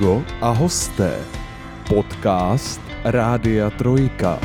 Amigo 0.00 0.24
a 0.40 0.50
hosté. 0.50 1.24
Podcast 1.88 2.80
Rádia 3.04 3.70
Trojka. 3.70 4.40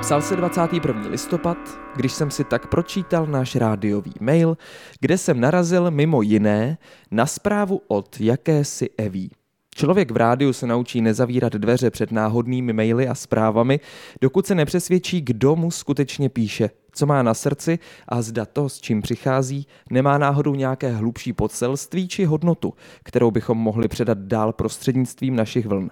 Psal 0.00 0.22
se 0.22 0.36
21. 0.36 1.08
listopad, 1.08 1.58
když 1.96 2.12
jsem 2.12 2.30
si 2.30 2.44
tak 2.44 2.66
pročítal 2.66 3.26
náš 3.26 3.56
rádiový 3.56 4.12
mail, 4.20 4.56
kde 5.00 5.18
jsem 5.18 5.40
narazil 5.40 5.90
mimo 5.90 6.22
jiné 6.22 6.78
na 7.10 7.26
zprávu 7.26 7.82
od 7.88 8.20
jakési 8.20 8.90
Eví. 8.98 9.30
Člověk 9.78 10.10
v 10.10 10.16
rádiu 10.16 10.52
se 10.52 10.66
naučí 10.66 11.00
nezavírat 11.00 11.52
dveře 11.52 11.90
před 11.90 12.12
náhodnými 12.12 12.72
maily 12.72 13.08
a 13.08 13.14
zprávami, 13.14 13.80
dokud 14.20 14.46
se 14.46 14.54
nepřesvědčí, 14.54 15.20
kdo 15.20 15.56
mu 15.56 15.70
skutečně 15.70 16.28
píše, 16.28 16.70
co 16.92 17.06
má 17.06 17.22
na 17.22 17.34
srdci 17.34 17.78
a 18.08 18.22
zda 18.22 18.44
to, 18.44 18.68
s 18.68 18.80
čím 18.80 19.02
přichází, 19.02 19.66
nemá 19.90 20.18
náhodou 20.18 20.54
nějaké 20.54 20.92
hlubší 20.92 21.32
podselství 21.32 22.08
či 22.08 22.24
hodnotu, 22.24 22.74
kterou 23.02 23.30
bychom 23.30 23.58
mohli 23.58 23.88
předat 23.88 24.18
dál 24.18 24.52
prostřednictvím 24.52 25.36
našich 25.36 25.66
vln. 25.66 25.90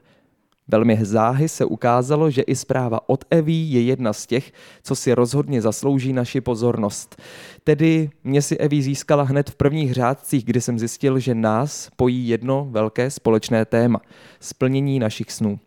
Velmi 0.68 0.98
záhy 1.02 1.48
se 1.48 1.64
ukázalo, 1.64 2.30
že 2.30 2.42
i 2.42 2.56
zpráva 2.56 3.08
od 3.08 3.24
Evy 3.30 3.52
je 3.52 3.82
jedna 3.82 4.12
z 4.12 4.26
těch, 4.26 4.52
co 4.82 4.96
si 4.96 5.14
rozhodně 5.14 5.62
zaslouží 5.62 6.12
naši 6.12 6.40
pozornost. 6.40 7.22
Tedy 7.64 8.10
mě 8.24 8.42
si 8.42 8.56
Evy 8.56 8.82
získala 8.82 9.22
hned 9.22 9.50
v 9.50 9.54
prvních 9.54 9.94
řádcích, 9.94 10.44
kdy 10.44 10.60
jsem 10.60 10.78
zjistil, 10.78 11.18
že 11.18 11.34
nás 11.34 11.90
pojí 11.96 12.28
jedno 12.28 12.68
velké 12.70 13.10
společné 13.10 13.64
téma– 13.64 14.00
splnění 14.40 14.98
našich 14.98 15.32
snů. 15.32 15.58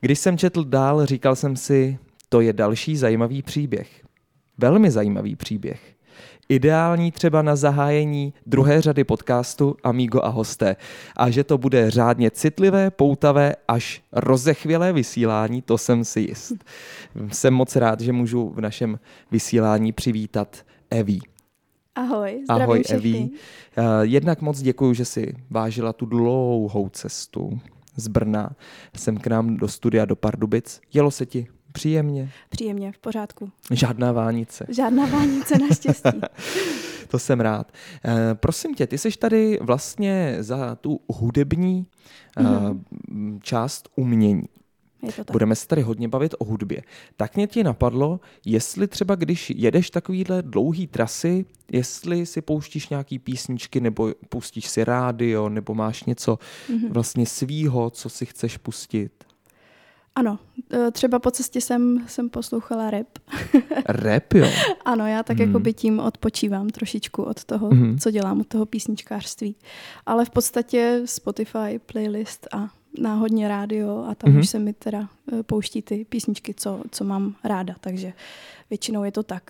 Když 0.00 0.18
jsem 0.18 0.38
četl 0.38 0.64
dál, 0.64 1.06
říkal 1.06 1.36
jsem 1.36 1.56
si, 1.56 1.98
to 2.28 2.40
je 2.40 2.52
další 2.52 2.96
zajímavý 2.96 3.42
příběh. 3.42 3.88
Velmi 4.58 4.90
zajímavý 4.90 5.36
příběh 5.36 5.97
ideální 6.48 7.12
třeba 7.12 7.42
na 7.42 7.56
zahájení 7.56 8.34
druhé 8.46 8.80
řady 8.80 9.04
podcastu 9.04 9.76
Amigo 9.84 10.24
a 10.24 10.28
hosté. 10.28 10.76
A 11.16 11.30
že 11.30 11.44
to 11.44 11.58
bude 11.58 11.90
řádně 11.90 12.30
citlivé, 12.30 12.90
poutavé 12.90 13.54
až 13.68 14.02
rozechvělé 14.12 14.92
vysílání, 14.92 15.62
to 15.62 15.78
jsem 15.78 16.04
si 16.04 16.20
jist. 16.20 16.52
Jsem 17.32 17.54
moc 17.54 17.76
rád, 17.76 18.00
že 18.00 18.12
můžu 18.12 18.48
v 18.48 18.60
našem 18.60 18.98
vysílání 19.30 19.92
přivítat 19.92 20.56
Eví. 20.90 21.20
Ahoj, 21.94 22.40
zdravím 22.44 22.62
Ahoj. 22.62 22.82
Eví. 22.90 23.32
Eh, 23.76 23.82
Jednak 24.02 24.40
moc 24.40 24.60
děkuji, 24.60 24.94
že 24.94 25.04
si 25.04 25.34
vážila 25.50 25.92
tu 25.92 26.06
dlouhou 26.06 26.88
cestu 26.88 27.60
z 27.96 28.08
Brna 28.08 28.50
sem 28.96 29.16
k 29.16 29.26
nám 29.26 29.56
do 29.56 29.68
studia 29.68 30.04
do 30.04 30.16
Pardubic. 30.16 30.80
Jelo 30.94 31.10
se 31.10 31.26
ti 31.26 31.46
příjemně? 31.78 32.30
Příjemně, 32.48 32.92
v 32.92 32.98
pořádku. 32.98 33.50
Žádná 33.70 34.12
vánice. 34.12 34.66
Žádná 34.68 35.06
vánice 35.06 35.58
naštěstí. 35.58 36.10
To 37.08 37.18
jsem 37.18 37.40
rád. 37.40 37.72
Eh, 38.04 38.34
prosím 38.34 38.74
tě, 38.74 38.86
ty 38.86 38.98
jsi 38.98 39.10
tady 39.10 39.58
vlastně 39.60 40.36
za 40.40 40.74
tu 40.74 41.00
hudební 41.08 41.86
mm-hmm. 42.36 42.80
část 43.42 43.88
umění. 43.96 44.42
Je 45.02 45.12
to 45.12 45.24
tak. 45.24 45.32
Budeme 45.32 45.56
se 45.56 45.66
tady 45.66 45.82
hodně 45.82 46.08
bavit 46.08 46.34
o 46.38 46.44
hudbě. 46.44 46.82
Tak 47.16 47.36
mě 47.36 47.46
ti 47.46 47.64
napadlo, 47.64 48.20
jestli 48.44 48.88
třeba 48.88 49.14
když 49.14 49.50
jedeš 49.50 49.90
takovýhle 49.90 50.42
dlouhý 50.42 50.86
trasy, 50.86 51.44
jestli 51.72 52.26
si 52.26 52.40
pouštíš 52.40 52.88
nějaký 52.88 53.18
písničky, 53.18 53.80
nebo 53.80 54.12
pustíš 54.28 54.68
si 54.68 54.84
rádio, 54.84 55.48
nebo 55.48 55.74
máš 55.74 56.04
něco 56.04 56.38
mm-hmm. 56.70 56.92
vlastně 56.92 57.26
svýho, 57.26 57.90
co 57.90 58.08
si 58.08 58.26
chceš 58.26 58.56
pustit. 58.56 59.27
Ano, 60.14 60.38
e, 60.72 60.90
třeba 60.90 61.18
po 61.18 61.30
cestě 61.30 61.60
jsem, 61.60 62.04
jsem 62.06 62.28
poslouchala 62.30 62.90
rap. 62.90 63.06
Rap, 63.88 64.34
jo? 64.34 64.46
ano, 64.84 65.06
já 65.06 65.22
tak 65.22 65.36
Hmm. 65.38 65.46
jako 65.48 65.60
by 65.60 65.72
tím 65.72 66.00
odpočívám 66.00 66.68
trošičku 66.68 67.22
od 67.22 67.44
toho, 67.44 67.70
Mhm. 67.70 67.98
co 67.98 68.10
dělám, 68.10 68.40
od 68.40 68.46
toho 68.46 68.66
písničkářství. 68.66 69.56
Ale 70.06 70.24
v 70.24 70.30
podstatě 70.30 71.02
Spotify, 71.04 71.80
playlist 71.92 72.46
a 72.54 72.68
náhodně 73.00 73.48
rádio 73.48 74.04
a 74.10 74.14
tam 74.14 74.30
Mhm. 74.30 74.40
už 74.40 74.48
se 74.48 74.58
mi 74.58 74.72
teda 74.72 75.08
e, 75.32 75.42
pouští 75.42 75.82
ty 75.82 76.04
písničky, 76.04 76.54
co, 76.54 76.80
co 76.90 77.04
mám 77.04 77.34
ráda, 77.44 77.74
takže 77.80 78.12
většinou 78.70 79.04
je 79.04 79.12
to 79.12 79.22
tak. 79.22 79.42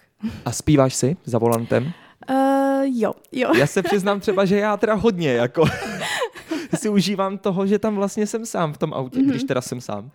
A 0.44 0.52
zpíváš 0.52 0.94
si 0.94 1.16
za 1.24 1.38
volantem? 1.38 1.92
Uh, 2.30 2.36
jo, 2.84 3.14
jo. 3.32 3.54
Já 3.56 3.66
se 3.66 3.82
přiznám 3.82 4.20
třeba, 4.20 4.44
že 4.44 4.56
já 4.56 4.76
teda 4.76 4.94
hodně 4.94 5.32
jako 5.32 5.64
si 6.76 6.88
užívám 6.88 7.38
toho, 7.38 7.66
že 7.66 7.78
tam 7.78 7.96
vlastně 7.96 8.26
jsem 8.26 8.46
sám 8.46 8.72
v 8.72 8.78
tom 8.78 8.94
autě, 8.94 9.18
mm-hmm. 9.18 9.30
když 9.30 9.44
teda 9.44 9.60
jsem 9.60 9.80
sám. 9.80 10.10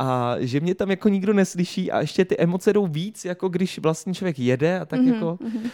A 0.00 0.34
že 0.38 0.60
mě 0.60 0.74
tam 0.74 0.90
jako 0.90 1.08
nikdo 1.08 1.32
neslyší 1.32 1.90
a 1.92 2.00
ještě 2.00 2.24
ty 2.24 2.38
emoce 2.38 2.72
jdou 2.72 2.86
víc, 2.86 3.24
jako 3.24 3.48
když 3.48 3.78
vlastně 3.78 4.14
člověk 4.14 4.38
jede 4.38 4.80
a 4.80 4.84
tak 4.84 5.00
mm-hmm. 5.00 5.14
jako... 5.14 5.38
Mhm. 5.42 5.70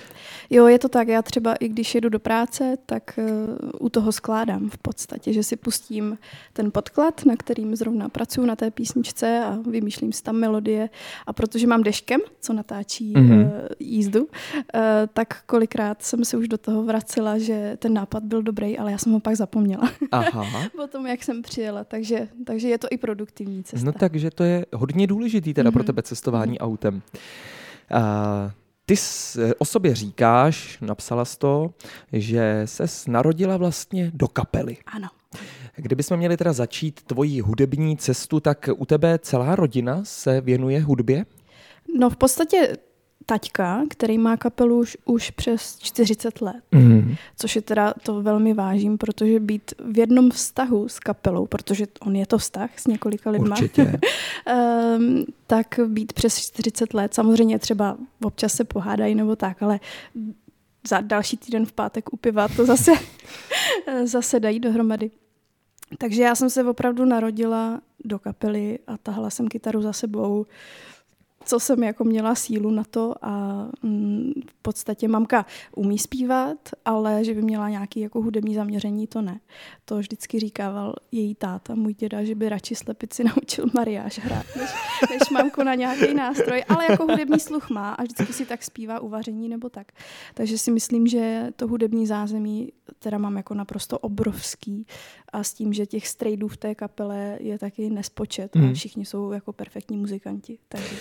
Jo, 0.51 0.67
je 0.67 0.79
to 0.79 0.89
tak. 0.89 1.09
Já 1.09 1.23
třeba 1.23 1.55
i 1.55 1.69
když 1.69 1.95
jedu 1.95 2.09
do 2.09 2.19
práce, 2.19 2.77
tak 2.87 3.19
uh, 3.19 3.85
u 3.87 3.89
toho 3.89 4.13
skládám 4.13 4.71
v 4.71 4.79
podstatě, 4.79 5.33
že 5.33 5.43
si 5.43 5.57
pustím 5.57 6.19
ten 6.53 6.71
podklad, 6.71 7.27
na 7.27 7.37
kterým 7.37 7.77
zrovna 7.77 8.09
pracuji 8.09 8.47
na 8.47 8.57
té 8.57 8.71
písničce 8.71 9.45
a 9.45 9.59
vymýšlím 9.71 10.13
si 10.13 10.23
tam 10.23 10.37
melodie. 10.37 10.91
A 11.27 11.33
protože 11.33 11.67
mám 11.67 11.83
deškem, 11.83 12.21
co 12.41 12.53
natáčí 12.53 13.13
Mhm. 13.17 13.29
mm-hmm. 13.31 13.47
uh, 13.47 13.67
jízdu, 13.79 14.21
uh, 14.21 14.29
tak 15.13 15.43
kolikrát 15.47 16.03
jsem 16.03 16.25
se 16.25 16.37
už 16.37 16.49
do 16.49 16.59
toho 16.59 16.83
vracela, 16.83 17.39
že 17.39 17.77
ten 17.79 17.95
nápad 17.95 18.23
byl 18.23 18.43
dobrý, 18.43 18.79
ale 18.79 18.93
já 18.93 18.99
jsem 18.99 19.13
ho 19.13 19.21
pak 19.21 19.37
zapomněla 19.37 19.91
Aha. 20.11 20.69
po 20.77 20.87
tom, 20.87 21.07
jak 21.07 21.25
jsem 21.25 21.43
přijela. 21.43 21.85
Takže, 21.85 22.29
takže 22.45 22.69
je 22.69 22.79
to 22.79 22.89
i 22.91 22.97
produktivní 22.97 23.65
cesta. 23.65 23.87
No 23.87 23.93
takže 24.11 24.31
to 24.31 24.45
je 24.45 24.67
hodně 24.75 25.07
důležitý 25.07 25.55
teda 25.55 25.71
mm-hmm. 25.71 25.73
pro 25.73 25.85
tebe 25.85 26.03
cestování 26.03 26.59
mm-hmm. 26.59 26.65
autem. 26.65 27.03
A 27.91 28.51
ty 28.87 28.95
o 29.59 29.65
sobě 29.65 29.95
říkáš, 29.95 30.79
napsala 30.81 31.25
jsi 31.25 31.39
to, 31.39 31.71
že 32.13 32.63
ses 32.65 33.07
narodila 33.07 33.57
vlastně 33.57 34.11
do 34.15 34.29
kapely. 34.29 34.77
Ano. 34.87 35.09
Kdybychom 35.77 36.17
měli 36.17 36.37
teda 36.37 36.53
začít 36.53 37.03
tvoji 37.03 37.41
hudební 37.41 37.97
cestu, 37.97 38.41
tak 38.41 38.69
u 38.77 38.87
tebe 38.87 39.19
celá 39.19 39.57
rodina 39.57 40.01
se 40.05 40.41
věnuje 40.41 40.83
hudbě? 40.83 41.27
No 41.99 42.11
v 42.11 42.17
podstatě 42.17 42.77
taťka, 43.27 43.83
který 43.91 44.19
má 44.19 44.37
kapelu 44.37 44.79
už, 44.79 44.97
už 45.05 45.31
přes 45.31 45.79
40 45.79 46.41
let. 46.41 46.63
Mm. 46.73 47.15
Což 47.37 47.57
je 47.57 47.63
teda 47.63 47.95
to 48.03 48.23
velmi 48.23 48.55
vážím, 48.55 48.99
protože 48.99 49.41
být 49.41 49.75
v 49.85 49.99
jednom 49.99 50.31
vztahu 50.31 50.89
s 50.89 50.99
kapelou, 50.99 51.47
protože 51.47 51.87
on 52.01 52.17
je 52.17 52.27
to 52.27 52.39
vztah 52.39 52.79
s 52.79 52.87
několika 52.87 53.31
lidma, 53.31 53.57
Určitě. 53.57 54.01
um, 54.99 55.25
tak 55.47 55.81
být 55.87 56.13
přes 56.13 56.39
40 56.39 56.95
let, 56.95 57.15
samozřejmě 57.15 57.59
třeba 57.59 57.97
občas 58.25 58.53
se 58.53 58.65
pohádají 58.65 59.15
nebo 59.15 59.37
tak, 59.37 59.63
ale 59.63 59.81
za 60.89 61.01
další 61.01 61.37
týden 61.37 61.67
v 61.67 61.73
pátek 61.73 62.13
u 62.13 62.17
piva 62.17 62.49
to 62.49 62.67
zase, 62.67 62.93
zase 64.05 64.41
dají 64.41 64.61
dohromady. 64.61 65.11
Takže 65.99 66.23
já 66.23 66.35
jsem 66.35 66.51
se 66.51 66.65
opravdu 66.65 67.05
narodila 67.05 67.81
do 68.05 68.19
kapely 68.19 68.79
a 68.87 68.97
tahala 68.97 69.31
jsem 69.31 69.49
kytaru 69.49 69.83
za 69.83 69.93
sebou 69.93 70.47
co 71.51 71.61
jsem 71.61 71.83
jako 71.83 72.05
měla 72.05 72.35
sílu 72.35 72.71
na 72.71 72.85
to 72.91 73.15
a 73.23 73.65
mm, 73.83 74.33
v 74.51 74.63
podstatě 74.63 75.09
mamka 75.09 75.47
umí 75.77 75.99
zpívat, 75.99 76.59
ale 76.85 77.25
že 77.25 77.35
by 77.35 77.43
měla 77.43 77.69
nějaký 77.69 78.01
jako 78.01 78.23
hudební 78.23 78.55
zaměření, 78.55 79.07
to 79.07 79.23
ne. 79.23 79.41
To 79.85 79.99
vždycky 79.99 80.41
říkával 80.41 80.95
její 81.13 81.35
táta, 81.35 81.75
můj 81.75 81.95
děda, 81.95 82.25
že 82.25 82.35
by 82.35 82.49
radši 82.49 82.75
slepici 82.75 83.25
naučil 83.37 83.65
mariáš 83.75 84.19
hrát, 84.19 84.47
než, 84.57 84.71
než 85.11 85.31
mamku 85.31 85.63
na 85.63 85.75
nějaký 85.75 86.15
nástroj, 86.15 86.65
ale 86.69 86.87
jako 86.91 87.03
hudební 87.05 87.41
sluch 87.41 87.71
má 87.71 87.93
a 87.93 88.03
vždycky 88.03 88.33
si 88.33 88.47
tak 88.47 88.63
zpívá 88.63 89.01
u 89.01 89.09
vaření 89.09 89.49
nebo 89.49 89.69
tak. 89.69 89.93
Takže 90.35 90.59
si 90.59 90.71
myslím, 90.71 91.07
že 91.07 91.49
to 91.57 91.69
hudební 91.69 92.07
zázemí 92.07 92.73
teda 92.99 93.19
mám 93.19 93.37
jako 93.37 93.55
naprosto 93.55 93.99
obrovský 93.99 94.87
a 95.33 95.43
s 95.43 95.53
tím, 95.55 95.73
že 95.73 95.87
těch 95.87 96.09
strejdů 96.09 96.49
v 96.49 96.57
té 96.57 96.75
kapele 96.75 97.39
je 97.41 97.59
taky 97.59 97.91
nespočet 97.91 98.55
Mhm. 98.57 98.71
a 98.71 98.73
všichni 98.73 99.05
jsou 99.05 99.33
jako 99.33 99.53
perfektní 99.53 99.97
muzikanti. 99.97 100.59
Takže 100.69 100.97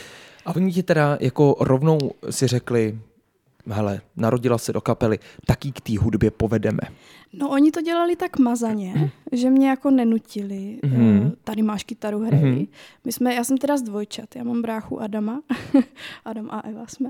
A 0.46 0.56
oni 0.56 0.72
ti 0.74 0.84
teda 0.84 1.18
jako 1.22 1.56
rovnou 1.60 1.98
si 2.30 2.48
řekli, 2.48 3.00
hele, 3.68 4.02
narodila 4.16 4.58
se 4.58 4.74
do 4.74 4.82
kapely, 4.82 5.20
tak 5.46 5.60
k 5.60 5.82
té 5.82 5.98
hudbě 6.00 6.32
povedeme. 6.32 6.80
No 7.34 7.50
oni 7.50 7.72
to 7.72 7.82
dělali 7.82 8.16
tak 8.16 8.40
mazaně, 8.40 9.12
že 9.32 9.50
mě 9.50 9.70
jako 9.70 9.92
nenutili. 9.92 10.80
Eh, 10.84 11.32
Tady 11.44 11.62
máš 11.62 11.84
kytaru, 11.84 12.20
hrej. 12.20 12.40
Mhm. 12.42 12.66
My 13.06 13.12
jsme, 13.12 13.36
já 13.36 13.44
jsem 13.44 13.58
teda 13.58 13.78
z 13.78 13.82
dvojčat, 13.82 14.36
já 14.36 14.44
mám 14.44 14.62
bráchu 14.62 15.02
Adama. 15.02 15.42
Adam 16.26 16.48
a 16.52 16.60
Eva 16.60 16.88
jsme. 16.88 17.10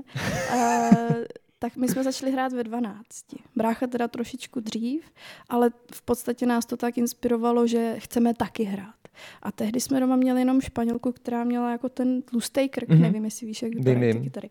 Eh, 0.50 1.24
tak 1.62 1.76
my 1.76 1.88
jsme 1.88 2.04
začali 2.04 2.32
hrát 2.32 2.52
ve 2.52 2.64
12. 2.64 2.96
Brácha 3.56 3.86
teda 3.86 4.08
trošičku 4.08 4.60
dřív, 4.60 5.02
ale 5.48 5.70
v 5.94 6.02
podstatě 6.02 6.46
nás 6.46 6.66
to 6.66 6.76
tak 6.76 6.98
inspirovalo, 6.98 7.66
že 7.66 7.94
chceme 7.98 8.34
taky 8.34 8.62
hrát. 8.64 8.94
A 9.42 9.52
tehdy 9.52 9.80
jsme 9.80 10.00
doma 10.00 10.16
měli 10.16 10.40
jenom 10.40 10.60
španělku, 10.60 11.12
která 11.12 11.44
měla 11.44 11.70
jako 11.70 11.88
ten 11.88 12.22
tlustý 12.22 12.68
krk, 12.68 12.88
Mhm. 12.88 12.98
mm-hmm. 12.98 13.02
nevím, 13.02 13.24
jestli 13.24 13.46
víš, 13.46 13.62
jak 13.62 13.74
vypadají 13.74 14.12
ty 14.14 14.20
kytary. 14.20 14.50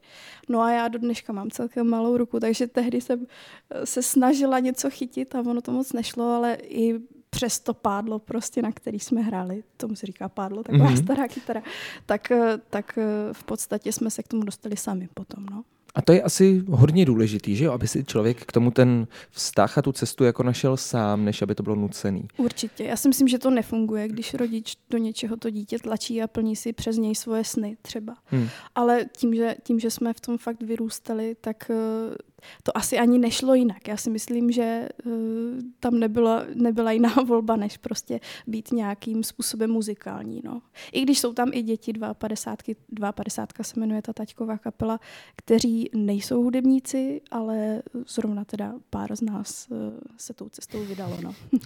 No 0.49 0.61
a 0.61 0.71
já 0.71 0.87
do 0.87 0.99
dneška 0.99 1.33
mám 1.33 1.49
celkem 1.51 1.87
malou 1.89 2.17
ruku, 2.17 2.39
takže 2.39 2.67
tehdy 2.67 3.01
jsem 3.01 3.27
eh, 3.69 3.85
se 3.85 4.01
snažila 4.03 4.59
něco 4.59 4.89
chytit 4.89 5.35
a 5.35 5.39
ono 5.39 5.61
to 5.61 5.71
moc 5.71 5.93
nešlo, 5.93 6.23
ale 6.33 6.57
i 6.63 6.95
přes 7.29 7.59
to 7.59 7.73
pádlo 7.73 8.19
prostě, 8.19 8.61
na 8.61 8.71
který 8.71 8.99
jsme 8.99 9.21
hráli, 9.21 9.63
tomu 9.77 9.95
se 9.95 10.05
říká 10.05 10.29
pádlo, 10.29 10.63
taková 10.63 10.85
Mhm. 10.85 10.93
mm-hmm. 10.95 11.03
stará 11.03 11.27
kytara, 11.27 11.63
tak, 12.05 12.31
eh, 12.31 12.57
tak 12.69 12.97
eh, 12.97 13.03
v 13.33 13.43
podstatě 13.43 13.91
jsme 13.91 14.09
se 14.11 14.23
k 14.23 14.27
tomu 14.27 14.43
dostali 14.43 14.77
sami 14.77 15.09
potom, 15.13 15.45
no. 15.45 15.63
A 15.99 16.01
to 16.01 16.13
je 16.13 16.21
asi 16.21 16.63
hodně 16.69 17.05
důležitý, 17.05 17.55
že 17.55 17.65
jo? 17.65 17.71
Aby 17.71 17.87
si 17.87 18.03
člověk 18.03 18.45
k 18.45 18.51
tomu 18.51 18.71
ten 18.71 19.07
vztah 19.31 19.77
a 19.77 19.81
tu 19.81 19.91
cestu 19.91 20.23
jako 20.23 20.43
našel 20.43 20.77
sám, 20.77 21.25
než 21.25 21.41
aby 21.41 21.55
to 21.55 21.63
bylo 21.63 21.75
nucený. 21.75 22.27
Určitě. 22.37 22.83
Já 22.83 22.95
si 22.95 23.07
myslím, 23.07 23.27
že 23.27 23.39
to 23.39 23.49
nefunguje, 23.49 24.07
když 24.07 24.33
rodič 24.33 24.77
do 24.89 24.97
něčeho 24.97 25.37
to 25.37 25.49
dítě 25.49 25.79
tlačí 25.79 26.21
a 26.21 26.27
plní 26.27 26.55
si 26.55 26.73
přes 26.73 26.97
něj 26.97 27.15
svoje 27.15 27.43
sny 27.43 27.77
třeba. 27.81 28.15
Hmm. 28.25 28.47
Ale 28.75 29.05
tím 29.17 29.35
že, 29.35 29.55
tím, 29.63 29.79
že 29.79 29.91
jsme 29.91 30.13
v 30.13 30.19
tom 30.19 30.37
fakt 30.37 30.61
vyrůstali, 30.63 31.35
tak 31.41 31.71
uh, 32.09 32.15
to 32.63 32.77
asi 32.77 32.97
ani 32.97 33.19
nešlo 33.19 33.53
jinak. 33.53 33.87
Já 33.87 33.97
si 33.97 34.09
myslím, 34.09 34.51
že 34.51 34.89
uh, 35.05 35.11
tam 35.79 35.99
nebyla, 35.99 36.45
nebyla 36.55 36.91
jiná 36.91 37.13
volba, 37.25 37.55
než 37.55 37.77
prostě 37.77 38.19
být 38.47 38.71
nějakým 38.71 39.23
způsobem 39.23 39.71
muzikální. 39.71 40.41
No. 40.43 40.61
I 40.91 41.01
když 41.01 41.19
jsou 41.19 41.33
tam 41.33 41.49
i 41.53 41.61
děti 41.61 41.93
52, 42.13 43.11
52 43.11 43.63
se 43.63 43.79
jmenuje 43.79 44.01
ta 44.01 44.13
taťková 44.13 44.57
kapela, 44.57 44.99
kteří 45.35 45.88
nejsou 45.93 46.43
hudebníci, 46.43 47.21
ale 47.31 47.83
zrovna 48.07 48.45
teda 48.45 48.73
pár 48.89 49.15
z 49.15 49.21
nás 49.21 49.67
uh, 49.69 49.77
se 50.17 50.33
tou 50.33 50.49
cestou 50.49 50.85
vydalo. 50.85 51.17
No. 51.21 51.35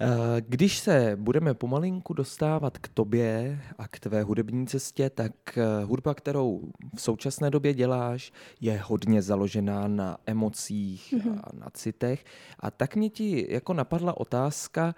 Eh, 0.00 0.40
když 0.40 0.78
se 0.78 1.16
budeme 1.16 1.54
pomalinku 1.54 2.14
dostávat 2.14 2.78
k 2.78 2.88
tobě 2.88 3.60
a 3.78 3.88
k 3.88 4.00
tvé 4.00 4.22
hudební 4.22 4.66
cestě, 4.66 5.10
tak 5.10 5.58
eh, 5.58 5.84
hudba, 5.84 6.14
kterou 6.14 6.70
v 6.96 7.00
současné 7.00 7.50
době 7.50 7.74
děláš, 7.74 8.32
je 8.60 8.80
hodně 8.84 9.22
založená 9.22 9.88
na 9.88 10.18
emocích 10.26 11.14
mm-hmm. 11.14 11.40
a 11.44 11.56
na 11.56 11.70
citech. 11.70 12.24
A 12.60 12.70
tak 12.70 12.96
mě 12.96 13.10
ti 13.10 13.46
jako 13.50 13.72
napadla 13.72 14.20
otázka, 14.20 14.94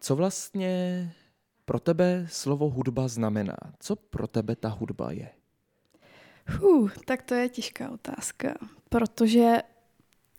co 0.00 0.16
vlastně 0.16 1.12
pro 1.64 1.80
tebe 1.80 2.26
slovo 2.30 2.70
hudba 2.70 3.08
znamená? 3.08 3.56
Co 3.80 3.96
pro 3.96 4.26
tebe 4.26 4.56
ta 4.56 4.68
hudba 4.68 5.12
je? 5.12 5.30
Huh, 6.48 6.90
tak 7.04 7.22
to 7.22 7.34
je 7.34 7.48
těžká 7.48 7.90
otázka, 7.90 8.54
protože 8.88 9.56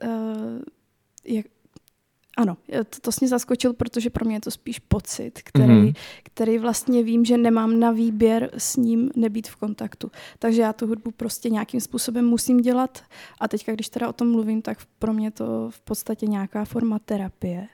uh, 0.04 0.60
jak, 1.26 1.46
ano, 2.38 2.58
to, 2.68 3.00
to 3.02 3.12
mě 3.22 3.28
zaskočil, 3.28 3.74
protože 3.74 4.10
pro 4.10 4.26
mě 4.26 4.36
je 4.36 4.42
to 4.42 4.52
spíš 4.52 4.80
pocit, 4.80 5.42
který, 5.44 5.74
mm-hmm. 5.74 5.96
který 6.24 6.58
vlastně 6.58 7.04
vím, 7.04 7.26
že 7.26 7.38
nemám 7.38 7.80
na 7.80 7.92
výběr 7.92 8.50
s 8.58 8.76
ním 8.76 9.12
nebýt 9.16 9.48
v 9.48 9.56
kontaktu. 9.56 10.12
Takže 10.40 10.62
já 10.62 10.74
tu 10.74 10.88
hudbu 10.88 11.12
prostě 11.12 11.50
nějakým 11.50 11.82
způsobem 11.82 12.26
musím 12.26 12.58
dělat. 12.58 13.04
A 13.40 13.48
teďka, 13.48 13.72
když 13.72 13.90
teda 13.90 14.10
o 14.10 14.14
tom 14.14 14.32
mluvím, 14.32 14.62
tak 14.62 14.78
pro 15.00 15.14
mě 15.14 15.32
to 15.32 15.70
v 15.70 15.82
podstatě 15.82 16.26
nějaká 16.26 16.66
forma 16.66 17.00
terapie. 17.00 17.68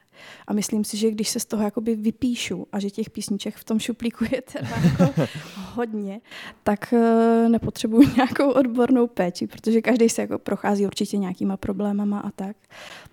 A 0.48 0.54
myslím 0.54 0.84
si, 0.84 0.98
že 0.98 1.12
když 1.12 1.30
se 1.30 1.40
z 1.40 1.46
toho 1.46 1.64
jakoby 1.64 1.96
vypíšu 1.96 2.68
a 2.72 2.80
že 2.80 2.90
těch 2.90 3.10
písniček 3.10 3.56
v 3.56 3.64
tom 3.64 3.80
šuplíku 3.80 4.26
je 4.32 4.42
teda 4.42 4.70
jako 4.84 5.28
hodně, 5.74 6.22
tak 6.64 6.94
uh, 6.94 7.50
nepotřebuji 7.50 8.08
nějakou 8.16 8.52
odbornou 8.52 9.08
péči, 9.08 9.48
protože 9.48 9.82
každý 9.82 10.10
se 10.10 10.22
jako 10.22 10.40
prochází 10.40 10.86
určitě 10.86 11.18
nějakýma 11.18 11.58
problémama 11.58 12.20
a 12.20 12.32
tak. 12.32 12.56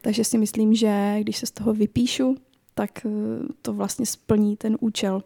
Takže 0.01 0.25
si 0.25 0.39
myslím, 0.39 0.75
že 0.75 1.17
když 1.21 1.37
se 1.37 1.47
z 1.47 1.51
toho 1.51 1.75
vypíšu, 1.75 2.37
tak 2.75 2.91
uh, 3.05 3.13
to 3.63 3.73
vlastně 3.73 4.07
splní 4.07 4.57
ten 4.57 4.77
účel 4.81 5.23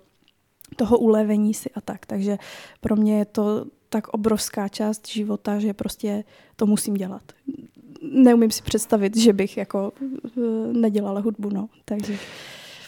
toho 0.76 0.98
ulevení 0.98 1.54
si 1.54 1.70
a 1.70 1.80
tak. 1.80 2.06
Takže 2.06 2.38
pro 2.80 2.96
mě 2.96 3.18
je 3.18 3.24
to 3.24 3.66
tak 3.88 4.08
obrovská 4.08 4.68
část 4.68 5.08
života, 5.08 5.58
že 5.58 5.74
prostě 5.74 6.24
to 6.56 6.66
musím 6.66 6.94
dělat 6.94 7.22
neumím 8.02 8.50
si 8.50 8.62
představit, 8.62 9.16
že 9.16 9.32
bych 9.32 9.56
jako 9.56 9.92
eh, 10.02 10.40
nedělala 10.72 11.20
hudbu, 11.20 11.50
no. 11.50 11.68
Takže... 11.84 12.18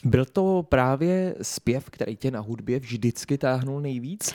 Byl 0.05 0.25
to 0.25 0.67
právě 0.69 1.35
zpěv, 1.43 1.91
který 1.91 2.17
tě 2.17 2.31
na 2.31 2.41
hudbě 2.41 2.79
vždycky 2.79 3.39
táhnul 3.39 3.81
nejvíc? 3.81 4.33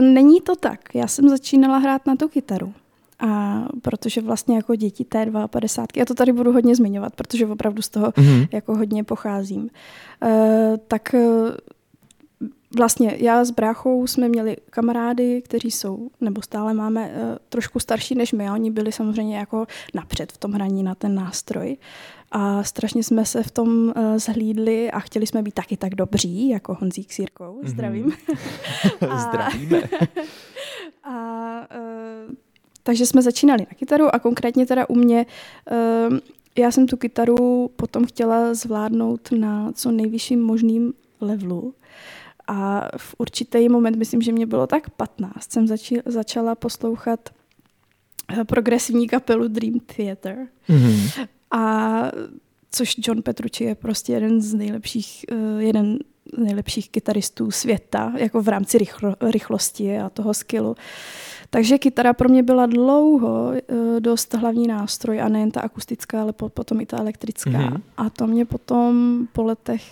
Není 0.00 0.40
to 0.40 0.56
tak. 0.56 0.94
Já 0.94 1.06
jsem 1.06 1.28
začínala 1.28 1.78
hrát 1.78 2.06
na 2.06 2.16
tu 2.16 2.28
kytaru. 2.28 2.74
A 3.18 3.62
protože 3.82 4.20
vlastně 4.20 4.56
jako 4.56 4.76
děti 4.76 5.04
té 5.04 5.32
52, 5.46 6.00
já 6.00 6.04
to 6.04 6.14
tady 6.14 6.32
budu 6.32 6.52
hodně 6.52 6.76
zmiňovat, 6.76 7.14
protože 7.14 7.46
opravdu 7.46 7.82
z 7.82 7.88
toho 7.88 8.06
mm-hmm. 8.06 8.48
jako 8.52 8.76
hodně 8.76 9.04
pocházím, 9.04 9.62
uh, 9.62 10.28
tak 10.88 11.14
vlastně 12.76 13.16
já 13.18 13.44
s 13.44 13.50
bráchou 13.50 14.06
jsme 14.06 14.28
měli 14.28 14.56
kamarády, 14.70 15.42
kteří 15.42 15.70
jsou, 15.70 16.10
nebo 16.20 16.42
stále 16.42 16.74
máme 16.74 17.06
uh, 17.06 17.36
trošku 17.48 17.78
starší 17.80 18.14
než 18.14 18.32
my. 18.32 18.48
A 18.48 18.52
oni 18.52 18.70
byli 18.70 18.92
samozřejmě 18.92 19.38
jako 19.38 19.66
napřed 19.94 20.32
v 20.32 20.38
tom 20.38 20.52
hraní 20.52 20.82
na 20.82 20.94
ten 20.94 21.14
nástroj. 21.14 21.76
A 22.32 22.62
strašně 22.62 23.02
jsme 23.02 23.24
se 23.24 23.42
v 23.42 23.50
tom 23.50 23.68
uh, 23.68 23.92
zhlídli 24.16 24.90
a 24.90 25.00
chtěli 25.00 25.26
jsme 25.26 25.42
být 25.42 25.54
taky 25.54 25.76
tak 25.76 25.94
dobří, 25.94 26.48
jako 26.48 26.76
Honzík 26.80 27.12
s 27.12 27.18
Jirkou. 27.18 27.58
Mhm. 27.62 27.68
Zdravím. 27.68 28.06
Mm-hmm. 28.06 29.08
a, 29.10 29.18
Zdravíme. 29.18 29.82
a 31.04 31.66
uh, 31.76 32.34
takže 32.82 33.06
jsme 33.06 33.22
začínali 33.22 33.60
na 33.60 33.76
kytaru 33.76 34.14
a 34.14 34.18
konkrétně 34.18 34.66
teda 34.66 34.88
u 34.88 34.94
mě 34.94 35.26
uh, 36.10 36.18
já 36.58 36.70
jsem 36.70 36.86
tu 36.86 36.96
kytaru 36.96 37.70
potom 37.76 38.06
chtěla 38.06 38.54
zvládnout 38.54 39.28
na 39.32 39.72
co 39.72 39.90
nejvyšším 39.90 40.42
možným 40.42 40.92
levelu. 41.20 41.74
A 42.50 42.88
v 42.96 43.14
určitý 43.18 43.68
moment, 43.68 43.96
myslím, 43.96 44.22
že 44.22 44.32
mě 44.32 44.46
bylo 44.46 44.66
tak 44.66 44.90
15, 44.90 45.52
jsem 45.52 45.64
zači- 45.64 46.02
začala 46.06 46.54
poslouchat 46.54 47.28
eh, 48.38 48.44
progresivní 48.44 49.08
kapelu 49.08 49.48
Dream 49.48 49.80
Theater. 49.96 50.46
Mm-hmm. 50.68 51.26
A 51.50 52.02
což 52.70 52.94
John 52.98 53.22
Petrucci 53.22 53.64
je 53.64 53.74
prostě 53.74 54.12
jeden 54.12 54.40
z 54.40 54.54
nejlepších, 54.54 55.24
uh, 55.32 55.62
jeden 55.62 55.98
z 56.34 56.38
nejlepších 56.38 56.90
kytaristů 56.90 57.50
světa, 57.50 58.12
jako 58.16 58.42
v 58.42 58.48
rámci 58.48 58.78
rychlo, 58.78 59.16
rychlosti 59.22 59.98
a 59.98 60.10
toho 60.10 60.34
skillu. 60.34 60.74
Takže 61.50 61.78
kytara 61.78 62.12
pro 62.12 62.28
mě 62.28 62.42
byla 62.42 62.66
dlouho 62.66 63.48
uh, 63.48 64.00
dost 64.00 64.34
hlavní 64.34 64.66
nástroj 64.66 65.20
a 65.20 65.28
nejen 65.28 65.50
ta 65.50 65.60
akustická, 65.60 66.22
ale 66.22 66.32
po, 66.32 66.48
potom 66.48 66.80
i 66.80 66.86
ta 66.86 66.98
elektrická. 66.98 67.50
Mm-hmm. 67.50 67.80
A 67.96 68.10
to 68.10 68.26
mě 68.26 68.44
potom 68.44 69.26
po 69.32 69.42
letech 69.42 69.82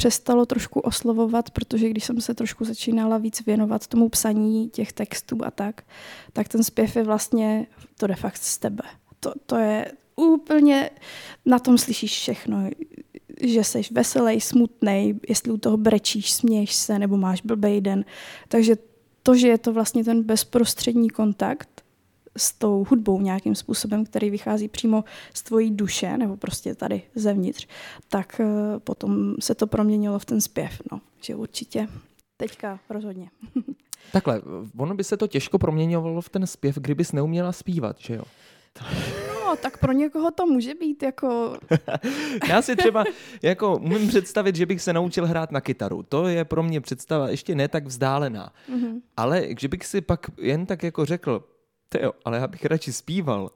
přestalo 0.00 0.46
trošku 0.46 0.80
oslovovat, 0.80 1.50
protože 1.50 1.88
když 1.88 2.04
jsem 2.04 2.20
se 2.20 2.34
trošku 2.34 2.64
začínala 2.64 3.18
víc 3.18 3.46
věnovat 3.46 3.86
tomu 3.86 4.08
psaní 4.08 4.70
těch 4.70 4.92
textů 4.92 5.38
a 5.44 5.50
tak, 5.50 5.82
tak 6.32 6.48
ten 6.48 6.64
zpěv 6.64 6.96
je 6.96 7.02
vlastně, 7.02 7.66
to 7.98 8.06
de 8.06 8.14
fakt 8.14 8.36
z 8.36 8.58
tebe. 8.58 8.82
To, 9.20 9.32
to 9.46 9.56
je 9.56 9.92
úplně, 10.16 10.90
na 11.46 11.58
tom 11.58 11.78
slyšíš 11.78 12.12
všechno, 12.12 12.70
že 13.40 13.64
jsi 13.64 13.82
veselý, 13.90 14.40
smutný, 14.40 15.20
jestli 15.28 15.52
u 15.52 15.56
toho 15.56 15.76
brečíš, 15.76 16.32
směješ 16.32 16.74
se, 16.74 16.98
nebo 16.98 17.16
máš 17.16 17.40
blbej 17.40 17.80
den. 17.80 18.04
Takže 18.48 18.76
to, 19.22 19.34
že 19.36 19.48
je 19.48 19.58
to 19.58 19.72
vlastně 19.72 20.04
ten 20.04 20.22
bezprostřední 20.22 21.10
kontakt, 21.10 21.79
s 22.36 22.52
tou 22.52 22.84
hudbou 22.88 23.20
nějakým 23.20 23.54
způsobem, 23.54 24.04
který 24.04 24.30
vychází 24.30 24.68
přímo 24.68 25.04
z 25.34 25.42
tvojí 25.42 25.70
duše, 25.70 26.18
nebo 26.18 26.36
prostě 26.36 26.74
tady 26.74 27.02
zevnitř, 27.14 27.66
tak 28.08 28.40
eh, 28.40 28.78
potom 28.78 29.34
se 29.40 29.54
to 29.54 29.66
proměnilo 29.66 30.18
v 30.18 30.24
ten 30.24 30.40
zpěv. 30.40 30.82
No. 30.92 31.00
Že 31.20 31.34
určitě 31.34 31.88
teďka 32.36 32.80
rozhodně. 32.90 33.30
Takhle, 34.12 34.42
ono 34.76 34.94
by 34.94 35.04
se 35.04 35.16
to 35.16 35.26
těžko 35.26 35.58
proměňovalo 35.58 36.20
v 36.20 36.28
ten 36.28 36.46
zpěv, 36.46 36.78
kdybys 36.78 37.12
neuměla 37.12 37.52
zpívat, 37.52 37.96
že 37.98 38.14
jo? 38.14 38.22
No, 39.28 39.56
tak 39.56 39.78
pro 39.78 39.92
někoho 39.92 40.30
to 40.30 40.46
může 40.46 40.74
být 40.74 41.02
jako... 41.02 41.58
Já 42.48 42.62
si 42.62 42.76
třeba 42.76 43.04
jako 43.42 43.76
umím 43.76 44.08
představit, 44.08 44.56
že 44.56 44.66
bych 44.66 44.82
se 44.82 44.92
naučil 44.92 45.26
hrát 45.26 45.52
na 45.52 45.60
kytaru. 45.60 46.02
To 46.02 46.28
je 46.28 46.44
pro 46.44 46.62
mě 46.62 46.80
představa 46.80 47.28
ještě 47.28 47.54
ne 47.54 47.68
tak 47.68 47.86
vzdálená. 47.86 48.52
Mm-hmm. 48.72 49.00
Ale 49.16 49.46
že 49.58 49.68
bych 49.68 49.86
si 49.86 50.00
pak 50.00 50.26
jen 50.38 50.66
tak 50.66 50.82
jako 50.82 51.04
řekl, 51.04 51.44
jo, 51.98 52.12
ale 52.24 52.38
já 52.38 52.46
bych 52.46 52.64
radši 52.64 52.92
zpíval. 52.92 53.50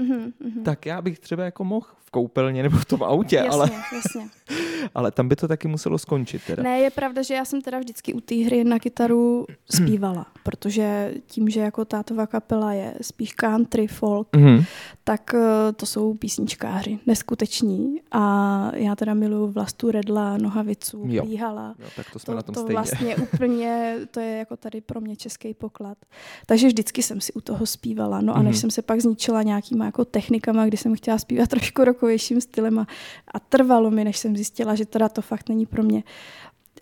Mm-hmm, 0.00 0.32
mm-hmm. 0.44 0.62
Tak 0.62 0.86
já 0.86 1.02
bych 1.02 1.18
třeba 1.18 1.44
jako 1.44 1.64
mohl 1.64 1.86
v 1.98 2.10
koupelně 2.10 2.62
nebo 2.62 2.76
v 2.76 2.84
tom 2.84 3.02
autě, 3.02 3.36
jasně, 3.36 3.50
ale, 3.50 3.70
jasně. 3.94 4.28
ale 4.94 5.10
tam 5.10 5.28
by 5.28 5.36
to 5.36 5.48
taky 5.48 5.68
muselo 5.68 5.98
skončit. 5.98 6.42
Teda. 6.46 6.62
Ne, 6.62 6.78
je 6.78 6.90
pravda, 6.90 7.22
že 7.22 7.34
já 7.34 7.44
jsem 7.44 7.62
teda 7.62 7.78
vždycky 7.78 8.14
u 8.14 8.20
té 8.20 8.34
hry 8.34 8.64
na 8.64 8.78
kytaru 8.78 9.46
zpívala, 9.70 10.26
protože 10.42 11.14
tím, 11.26 11.48
že 11.48 11.60
jako 11.60 11.84
tátová 11.84 12.26
kapela 12.26 12.72
je 12.72 12.94
spíš 13.00 13.32
country, 13.32 13.86
folk, 13.86 14.28
mm-hmm. 14.32 14.64
tak 15.04 15.34
eh, 15.34 15.72
to 15.72 15.86
jsou 15.86 16.14
písničkáři, 16.14 16.98
neskuteční. 17.06 18.00
A 18.12 18.70
já 18.74 18.96
teda 18.96 19.14
miluju 19.14 19.46
Vlastu 19.46 19.90
Redla, 19.90 20.36
Nohavicu, 20.36 21.04
jo. 21.06 21.24
Plíhala. 21.24 21.74
Jo, 21.78 21.86
tak 21.96 22.10
to 22.12 22.18
jsme 22.18 22.32
to, 22.32 22.36
na 22.36 22.42
tom 22.42 22.54
to 22.54 22.60
stejně. 22.60 22.74
vlastně 22.74 23.16
úplně, 23.22 23.96
to 24.10 24.20
je 24.20 24.38
jako 24.38 24.56
tady 24.56 24.80
pro 24.80 25.00
mě 25.00 25.16
český 25.16 25.54
poklad. 25.54 25.98
Takže 26.46 26.66
vždycky 26.66 27.02
jsem 27.02 27.20
si 27.20 27.32
u 27.32 27.40
toho 27.40 27.66
zpívala. 27.66 28.20
No 28.20 28.36
a 28.36 28.42
než 28.42 28.56
mm-hmm. 28.56 28.60
jsem 28.60 28.70
se 28.70 28.82
pak 28.82 29.00
zničila 29.00 29.42
nějakýma 29.42 29.85
jako 29.86 30.04
technikama, 30.04 30.66
kdy 30.66 30.76
jsem 30.76 30.96
chtěla 30.96 31.18
zpívat 31.18 31.48
trošku 31.50 31.84
rokovějším 31.84 32.40
stylem 32.40 32.78
a, 32.78 32.86
a 33.34 33.40
trvalo 33.40 33.90
mi, 33.90 34.04
než 34.04 34.18
jsem 34.18 34.36
zjistila, 34.36 34.74
že 34.74 34.86
teda 34.86 35.08
to 35.08 35.22
fakt 35.22 35.48
není 35.48 35.66
pro 35.66 35.82
mě. 35.82 36.02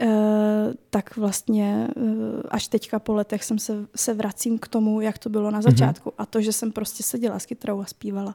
Uh, 0.02 0.08
tak 0.90 1.16
vlastně 1.16 1.88
uh, 1.96 2.40
až 2.49 2.68
teďka 2.68 2.99
po 2.99 3.14
letech 3.14 3.44
jsem 3.44 3.58
se, 3.58 3.87
se 3.96 4.14
vracím 4.14 4.58
k 4.58 4.68
tomu, 4.68 5.00
jak 5.00 5.18
to 5.18 5.28
bylo 5.28 5.50
na 5.50 5.58
mhm. 5.58 5.62
začátku. 5.62 6.11
Mm-hmm. 6.11 6.23
A 6.23 6.26
to, 6.26 6.42
že 6.42 6.52
jsem 6.52 6.73
prostě 6.73 7.02
seděla 7.02 7.38
s 7.38 7.46
kytarou 7.46 7.80
a 7.80 7.84
zpívala. 7.84 8.34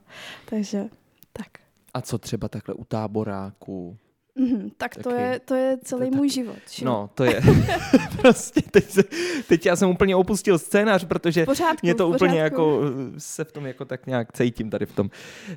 Takže 0.49 0.89
tak. 1.33 1.47
A 1.93 2.01
co 2.01 2.17
třeba 2.17 2.47
takhle 2.47 2.75
u 2.75 2.83
táboráku? 2.83 3.97
Mm, 4.39 4.71
tak 4.77 4.95
to 4.95 5.09
Taky. 5.09 5.21
je, 5.21 5.39
to 5.39 5.55
je 5.55 5.77
celý 5.83 5.99
To 5.99 6.05
je 6.05 6.17
můj 6.17 6.29
život. 6.29 6.55
že? 6.71 6.85
No, 6.85 7.09
to 7.15 7.23
je 7.23 7.41
prostě, 8.21 8.61
teď, 8.71 8.89
se, 8.89 9.03
teď 9.47 9.65
já 9.65 9.75
jsem 9.75 9.89
úplně 9.89 10.15
opustil 10.15 10.59
scénář, 10.59 11.05
protože 11.05 11.45
pořádku, 11.45 11.77
mě 11.83 11.95
to 11.95 12.09
úplně 12.09 12.39
jako, 12.39 12.81
eh, 13.15 13.19
se 13.19 13.43
v 13.43 13.51
tom 13.51 13.65
jako 13.65 13.85
tak 13.85 14.07
nějak 14.07 14.31
cítím 14.33 14.69
tady 14.69 14.85
v 14.85 14.95
tom. 14.95 15.09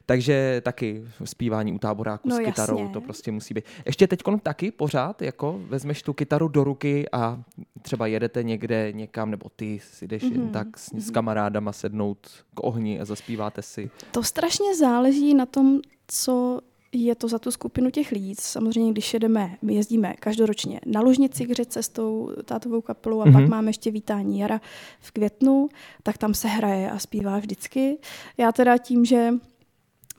Takže 0.06 0.60
taky 0.64 1.04
zpívání 1.24 1.72
u 1.72 1.78
táboráku 1.78 2.28
No 2.28 2.36
s 2.36 2.38
kytarou, 2.38 2.78
jasně. 2.78 2.92
to 2.92 3.00
prostě 3.00 3.32
musí 3.32 3.54
být. 3.54 3.64
Ještě 3.86 4.06
teď 4.06 4.20
taky 4.42 4.70
pořád, 4.70 5.22
jako 5.22 5.60
vezmeš 5.68 6.02
tu 6.02 6.12
kytaru 6.12 6.48
do 6.48 6.64
ruky 6.64 7.06
a 7.12 7.42
třeba 7.82 8.06
jedete 8.06 8.42
někde 8.42 8.92
někam, 8.92 9.30
nebo 9.30 9.48
ty 9.56 9.80
si 9.92 10.06
jdeš 10.06 10.22
jen 10.22 10.42
Mhm, 10.42 10.52
tak 10.52 10.78
s, 10.78 10.94
s 10.94 11.10
kamarádama 11.10 11.72
sednout 11.72 12.18
k 12.54 12.64
ohni 12.64 13.00
a 13.00 13.04
zaspíváte 13.04 13.62
si. 13.62 13.90
To 14.10 14.22
strašně 14.22 14.76
záleží 14.76 15.34
na 15.34 15.46
tom, 15.46 15.80
co 16.06 16.60
je 16.94 17.14
to 17.14 17.28
za 17.28 17.38
tu 17.38 17.50
skupinu 17.50 17.90
těch 17.90 18.12
lidí. 18.12 18.34
Samozřejmě, 18.40 18.92
když 18.92 19.14
jedeme, 19.14 19.56
my 19.62 19.74
jezdíme 19.74 20.14
každoročně 20.20 20.80
na 20.86 21.00
Lužnici 21.00 21.46
k 21.46 21.50
řece 21.52 21.82
s 21.82 21.88
tou 21.88 22.30
tátovou 22.44 22.80
kapelou 22.80 23.20
a 23.20 23.24
Mhm. 23.24 23.32
pak 23.34 23.48
máme 23.48 23.68
ještě 23.68 23.90
vítání 23.90 24.38
jara 24.38 24.60
v 25.00 25.10
květnu, 25.10 25.68
tak 26.02 26.18
tam 26.18 26.34
se 26.34 26.48
hraje 26.48 26.90
a 26.90 26.98
zpívá 26.98 27.38
vždycky. 27.38 27.98
Já 28.38 28.52
teda 28.52 28.78
tím, 28.78 29.04
že 29.04 29.34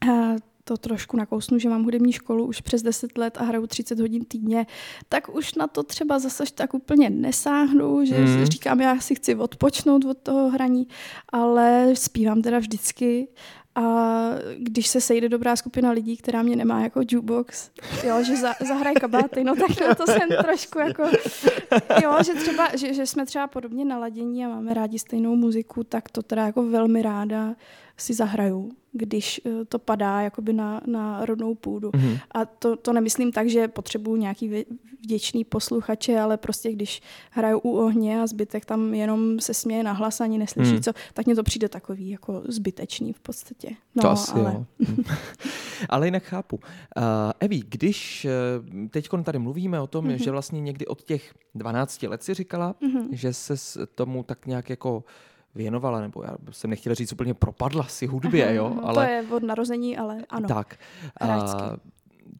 eh, 0.09 0.35
to 0.65 0.77
trošku 0.77 1.17
nakousnu, 1.17 1.59
že 1.59 1.69
mám 1.69 1.83
hudební 1.83 2.11
školu 2.13 2.45
už 2.45 2.61
přes 2.61 2.81
10 2.81 3.17
let 3.17 3.37
a 3.37 3.43
hraju 3.43 3.67
30 3.67 3.99
hodin 3.99 4.25
týdně, 4.25 4.65
tak 5.09 5.35
už 5.35 5.53
na 5.55 5.67
to 5.67 5.83
třeba 5.83 6.19
zase 6.19 6.43
tak 6.55 6.73
úplně 6.73 7.09
nesáhnu, 7.09 8.05
že 8.05 8.17
Mhm. 8.19 8.37
mm. 8.39 8.45
říkám, 8.45 8.81
já 8.81 8.99
si 8.99 9.15
chci 9.15 9.35
odpočnout 9.35 10.05
od 10.05 10.17
toho 10.17 10.49
hraní, 10.49 10.87
ale 11.29 11.91
zpívám 11.93 12.41
teda 12.41 12.59
vždycky 12.59 13.27
a 13.75 13.83
když 14.57 14.87
se 14.87 15.01
sejde 15.01 15.29
dobrá 15.29 15.55
skupina 15.55 15.91
lidí, 15.91 16.17
která 16.17 16.41
mě 16.41 16.55
nemá 16.55 16.81
jako 16.81 17.01
jukebox, 17.11 17.69
jo, 18.03 18.23
že 18.23 18.35
za, 18.35 18.53
zahraje 18.67 18.95
kabáty, 18.95 19.43
no 19.43 19.55
tak 19.55 19.87
na 19.87 19.95
to 19.95 20.05
jsem 20.05 20.29
trošku 20.43 20.79
jako, 20.79 21.03
jo, 22.03 22.17
že 22.25 22.33
třeba, 22.33 22.75
že, 22.75 22.93
že 22.93 23.05
jsme 23.05 23.25
třeba 23.25 23.47
podobně 23.47 23.85
naladění 23.85 24.45
a 24.45 24.49
máme 24.49 24.73
rádi 24.73 24.99
stejnou 24.99 25.35
muziku, 25.35 25.83
tak 25.83 26.09
to 26.09 26.21
teda 26.23 26.45
jako 26.45 26.63
velmi 26.63 27.01
ráda 27.01 27.55
si 27.97 28.13
zahraju, 28.13 28.71
když 28.93 29.41
eh, 29.45 29.65
to 29.65 29.79
padá 29.79 30.21
jakoby 30.21 30.53
na, 30.53 30.81
na 30.85 31.25
rodnou 31.25 31.55
půdu. 31.55 31.89
Mhm. 31.95 32.17
A 32.31 32.45
to, 32.45 32.75
to 32.75 32.93
nemyslím 32.93 33.31
tak, 33.31 33.50
že 33.50 33.67
potřebuju 33.67 34.15
nějaký 34.15 34.65
vděčný 35.03 35.43
posluchače, 35.43 36.19
ale 36.19 36.38
prostě 36.38 36.71
když 36.71 37.01
hraju 37.31 37.59
u 37.59 37.71
ohně 37.77 38.21
a 38.21 38.27
zbytek 38.27 38.65
tam 38.65 38.93
jenom 38.93 39.39
se 39.39 39.53
směje 39.53 39.83
na 39.83 39.91
hlas 39.91 40.21
ani 40.21 40.38
neslyší, 40.38 40.71
Hmm. 40.71 40.81
co, 40.81 40.91
tak 41.13 41.25
mně 41.25 41.35
to 41.35 41.43
přijde 41.43 41.69
takový 41.69 42.09
jako 42.09 42.41
zbytečný 42.47 43.13
v 43.13 43.19
podstatě. 43.19 43.69
No, 43.95 44.01
to 44.01 44.09
asi 44.09 44.31
ale 44.31 44.53
jo. 44.53 44.65
ale 45.89 46.07
jinak 46.07 46.23
chápu. 46.23 46.55
Uh, 46.55 47.03
Evi, 47.39 47.62
když 47.69 48.27
uh, 48.65 48.88
teď 48.89 49.09
tady 49.23 49.39
mluvíme 49.39 49.79
o 49.81 49.88
tom, 49.88 50.05
Mhm. 50.05 50.13
mm-hmm. 50.15 50.23
že 50.23 50.31
vlastně 50.31 50.62
někdy 50.62 50.85
od 50.88 51.03
těch 51.03 51.33
12 51.55 52.03
let 52.03 52.23
si 52.23 52.33
říkala, 52.33 52.75
Mhm. 52.81 53.01
mm-hmm. 53.01 53.07
že 53.12 53.33
se 53.33 53.53
tomu 53.95 54.23
tak 54.23 54.45
nějak 54.45 54.69
jako 54.69 55.03
věnovala, 55.55 56.01
nebo 56.01 56.24
já 56.24 56.36
jsem 56.51 56.69
nechtěla 56.69 56.93
říct 56.95 57.12
úplně 57.13 57.33
propadla 57.33 57.83
si 57.83 58.05
hudbě, 58.05 58.43
Aha, 58.45 58.53
jo, 58.53 58.65
aha, 58.77 58.81
ale 58.88 59.05
To 59.05 59.12
je 59.12 59.25
od 59.31 59.43
narození, 59.43 59.98
ale 59.98 60.25
ano. 60.29 60.48
tak. 60.48 60.75
hráčsky. 61.22 61.62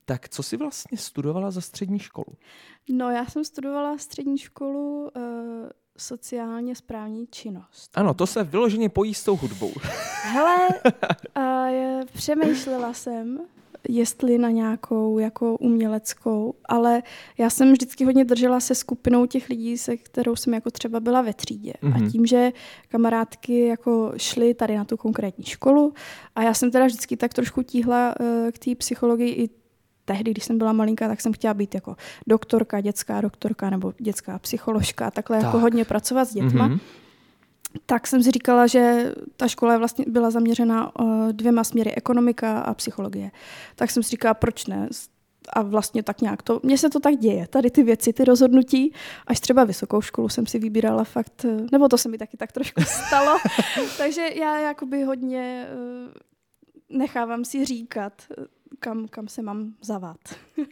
tak 0.06 0.30
co 0.30 0.44
si 0.44 0.58
vlastně 0.58 0.98
studovala 0.98 1.52
za 1.52 1.62
střední 1.62 2.00
školu? 2.00 2.38
No 2.90 3.10
já 3.10 3.26
jsem 3.26 3.46
studovala 3.46 3.98
střední 3.98 4.38
školu 4.38 5.10
uh, 5.16 5.22
sociálně 5.98 6.76
správní 6.76 7.28
činnost. 7.28 7.98
Ano, 7.98 8.14
to 8.14 8.28
se 8.28 8.44
vyloženě 8.44 8.90
pojí 8.90 9.14
s 9.14 9.24
tou 9.24 9.36
hudbou. 9.36 9.72
Hele, 10.24 10.58
uh, 11.38 11.44
je, 11.68 12.00
přemýšlela 12.14 12.94
jsem, 12.94 13.40
jestli 13.90 14.38
na 14.38 14.50
nějakou 14.50 15.20
jako 15.20 15.56
uměleckou, 15.58 16.56
ale 16.66 17.04
já 17.38 17.50
jsem 17.50 17.72
vždycky 17.72 18.06
hodně 18.06 18.26
držela 18.26 18.60
se 18.60 18.76
skupinou 18.76 19.26
těch 19.26 19.50
lidí, 19.50 19.78
se 19.78 19.98
kterou 19.98 20.36
jsem 20.36 20.54
jako 20.54 20.72
třeba 20.72 21.00
byla 21.00 21.22
ve 21.22 21.34
třídě. 21.34 21.72
Mm-hmm. 21.72 21.94
Mhm. 21.94 22.08
A 22.08 22.10
tím, 22.10 22.26
že 22.26 22.52
kamarádky 22.90 23.66
jako 23.66 24.14
šly 24.18 24.54
tady 24.54 24.78
na 24.78 24.86
tu 24.86 24.98
konkrétní 24.98 25.44
školu 25.44 25.94
a 26.36 26.44
já 26.44 26.54
jsem 26.54 26.72
teda 26.72 26.86
vždycky 26.86 27.18
tak 27.18 27.34
trošku 27.34 27.64
tíhla 27.64 28.16
uh, 28.20 28.52
k 28.52 28.60
té 28.60 28.76
psychologii 28.76 29.30
i 29.30 29.50
tehdy, 30.06 30.32
když 30.32 30.44
jsem 30.44 30.58
byla 30.58 30.74
malinká, 30.74 31.08
tak 31.08 31.22
jsem 31.22 31.34
chtěla 31.34 31.54
být 31.54 31.76
jako 31.76 31.96
doktorka, 32.28 32.82
dětská 32.82 33.22
doktorka 33.22 33.70
nebo 33.70 33.94
dětská 34.00 34.40
psycholožka, 34.40 35.12
takhle 35.12 35.38
tak. 35.38 35.44
jako 35.44 35.58
Tak. 35.58 35.62
hodně 35.62 35.86
pracovat 35.86 36.26
s 36.26 36.34
dětma. 36.34 36.68
Mhm. 36.68 36.80
Tak 37.86 38.08
jsem 38.08 38.24
si 38.24 38.32
říkala, 38.32 38.68
že 38.68 39.14
ta 39.38 39.48
škola 39.48 39.78
vlastně 39.78 40.06
byla 40.08 40.32
zaměřena 40.32 41.00
uh, 41.00 41.32
dvěma 41.32 41.64
směry, 41.64 41.96
ekonomika 41.96 42.60
a 42.60 42.74
psychologie. 42.74 43.32
Tak 43.76 43.92
jsem 43.92 44.04
si 44.04 44.10
říkala, 44.10 44.34
proč 44.34 44.68
ne? 44.68 44.90
A 45.54 45.62
vlastně 45.62 46.04
tak 46.04 46.22
nějak 46.22 46.42
to, 46.42 46.60
mně 46.64 46.78
se 46.78 46.90
to 46.90 47.00
tak 47.00 47.16
děje, 47.16 47.48
tady 47.48 47.72
ty 47.72 47.84
věci, 47.84 48.14
ty 48.14 48.26
rozhodnutí, 48.26 48.94
až 49.28 49.40
třeba 49.40 49.64
vysokou 49.64 50.02
školu 50.02 50.30
jsem 50.30 50.46
si 50.46 50.60
vybírala 50.60 51.04
fakt, 51.04 51.46
eh, 51.46 51.58
nebo 51.72 51.88
to 51.88 51.98
se 51.98 52.10
mi 52.10 52.18
taky 52.18 52.38
tak 52.38 52.52
trošku 52.52 52.82
stalo, 53.08 53.38
takže 53.98 54.28
já 54.36 54.60
jakoby 54.60 55.04
hodně 55.04 55.68
uh, 56.08 56.98
nechávám 56.98 57.46
si 57.46 57.66
říkat, 57.66 58.14
eh, 58.32 58.46
kam, 58.80 59.08
kam 59.08 59.28
se 59.28 59.42
mám 59.42 59.74
zavat. 59.82 60.18
Uh, 60.58 60.66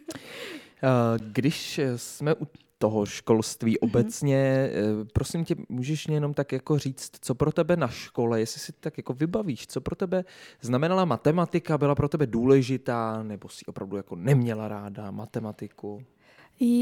Když 1.17 1.79
eh, 1.79 1.97
jsme 1.97 2.35
u 2.35 2.47
toho 2.81 3.05
školství 3.05 3.77
Mhm. 3.81 3.89
obecně, 3.91 4.37
eh, 4.37 4.71
prosím 5.13 5.45
tě, 5.45 5.55
můžeš 5.69 6.07
mě 6.07 6.15
jenom 6.15 6.33
tak 6.33 6.51
jako 6.51 6.77
říct, 6.77 7.11
co 7.21 7.35
pro 7.35 7.51
tebe 7.51 7.75
na 7.77 7.87
škole, 7.87 8.39
jestli 8.39 8.59
si 8.59 8.71
tak 8.79 8.97
jako 8.97 9.13
vybavíš, 9.13 9.67
co 9.67 9.81
pro 9.81 9.95
tebe 9.95 10.25
znamenala 10.61 11.05
matematika, 11.05 11.77
byla 11.77 11.95
pro 11.95 12.09
tebe 12.09 12.27
důležitá, 12.27 13.23
nebo 13.23 13.49
si 13.49 13.65
opravdu 13.65 13.97
jako 13.97 14.15
neměla 14.15 14.67
ráda 14.67 15.11
matematiku? 15.11 16.03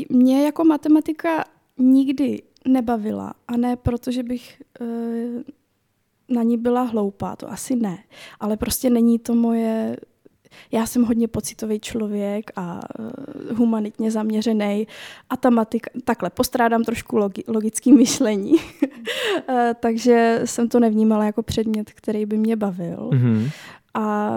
Mě 0.09 0.45
jako 0.45 0.63
matematika 0.63 1.43
nikdy 1.77 2.41
nebavila 2.67 3.33
a 3.47 3.57
ne 3.57 3.75
proto, 3.75 4.11
že 4.11 4.23
bych 4.23 4.61
eh, 4.81 4.85
na 6.29 6.43
ní 6.43 6.57
byla 6.57 6.81
hloupá, 6.83 7.35
to 7.35 7.51
asi 7.51 7.75
ne, 7.75 8.03
ale 8.39 8.57
prostě 8.57 8.89
není 8.89 9.19
to 9.19 9.35
moje 9.35 9.97
já 10.71 10.85
jsem 10.85 11.03
hodně 11.03 11.27
pocitový 11.27 11.79
člověk 11.79 12.51
a 12.55 12.79
uh, 12.99 13.57
humanitně 13.57 14.11
zaměřený 14.11 14.87
a 15.29 15.37
ta 15.37 15.49
matika, 15.49 15.91
takhle 16.03 16.29
postrádám 16.29 16.83
trošku 16.83 17.17
logi, 17.17 17.43
logický 17.47 17.93
myšlení, 17.93 18.53
Eh, 19.49 19.75
takže 19.79 20.41
jsem 20.45 20.69
to 20.69 20.79
nevnímala 20.79 21.25
jako 21.25 21.43
předmět, 21.43 21.91
který 21.91 22.25
by 22.25 22.37
mě 22.37 22.55
bavil. 22.55 23.09
Mm-hmm. 23.11 23.51
A 23.93 24.29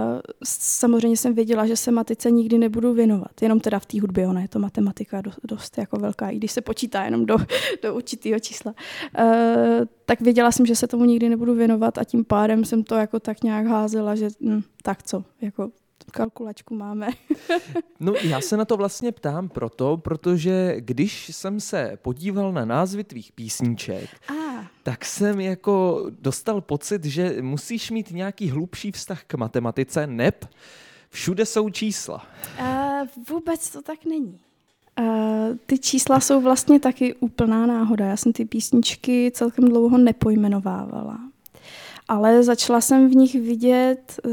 samozřejmě 0.45 1.17
jsem 1.17 1.35
věděla, 1.35 1.67
že 1.67 1.77
se 1.77 1.91
matice 1.91 2.31
nikdy 2.31 2.59
nebudu 2.59 2.95
věnovat. 2.95 3.43
Jenom 3.43 3.61
teda 3.61 3.79
v 3.79 3.87
té 3.87 4.01
hudbě, 4.01 4.29
ona 4.29 4.41
je 4.41 4.49
to 4.49 4.59
matematika 4.59 5.21
dost, 5.21 5.41
dost 5.45 5.79
jako 5.79 5.97
velká, 5.97 6.31
i 6.31 6.37
když 6.37 6.53
se 6.53 6.61
počítá 6.61 7.05
jenom 7.05 7.27
do, 7.27 7.37
do 7.83 7.95
určitého 7.95 8.41
čísla. 8.41 8.75
Uh, 9.19 9.25
tak 10.05 10.21
věděla 10.21 10.53
jsem, 10.53 10.67
že 10.67 10.77
se 10.77 10.87
tomu 10.87 11.05
nikdy 11.05 11.29
nebudu 11.29 11.55
věnovat 11.55 11.99
a 11.99 12.05
tím 12.05 12.25
pádem 12.25 12.65
jsem 12.65 12.85
to 12.85 12.95
jako 12.95 13.21
tak 13.21 13.43
nějak 13.43 13.67
házela, 13.67 14.15
že 14.15 14.29
hm, 14.41 14.63
tak 14.83 15.03
co, 15.03 15.25
jako 15.41 15.71
kalkulačku 16.11 16.75
máme. 16.75 17.09
No 18.01 18.13
já 18.23 18.41
se 18.41 18.57
na 18.57 18.65
to 18.65 18.77
vlastně 18.77 19.13
ptám 19.13 19.49
proto, 19.49 19.97
protože 19.97 20.77
když 20.79 21.29
jsem 21.29 21.61
se 21.61 21.99
podíval 22.03 22.53
na 22.53 22.65
názvy 22.65 23.05
tvých 23.05 23.33
písniček, 23.33 24.11
A, 24.29 24.67
tak 24.83 25.05
jsem 25.05 25.41
jako 25.41 26.07
dostal 26.21 26.61
pocit, 26.61 27.05
že 27.05 27.43
musíš 27.43 27.91
mít 27.91 28.11
nějaký 28.11 28.51
hlubší 28.51 28.93
vztah 28.93 29.25
k 29.25 29.35
matematice, 29.35 30.07
neb 30.07 30.49
všude 31.11 31.47
jsou 31.47 31.71
čísla. 31.71 32.27
uh, 32.61 33.25
vůbec 33.29 33.71
to 33.71 33.83
tak 33.83 34.05
není. 34.05 34.41
Uh, 35.01 35.57
ty 35.67 35.79
čísla 35.79 36.21
jsou 36.21 36.41
vlastně 36.41 36.81
taky 36.81 37.15
úplná 37.15 37.67
náhoda. 37.67 38.07
Já 38.07 38.17
jsem 38.17 38.33
ty 38.33 38.45
písničky 38.45 39.31
celkem 39.35 39.65
dlouho 39.65 39.99
nepojmenovávala. 39.99 41.32
Ale 42.09 42.43
začala 42.43 42.81
jsem 42.81 43.11
v 43.11 43.15
nich 43.15 43.35
vidět 43.35 44.21
uh, 44.25 44.33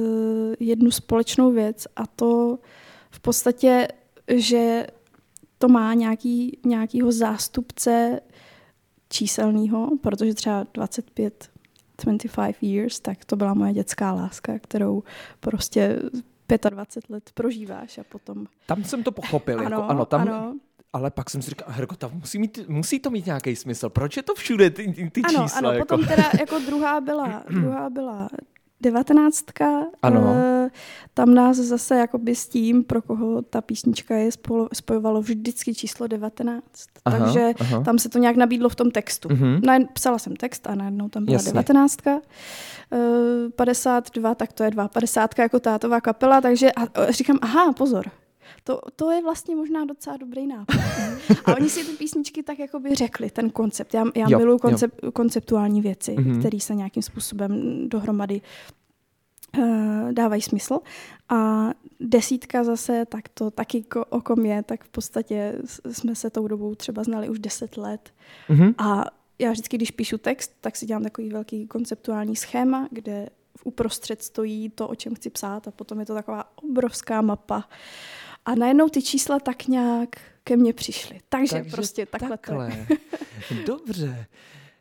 jednu 0.60 0.92
společnou 0.92 1.52
věc 1.52 1.88
a 1.96 2.08
to 2.08 2.60
v 3.12 3.20
podstatě, 3.20 3.88
že 4.36 4.88
to 5.58 5.68
má 5.68 5.94
nějaký, 5.94 6.60
nějakýho 6.66 7.12
zástupce 7.12 8.20
číselného, 9.10 9.90
protože 10.02 10.34
třeba 10.34 10.66
25, 10.74 11.50
25 12.06 12.56
years, 12.64 13.00
tak 13.00 13.26
to 13.26 13.36
byla 13.36 13.54
moje 13.54 13.74
dětská 13.74 14.14
láska, 14.14 14.60
kterou 14.60 15.04
prostě 15.40 16.00
25 16.70 17.10
let 17.10 17.32
prožíváš 17.34 17.98
a 17.98 18.04
potom... 18.04 18.46
Tam 18.66 18.84
jsem 18.84 19.04
to 19.04 19.12
pochopil. 19.12 19.60
Ano, 19.60 19.70
jako, 19.70 19.84
ano, 19.84 20.06
tam, 20.06 20.22
ano, 20.22 20.56
Ale 20.94 21.12
pak 21.12 21.30
jsem 21.30 21.42
si 21.42 21.50
říkal, 21.50 21.68
Herko, 21.72 21.96
tam 21.96 22.12
musí, 22.14 22.40
mít, 22.40 22.60
musí 22.68 23.00
to 23.00 23.10
mít 23.10 23.26
nějaký 23.26 23.56
smysl. 23.56 23.90
Proč 23.90 24.18
je 24.18 24.24
to 24.24 24.36
všude, 24.36 24.70
ty, 24.70 25.10
ty, 25.12 25.22
ano, 25.22 25.44
čísla? 25.44 25.58
ano, 25.58 25.72
jako? 25.72 25.86
potom 25.86 26.06
teda 26.08 26.24
jako 26.40 26.60
druhá 26.60 27.02
byla, 27.02 27.44
druhá 27.50 27.90
byla 27.90 28.30
devatenáctka. 28.82 29.84
Ano. 30.02 30.36
Eh, 30.36 30.70
tam 31.14 31.34
nás 31.34 31.58
zase 31.58 31.96
jakoby 31.96 32.36
s 32.36 32.48
tím, 32.48 32.84
pro 32.84 33.02
koho 33.02 33.42
ta 33.42 33.62
písnička 33.62 34.16
je, 34.16 34.32
spolo, 34.32 34.70
spojovalo 34.74 35.22
vždycky 35.22 35.76
číslo 35.76 36.08
19. 36.08 36.64
Aha, 37.06 37.20
Takže 37.20 37.54
aha. 37.60 37.84
tam 37.84 38.00
se 38.00 38.10
to 38.10 38.20
nějak 38.20 38.36
nabídlo 38.36 38.70
v 38.70 38.76
tom 38.76 38.92
textu. 38.92 39.30
Mhm. 39.32 39.56
Mm-hmm. 39.56 39.88
Psala 39.94 40.20
jsem 40.20 40.36
text 40.36 40.68
a 40.68 40.76
najednou 40.76 41.10
tam 41.10 41.26
byla 41.26 41.34
Jasně. 41.34 41.52
devatenáctka. 41.52 42.22
Eh, 42.92 43.50
52, 43.56 44.36
tak 44.36 44.54
to 44.54 44.64
je 44.64 44.72
52 44.94 45.44
jako 45.44 45.60
tátová 45.60 46.02
kapela, 46.02 46.42
takže 46.42 46.72
a, 46.72 46.82
a 46.82 47.12
říkám, 47.12 47.40
aha, 47.42 47.74
pozor, 47.74 48.06
To, 48.64 48.80
to 48.96 49.12
je 49.12 49.24
vlastně 49.24 49.56
možná 49.56 49.86
docela 49.86 50.18
dobrý 50.18 50.48
nápad. 50.48 50.76
A 51.46 51.56
oni 51.56 51.70
si 51.70 51.86
ty 51.86 51.92
písničky 51.92 52.44
tak 52.44 52.60
jako 52.60 52.80
by 52.80 52.96
řekli, 52.96 53.30
ten 53.30 53.50
koncept. 53.50 53.94
Já, 53.94 54.06
já 54.16 54.38
miluji 54.38 54.60
koncep, 54.60 54.94
konceptuální 55.14 55.82
věci, 55.82 56.16
mm-hmm. 56.16 56.40
které 56.40 56.60
se 56.60 56.76
nějakým 56.76 57.04
způsobem 57.04 57.84
dohromady 57.90 58.42
uh, 59.58 60.12
dávají 60.12 60.42
smysl. 60.42 60.80
A 61.30 61.70
desítka 62.00 62.64
zase, 62.64 63.06
tak 63.06 63.30
to 63.30 63.52
taky 63.52 63.84
ko, 63.84 64.06
o 64.06 64.22
kom 64.22 64.46
je, 64.46 64.64
tak 64.64 64.84
v 64.84 64.90
podstatě 64.90 65.56
jsme 65.92 66.16
se 66.16 66.30
tou 66.30 66.48
dobou 66.48 66.76
třeba 66.76 67.04
znali 67.04 67.30
už 67.30 67.40
deset 67.40 67.78
let. 67.78 68.14
Mm-hmm. 68.50 68.74
A 68.78 69.06
já 69.40 69.52
vždycky, 69.52 69.78
když 69.78 69.92
píšu 69.92 70.18
text, 70.18 70.52
tak 70.62 70.76
si 70.76 70.86
dělám 70.86 71.04
takový 71.04 71.30
velký 71.30 71.68
konceptuální 71.68 72.36
schéma, 72.36 72.88
kde 72.92 73.30
v 73.58 73.66
uprostřed 73.66 74.24
stojí 74.24 74.70
to, 74.70 74.88
o 74.88 74.96
čem 74.96 75.16
chci 75.16 75.30
psát 75.30 75.68
a 75.68 75.72
potom 75.72 76.00
je 76.00 76.06
to 76.06 76.14
taková 76.14 76.52
obrovská 76.56 77.22
mapa. 77.22 77.70
A 78.46 78.56
najednou 78.56 78.90
ty 78.90 79.02
čísla 79.02 79.40
tak 79.40 79.68
nějak 79.68 80.10
ke 80.44 80.58
mně 80.58 80.74
přišly. 80.74 81.20
Takže, 81.30 81.56
Takže 81.56 81.72
prostě 81.72 82.06
takhle. 82.06 82.30
takhle. 82.30 82.86
To 83.66 83.78
Dobře. 83.78 84.26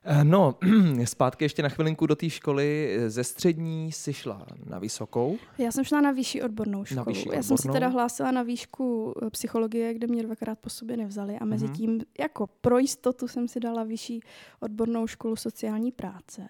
Eh, 0.04 0.24
no, 0.24 0.54
zpátky 1.04 1.44
ještě 1.44 1.62
na 1.62 1.68
chvilinku 1.68 2.06
do 2.06 2.16
té 2.16 2.30
školy. 2.30 2.98
Ze 3.06 3.24
střední 3.24 3.92
si 3.92 4.12
šla 4.12 4.46
na 4.66 4.78
vysokou? 4.78 5.38
Já 5.58 5.72
jsem 5.72 5.84
šla 5.84 6.00
na 6.00 6.10
vyšší 6.10 6.42
odbornou 6.42 6.84
školu. 6.84 6.96
Na 6.96 7.02
vyšší 7.02 7.20
odbornou. 7.20 7.38
Já 7.38 7.42
jsem 7.42 7.56
se 7.58 7.68
teda 7.68 7.88
hlásila 7.88 8.30
na 8.30 8.42
výšku 8.42 9.14
eh, 9.22 9.30
psychologie, 9.30 9.94
kde 9.94 10.06
mě 10.06 10.22
dvakrát 10.22 10.58
po 10.58 10.70
sobě 10.70 10.96
nevzali 10.96 11.38
a 11.38 11.44
mezi 11.44 11.66
mm-hmm. 11.66 11.76
tím 11.76 12.00
jako 12.18 12.46
pro 12.60 12.78
jistotu 12.78 13.28
jsem 13.28 13.48
si 13.48 13.60
dala 13.60 13.84
vyšší 13.84 14.20
odbornou 14.60 15.06
školu 15.06 15.36
sociální 15.36 15.92
práce 15.92 16.48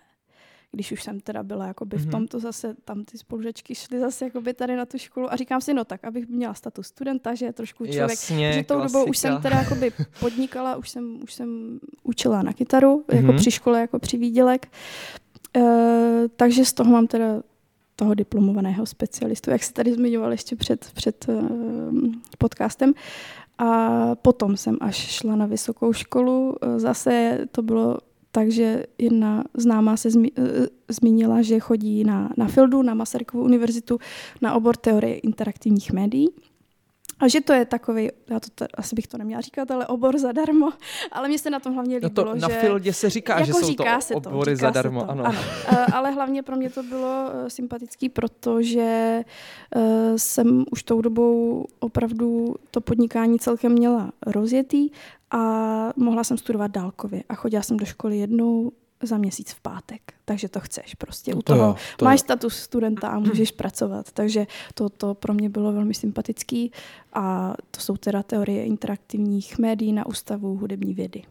když 0.72 0.92
už 0.92 1.02
jsem 1.02 1.20
teda 1.20 1.42
byla 1.42 1.66
jakoby 1.66 1.96
mm-hmm. 1.96 2.00
v 2.00 2.04
mhm. 2.04 2.10
tomto 2.10 2.40
zase, 2.40 2.74
tam 2.84 3.04
ty 3.04 3.18
spolužečky 3.18 3.74
šly 3.74 4.00
zase 4.00 4.24
jakoby 4.24 4.54
tady 4.54 4.76
na 4.76 4.86
tu 4.86 4.98
školu 4.98 5.32
a 5.32 5.36
říkám 5.36 5.60
si, 5.60 5.74
no 5.74 5.84
tak, 5.84 6.04
abych 6.04 6.28
měla 6.28 6.54
status 6.54 6.86
studenta, 6.86 7.34
že 7.34 7.46
je 7.46 7.52
trošku 7.52 7.86
člověk, 7.86 8.10
Jasně, 8.10 8.52
že 8.52 8.62
tou 8.62 8.74
klasika. 8.74 8.98
dobou 8.98 9.10
už 9.10 9.18
jsem 9.18 9.42
teda 9.42 9.56
jakoby 9.56 9.92
podnikala, 10.20 10.76
už 10.76 10.88
jsem, 10.88 11.22
už 11.22 11.34
jsem 11.34 11.80
učila 12.02 12.42
na 12.42 12.52
kytaru, 12.52 13.04
mm-hmm. 13.08 13.16
jako 13.16 13.32
při 13.32 13.50
škole, 13.50 13.80
jako 13.80 13.98
při 13.98 14.16
výdělek, 14.16 14.68
e, 15.56 16.24
takže 16.36 16.64
z 16.64 16.72
toho 16.72 16.92
mám 16.92 17.06
teda 17.06 17.42
toho 17.96 18.14
diplomovaného 18.14 18.86
specialistu, 18.86 19.50
jak 19.50 19.62
se 19.62 19.72
tady 19.72 19.94
zmiňoval 19.94 20.30
ještě 20.30 20.56
před, 20.56 20.90
před 20.94 21.26
uh, 21.28 21.44
podcastem. 22.38 22.94
A 23.58 24.14
potom 24.14 24.56
jsem 24.56 24.76
až 24.80 24.96
šla 24.96 25.36
na 25.36 25.46
vysokou 25.46 25.92
školu. 25.92 26.56
Zase 26.76 27.38
to 27.52 27.62
bylo 27.62 27.98
takže 28.32 28.84
jedna 28.98 29.44
známá 29.54 29.96
se 29.96 30.10
zmi, 30.10 30.30
eh, 30.38 30.66
zmínila, 30.88 31.42
že 31.42 31.60
chodí 31.60 32.04
na, 32.04 32.30
na 32.36 32.46
Fildu, 32.48 32.82
na 32.82 32.94
Masarykovu 32.94 33.44
univerzitu, 33.44 33.98
na 34.42 34.54
obor 34.54 34.76
teorie 34.76 35.18
interaktivních 35.18 35.92
médií. 35.92 36.28
A 37.20 37.28
že 37.28 37.40
to 37.40 37.52
je 37.52 37.64
takový, 37.64 38.08
já 38.30 38.40
to 38.40 38.48
t- 38.54 38.66
asi 38.74 38.94
bych 38.96 39.06
to 39.06 39.18
neměla 39.18 39.40
říkat, 39.40 39.70
ale 39.70 39.86
obor 39.86 40.18
zadarmo, 40.18 40.72
ale 41.12 41.28
mně 41.28 41.38
se 41.38 41.50
na 41.50 41.60
tom 41.60 41.74
hlavně 41.74 41.96
líbilo, 41.96 42.12
no 42.26 42.34
to 42.34 42.40
na 42.40 42.48
že... 42.48 42.54
Fildě 42.54 42.92
se 42.92 43.10
říká, 43.10 43.34
jako 43.34 43.46
že 43.46 43.52
jsou 43.52 43.66
říká 43.66 43.98
to 44.22 44.30
obory 44.30 44.52
to, 44.52 44.60
zadarmo, 44.60 45.00
to, 45.00 45.10
ano. 45.10 45.26
ano. 45.26 45.40
ale 45.92 46.10
hlavně 46.10 46.42
pro 46.42 46.56
mě 46.56 46.70
to 46.70 46.82
bylo 46.82 47.30
uh, 47.42 47.48
sympatický, 47.48 48.08
protože 48.08 49.20
uh, 49.76 49.82
jsem 50.16 50.64
už 50.70 50.82
tou 50.82 51.00
dobou 51.00 51.64
opravdu 51.80 52.54
to 52.70 52.80
podnikání 52.80 53.38
celkem 53.38 53.72
měla 53.72 54.12
rozjetý 54.26 54.90
a 55.30 55.38
mohla 55.96 56.24
jsem 56.24 56.38
studovat 56.38 56.70
dálkově 56.70 57.22
a 57.28 57.34
chodila 57.34 57.62
jsem 57.62 57.76
do 57.76 57.84
školy 57.84 58.18
jednou 58.18 58.72
za 59.02 59.18
měsíc 59.18 59.52
v 59.52 59.60
pátek, 59.60 60.14
takže 60.24 60.48
to 60.48 60.60
chceš 60.60 60.94
prostě. 60.94 61.34
U 61.34 61.42
to 61.42 61.42
toho 61.42 61.64
jo, 61.64 61.76
to 61.96 62.04
máš 62.04 62.20
jo. 62.20 62.24
status 62.24 62.56
studenta 62.56 63.08
a 63.08 63.18
můžeš 63.18 63.50
pracovat, 63.50 64.12
takže 64.12 64.46
to, 64.74 64.88
to 64.88 65.14
pro 65.14 65.34
mě 65.34 65.48
bylo 65.48 65.72
velmi 65.72 65.94
sympatický 65.94 66.72
a 67.12 67.54
to 67.70 67.80
jsou 67.80 67.96
teda 67.96 68.22
teorie 68.22 68.64
interaktivních 68.64 69.58
médií 69.58 69.92
na 69.92 70.06
Ústavu 70.06 70.56
hudební 70.56 70.94
vědy. 70.94 71.22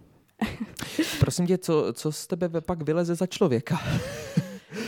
Prosím 1.19 1.47
tě, 1.47 1.57
co, 1.57 1.93
co 1.93 2.11
z 2.11 2.27
tebe 2.27 2.61
pak 2.61 2.83
vyleze 2.83 3.15
za 3.15 3.27
člověka? 3.27 3.79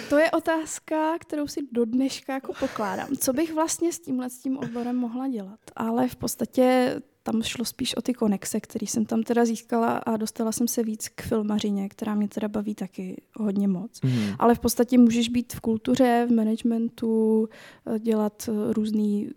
To 0.09 0.17
je 0.17 0.31
otázka, 0.31 1.17
kterou 1.19 1.47
si 1.47 1.61
do 1.71 1.85
dneška 1.85 2.33
jako 2.33 2.53
pokládám. 2.59 3.07
Co 3.19 3.33
bych 3.33 3.53
vlastně 3.53 3.93
s 3.93 3.99
tímhle 3.99 4.29
s 4.29 4.39
tím 4.39 4.57
oborem 4.57 4.95
mohla 4.95 5.27
dělat? 5.27 5.59
Ale 5.75 6.07
v 6.07 6.15
podstatě 6.15 6.95
tam 7.31 7.43
šlo 7.43 7.65
spíš 7.65 7.95
o 7.95 8.01
ty 8.01 8.13
konexe, 8.13 8.59
které 8.59 8.87
jsem 8.87 9.05
tam 9.05 9.23
teda 9.23 9.45
získala 9.45 9.97
a 9.97 10.17
dostala 10.17 10.51
jsem 10.51 10.67
se 10.67 10.83
víc 10.83 11.09
k 11.09 11.21
filmařině, 11.21 11.89
která 11.89 12.15
mě 12.15 12.27
teda 12.27 12.47
baví 12.47 12.75
taky 12.75 13.21
hodně 13.35 13.67
moc. 13.67 14.01
Mm. 14.01 14.19
Ale 14.39 14.55
v 14.55 14.59
podstatě 14.59 14.97
můžeš 14.97 15.29
být 15.29 15.53
v 15.53 15.59
kultuře, 15.59 16.27
v 16.29 16.33
managementu, 16.33 17.49
eh, 17.85 17.99
dělat 17.99 18.49
eh, 18.49 18.73
různý 18.73 19.29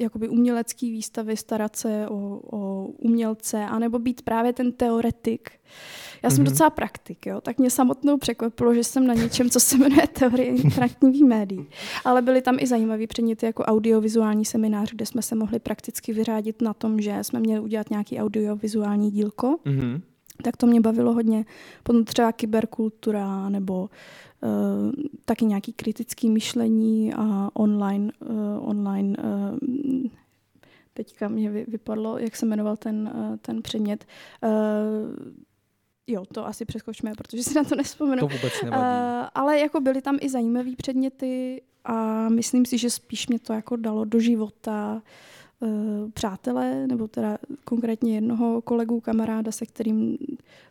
jakoby 0.00 0.28
umělecký 0.28 0.90
výstavy, 0.90 1.36
starat 1.36 1.76
se 1.76 2.08
o, 2.08 2.40
o 2.52 2.86
umělce, 2.86 3.64
anebo 3.64 3.98
být 3.98 4.22
právě 4.22 4.52
ten 4.52 4.72
teoretik. 4.72 5.50
Já 6.24 6.30
jsem 6.30 6.44
mm-hmm. 6.44 6.48
docela 6.50 6.70
praktik, 6.70 7.26
jo, 7.26 7.40
tak 7.40 7.58
mě 7.58 7.70
samotnou 7.70 8.18
překvapilo, 8.18 8.74
že 8.74 8.84
jsem 8.84 9.06
na 9.06 9.14
něčem, 9.14 9.50
co 9.50 9.60
se 9.60 9.78
jmenuje 9.78 10.06
teorie 10.06 10.48
interaktivních 10.48 11.24
médií. 11.24 11.66
Ale 12.04 12.22
byly 12.22 12.42
tam 12.42 12.56
i 12.60 12.66
zajímavé 12.66 13.06
předměty 13.06 13.46
jako 13.46 13.62
audiovizuální 13.62 14.44
seminář, 14.44 14.90
kde 14.90 15.06
jsme 15.06 15.22
se 15.22 15.34
mohli 15.34 15.58
prakticky 15.58 16.12
vyřádit 16.12 16.62
na 16.62 16.74
tom, 16.74 17.00
že 17.00 17.18
jsme 17.22 17.40
měli 17.40 17.60
udělat 17.60 17.90
nějaký 17.90 18.18
audiovizuální 18.18 19.10
dílko. 19.10 19.56
Mm-hmm. 19.64 20.00
Tak 20.42 20.56
to 20.56 20.66
mě 20.66 20.80
bavilo 20.80 21.12
hodně. 21.12 21.44
Potom 21.82 22.04
třeba 22.04 22.32
kyberkultura 22.32 23.48
nebo 23.48 23.90
uh, 24.40 24.92
taky 25.24 25.44
nějaký 25.44 25.72
kritický 25.72 26.30
myšlení 26.30 27.14
a 27.14 27.50
online, 27.54 28.12
uh, 28.28 28.68
online 28.68 29.16
uh, 29.18 29.58
teďka 30.94 31.28
mě 31.28 31.50
vypadlo, 31.50 32.18
jak 32.18 32.36
se 32.36 32.46
jmenoval 32.46 32.76
ten, 32.76 33.12
ten 33.42 33.62
předmět. 33.62 34.06
Jo, 36.06 36.24
to 36.32 36.46
asi 36.46 36.64
přeskočme, 36.64 37.12
protože 37.18 37.42
si 37.42 37.54
na 37.54 37.64
to 37.64 37.76
nespomenu. 37.76 38.20
To 38.20 38.28
vůbec 38.28 38.62
nevadí. 38.62 38.82
Uh, 38.82 39.28
ale 39.34 39.58
jako 39.58 39.80
byly 39.80 40.02
tam 40.02 40.18
i 40.20 40.28
zajímavé 40.28 40.70
předměty 40.76 41.62
a 41.84 42.28
myslím 42.28 42.66
si, 42.66 42.78
že 42.78 42.90
spíš 42.90 43.28
mě 43.28 43.38
to 43.38 43.52
jako 43.52 43.76
dalo 43.76 44.04
do 44.04 44.20
života 44.20 45.02
uh, 45.60 46.10
přátelé, 46.10 46.86
nebo 46.86 47.08
teda 47.08 47.38
konkrétně 47.64 48.14
jednoho 48.14 48.62
kolegu, 48.62 49.00
kamaráda, 49.00 49.52
se 49.52 49.66
kterým 49.66 50.18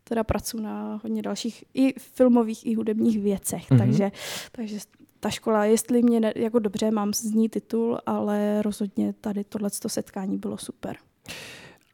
teda 0.04 0.24
pracuji 0.24 0.64
na 0.64 1.00
hodně 1.04 1.22
dalších 1.22 1.64
i 1.74 2.00
filmových, 2.00 2.66
i 2.66 2.76
hudebních 2.76 3.20
věcech. 3.20 3.72
Mm-hmm. 3.72 3.78
Takže, 3.78 4.12
takže 4.52 4.80
ta 5.20 5.30
škola, 5.30 5.66
jestli 5.66 6.04
mě 6.04 6.20
ne, 6.20 6.34
jako 6.36 6.60
dobře, 6.60 6.92
mám 6.92 7.14
z 7.14 7.24
ní 7.24 7.50
titul, 7.50 8.00
ale 8.06 8.62
rozhodně 8.62 9.14
tady 9.14 9.44
tohleto 9.44 9.90
setkání 9.90 10.38
bylo 10.38 10.58
super. 10.58 10.98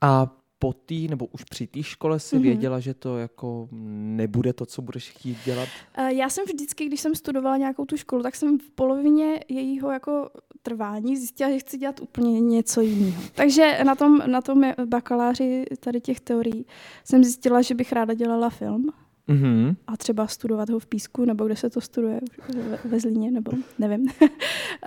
A 0.02 0.38
po 0.60 0.74
té 0.74 0.95
nebo 0.95 1.26
už 1.26 1.43
při 1.43 1.67
té 1.67 1.84
škole 1.84 2.19
si 2.19 2.36
mm-hmm. 2.36 2.41
věděla, 2.41 2.80
že 2.80 2.93
to 2.93 3.17
jako 3.17 3.67
nebude 3.72 4.54
to, 4.54 4.65
co 4.65 4.82
budeš 4.82 5.10
chtít 5.10 5.38
dělat? 5.45 5.69
Eh, 5.93 6.13
já 6.13 6.30
jsem 6.30 6.45
vždycky, 6.45 6.86
když 6.86 7.02
jsem 7.02 7.15
studovala 7.15 7.58
nějakou 7.58 7.86
tu 7.86 7.98
školu, 7.98 8.24
tak 8.24 8.36
jsem 8.36 8.60
v 8.60 8.72
polovině 8.72 9.39
jejího 9.48 9.91
jako 9.91 10.30
trvání 10.62 11.17
zjistila, 11.17 11.52
že 11.52 11.60
chci 11.60 11.78
dělat 11.78 12.00
úplně 12.00 12.41
něco 12.41 12.82
jiného. 12.82 13.24
Takže 13.36 13.80
na 13.84 13.95
tom, 13.95 14.22
na 14.26 14.41
tom 14.41 14.63
bakaláři 14.86 15.65
tady 15.80 16.02
těch 16.02 16.19
teorií 16.19 16.65
jsem 17.04 17.24
zjistila, 17.24 17.62
že 17.62 17.76
bych 17.76 17.91
ráda 17.91 18.13
dělala 18.13 18.50
film. 18.50 18.89
Mm-hmm. 19.30 19.76
A 19.88 19.98
třeba 19.98 20.28
studovat 20.28 20.69
ho 20.69 20.80
v 20.80 20.86
Písku, 20.86 21.26
nebo 21.26 21.45
kde 21.45 21.56
se 21.56 21.69
to 21.69 21.82
studuje, 21.82 22.22
ve, 22.69 22.80
ve 22.86 23.00
Zlíně, 23.00 23.32
nebo 23.32 23.52
nevím. 23.80 24.02
uh, 24.02 24.10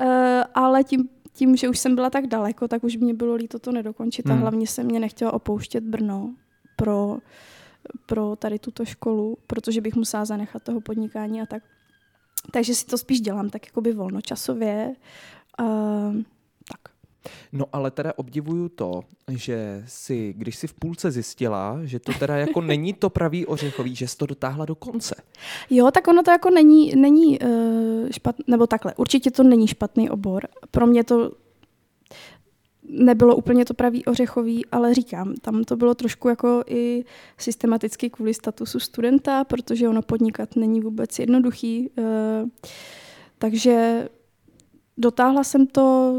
ale 0.54 0.84
tím 0.84 1.08
tím, 1.32 1.56
že 1.56 1.68
už 1.68 1.78
jsem 1.78 1.94
byla 1.94 2.10
tak 2.10 2.26
daleko, 2.26 2.68
tak 2.68 2.84
už 2.84 2.96
mě 2.96 3.14
bylo 3.14 3.34
líto 3.34 3.58
to 3.58 3.72
nedokončit 3.72 4.26
hmm. 4.26 4.38
a 4.38 4.40
hlavně 4.40 4.66
se 4.66 4.84
mě 4.84 5.00
nechtěla 5.00 5.32
opouštět 5.32 5.84
Brno 5.84 6.34
pro, 6.76 7.18
pro 8.06 8.36
tady 8.36 8.58
tuto 8.58 8.84
školu, 8.84 9.38
protože 9.46 9.80
bych 9.80 9.96
musela 9.96 10.24
zanechat 10.24 10.62
toho 10.62 10.80
podnikání 10.80 11.42
a 11.42 11.46
tak. 11.46 11.62
Takže 12.50 12.74
si 12.74 12.86
to 12.86 12.98
spíš 12.98 13.20
dělám 13.20 13.50
tak 13.50 13.66
jakoby 13.66 13.92
volnočasově. 13.92 14.94
Uh, 15.60 16.22
No 17.52 17.64
ale 17.72 17.90
teda 17.90 18.12
obdivuju 18.16 18.68
to, 18.68 19.02
že 19.30 19.84
si, 19.86 20.34
když 20.36 20.56
si 20.56 20.66
v 20.66 20.74
půlce 20.74 21.10
zjistila, 21.10 21.78
že 21.82 21.98
to 21.98 22.12
teda 22.18 22.36
jako 22.36 22.60
není 22.72 22.92
to 22.92 23.10
pravý 23.10 23.46
ořechový, 23.46 23.94
že 23.94 24.08
jsi 24.08 24.16
to 24.16 24.26
dotáhla 24.26 24.64
do 24.64 24.74
konce. 24.74 25.14
Jo, 25.70 25.90
tak 25.90 26.08
ono 26.08 26.22
to 26.22 26.30
jako 26.30 26.50
není, 26.50 26.96
není 26.96 27.38
uh, 27.38 27.48
eh, 27.48 28.12
špatný, 28.12 28.44
nebo 28.48 28.66
takhle, 28.66 28.94
určitě 28.96 29.30
to 29.30 29.42
není 29.42 29.66
špatný 29.66 30.10
obor. 30.10 30.48
Pro 30.70 30.86
mě 30.86 31.04
to 31.04 31.32
nebylo 32.88 33.36
úplně 33.36 33.64
to 33.64 33.74
pravý 33.74 34.04
ořechový, 34.04 34.66
ale 34.66 34.94
říkám, 34.94 35.34
tam 35.34 35.64
to 35.64 35.76
bylo 35.76 35.94
trošku 35.94 36.28
jako 36.28 36.62
i 36.66 37.04
systematicky 37.38 38.10
kvůli 38.10 38.34
statusu 38.34 38.80
studenta, 38.80 39.44
protože 39.44 39.88
ono 39.88 40.02
podnikat 40.02 40.56
není 40.56 40.80
vůbec 40.80 41.18
jednoduchý. 41.18 41.90
Uh, 41.98 42.04
takže 43.38 44.08
dotáhla 44.96 45.44
jsem 45.44 45.66
to 45.66 46.14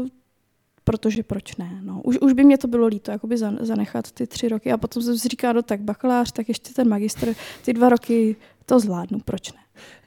protože 0.84 1.22
proč 1.22 1.56
ne. 1.56 1.80
No. 1.82 2.00
Už, 2.04 2.18
už 2.18 2.32
by 2.32 2.44
mě 2.44 2.58
to 2.58 2.68
bylo 2.68 2.86
líto 2.86 3.10
jakoby 3.10 3.36
zanechat 3.60 4.12
ty 4.12 4.26
tři 4.26 4.48
roky 4.48 4.72
a 4.72 4.76
potom 4.76 5.02
jsem 5.02 5.18
si 5.18 5.28
říkala, 5.28 5.52
no 5.52 5.62
tak 5.62 5.80
bakalář, 5.80 6.32
tak 6.32 6.48
ještě 6.48 6.72
ten 6.72 6.88
magistr, 6.88 7.34
ty 7.64 7.72
dva 7.72 7.88
roky 7.88 8.36
to 8.66 8.80
zvládnu, 8.80 9.18
proč 9.24 9.52
ne. 9.52 9.58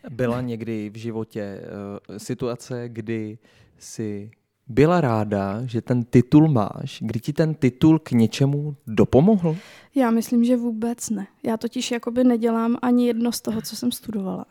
Byla 0.10 0.42
někdy 0.42 0.90
v 0.90 0.98
životě 0.98 1.62
uh, 2.10 2.18
situace, 2.18 2.90
kdy 2.90 3.38
si 3.80 4.32
byla 4.68 5.02
ráda, 5.02 5.62
že 5.66 5.82
ten 5.82 6.04
titul 6.04 6.48
máš, 6.48 7.00
kdy 7.02 7.20
ti 7.20 7.34
ten 7.34 7.54
titul 7.54 8.00
k 8.00 8.12
něčemu 8.12 8.76
dopomohl? 8.88 9.56
Já 9.96 10.12
myslím, 10.12 10.44
že 10.44 10.58
vůbec 10.58 11.10
ne. 11.10 11.28
Já 11.44 11.58
totiž 11.58 11.92
jakoby 11.92 12.24
nedělám 12.24 12.78
ani 12.82 13.08
jedno 13.08 13.32
z 13.32 13.42
toho, 13.42 13.62
co 13.62 13.76
jsem 13.76 13.92
studovala. 13.92 14.46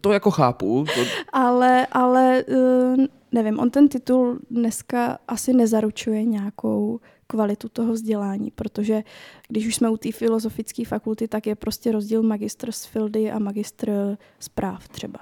To 0.00 0.12
jako 0.12 0.30
chápu. 0.30 0.84
To... 0.94 1.00
Ale, 1.32 1.86
ale 1.92 2.44
uh, 2.44 3.04
nevím, 3.36 3.58
on 3.58 3.70
ten 3.70 3.88
titul 3.88 4.38
dneska 4.50 5.18
asi 5.28 5.52
nezaručuje 5.52 6.24
nějakou 6.24 7.00
kvalitu 7.26 7.68
toho 7.68 7.92
vzdělání, 7.92 8.50
protože 8.50 9.02
když 9.48 9.66
už 9.66 9.74
jsme 9.74 9.90
u 9.90 9.96
té 9.96 10.12
filozofické 10.12 10.84
fakulty, 10.84 11.28
tak 11.28 11.46
je 11.46 11.54
prostě 11.54 11.92
rozdíl 11.92 12.22
magistr 12.22 12.72
z 12.72 12.84
fildy 12.84 13.30
a 13.30 13.38
magistr 13.38 14.18
z 14.38 14.48
práv 14.48 14.88
třeba. 14.88 15.20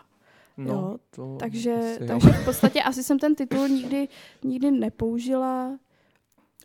No, 0.57 0.73
jo, 0.73 0.99
to 1.11 1.37
takže, 1.41 1.75
asi 1.75 2.07
takže 2.07 2.31
v 2.31 2.45
podstatě 2.45 2.83
asi 2.83 3.03
jsem 3.03 3.19
ten 3.19 3.35
titul 3.35 3.69
nikdy, 3.69 4.09
nikdy 4.45 4.71
nepoužila 4.71 5.79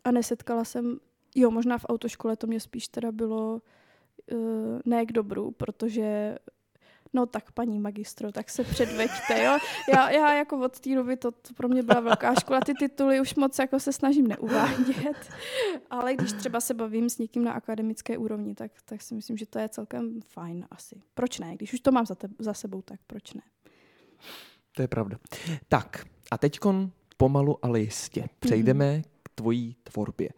a 0.04 0.10
nesetkala 0.10 0.64
jsem, 0.64 0.98
jo, 1.34 1.50
možná 1.50 1.78
v 1.78 1.86
autoškole 1.88 2.36
to 2.36 2.46
mě 2.46 2.60
spíš 2.60 2.88
teda 2.88 3.12
bylo 3.12 3.62
uh, 4.32 4.38
ne 4.84 5.06
k 5.06 5.12
dobru, 5.12 5.50
protože 5.50 6.38
no 7.12 7.26
tak 7.26 7.52
paní 7.52 7.80
magistro, 7.80 8.32
tak 8.32 8.50
se 8.50 8.64
předveďte, 8.64 9.44
jo. 9.44 9.58
Já, 9.94 10.10
já 10.10 10.34
jako 10.34 10.58
od 10.58 10.80
té 10.80 10.94
doby, 10.94 11.16
to, 11.16 11.30
to 11.30 11.54
pro 11.54 11.68
mě 11.68 11.82
byla 11.82 12.00
velká 12.00 12.34
škola, 12.34 12.60
ty 12.60 12.74
tituly 12.74 13.20
už 13.20 13.34
moc 13.34 13.58
jako 13.58 13.80
se 13.80 13.92
snažím 13.92 14.26
neuvádět, 14.26 15.30
ale 15.90 16.14
když 16.14 16.32
třeba 16.32 16.60
se 16.60 16.74
bavím 16.74 17.10
s 17.10 17.18
někým 17.18 17.44
na 17.44 17.52
akademické 17.52 18.18
úrovni, 18.18 18.54
tak, 18.54 18.72
tak 18.84 19.02
si 19.02 19.14
myslím, 19.14 19.36
že 19.36 19.46
to 19.46 19.58
je 19.58 19.68
celkem 19.68 20.20
fajn 20.20 20.66
asi. 20.70 21.02
Proč 21.14 21.38
ne? 21.38 21.56
Když 21.56 21.72
už 21.72 21.80
to 21.80 21.92
mám 21.92 22.06
za, 22.06 22.14
te, 22.14 22.28
za 22.38 22.54
sebou, 22.54 22.82
tak 22.82 23.00
proč 23.06 23.32
ne? 23.34 23.42
To 24.76 24.82
je 24.82 24.88
pravda. 24.88 25.18
Tak, 25.68 26.04
a 26.30 26.38
teďkon 26.38 26.90
pomalu, 27.16 27.64
ale 27.64 27.80
jistě 27.80 28.24
přejdeme 28.38 29.02
k 29.19 29.19
tvojí 29.40 29.76
tvorbě. 29.82 30.28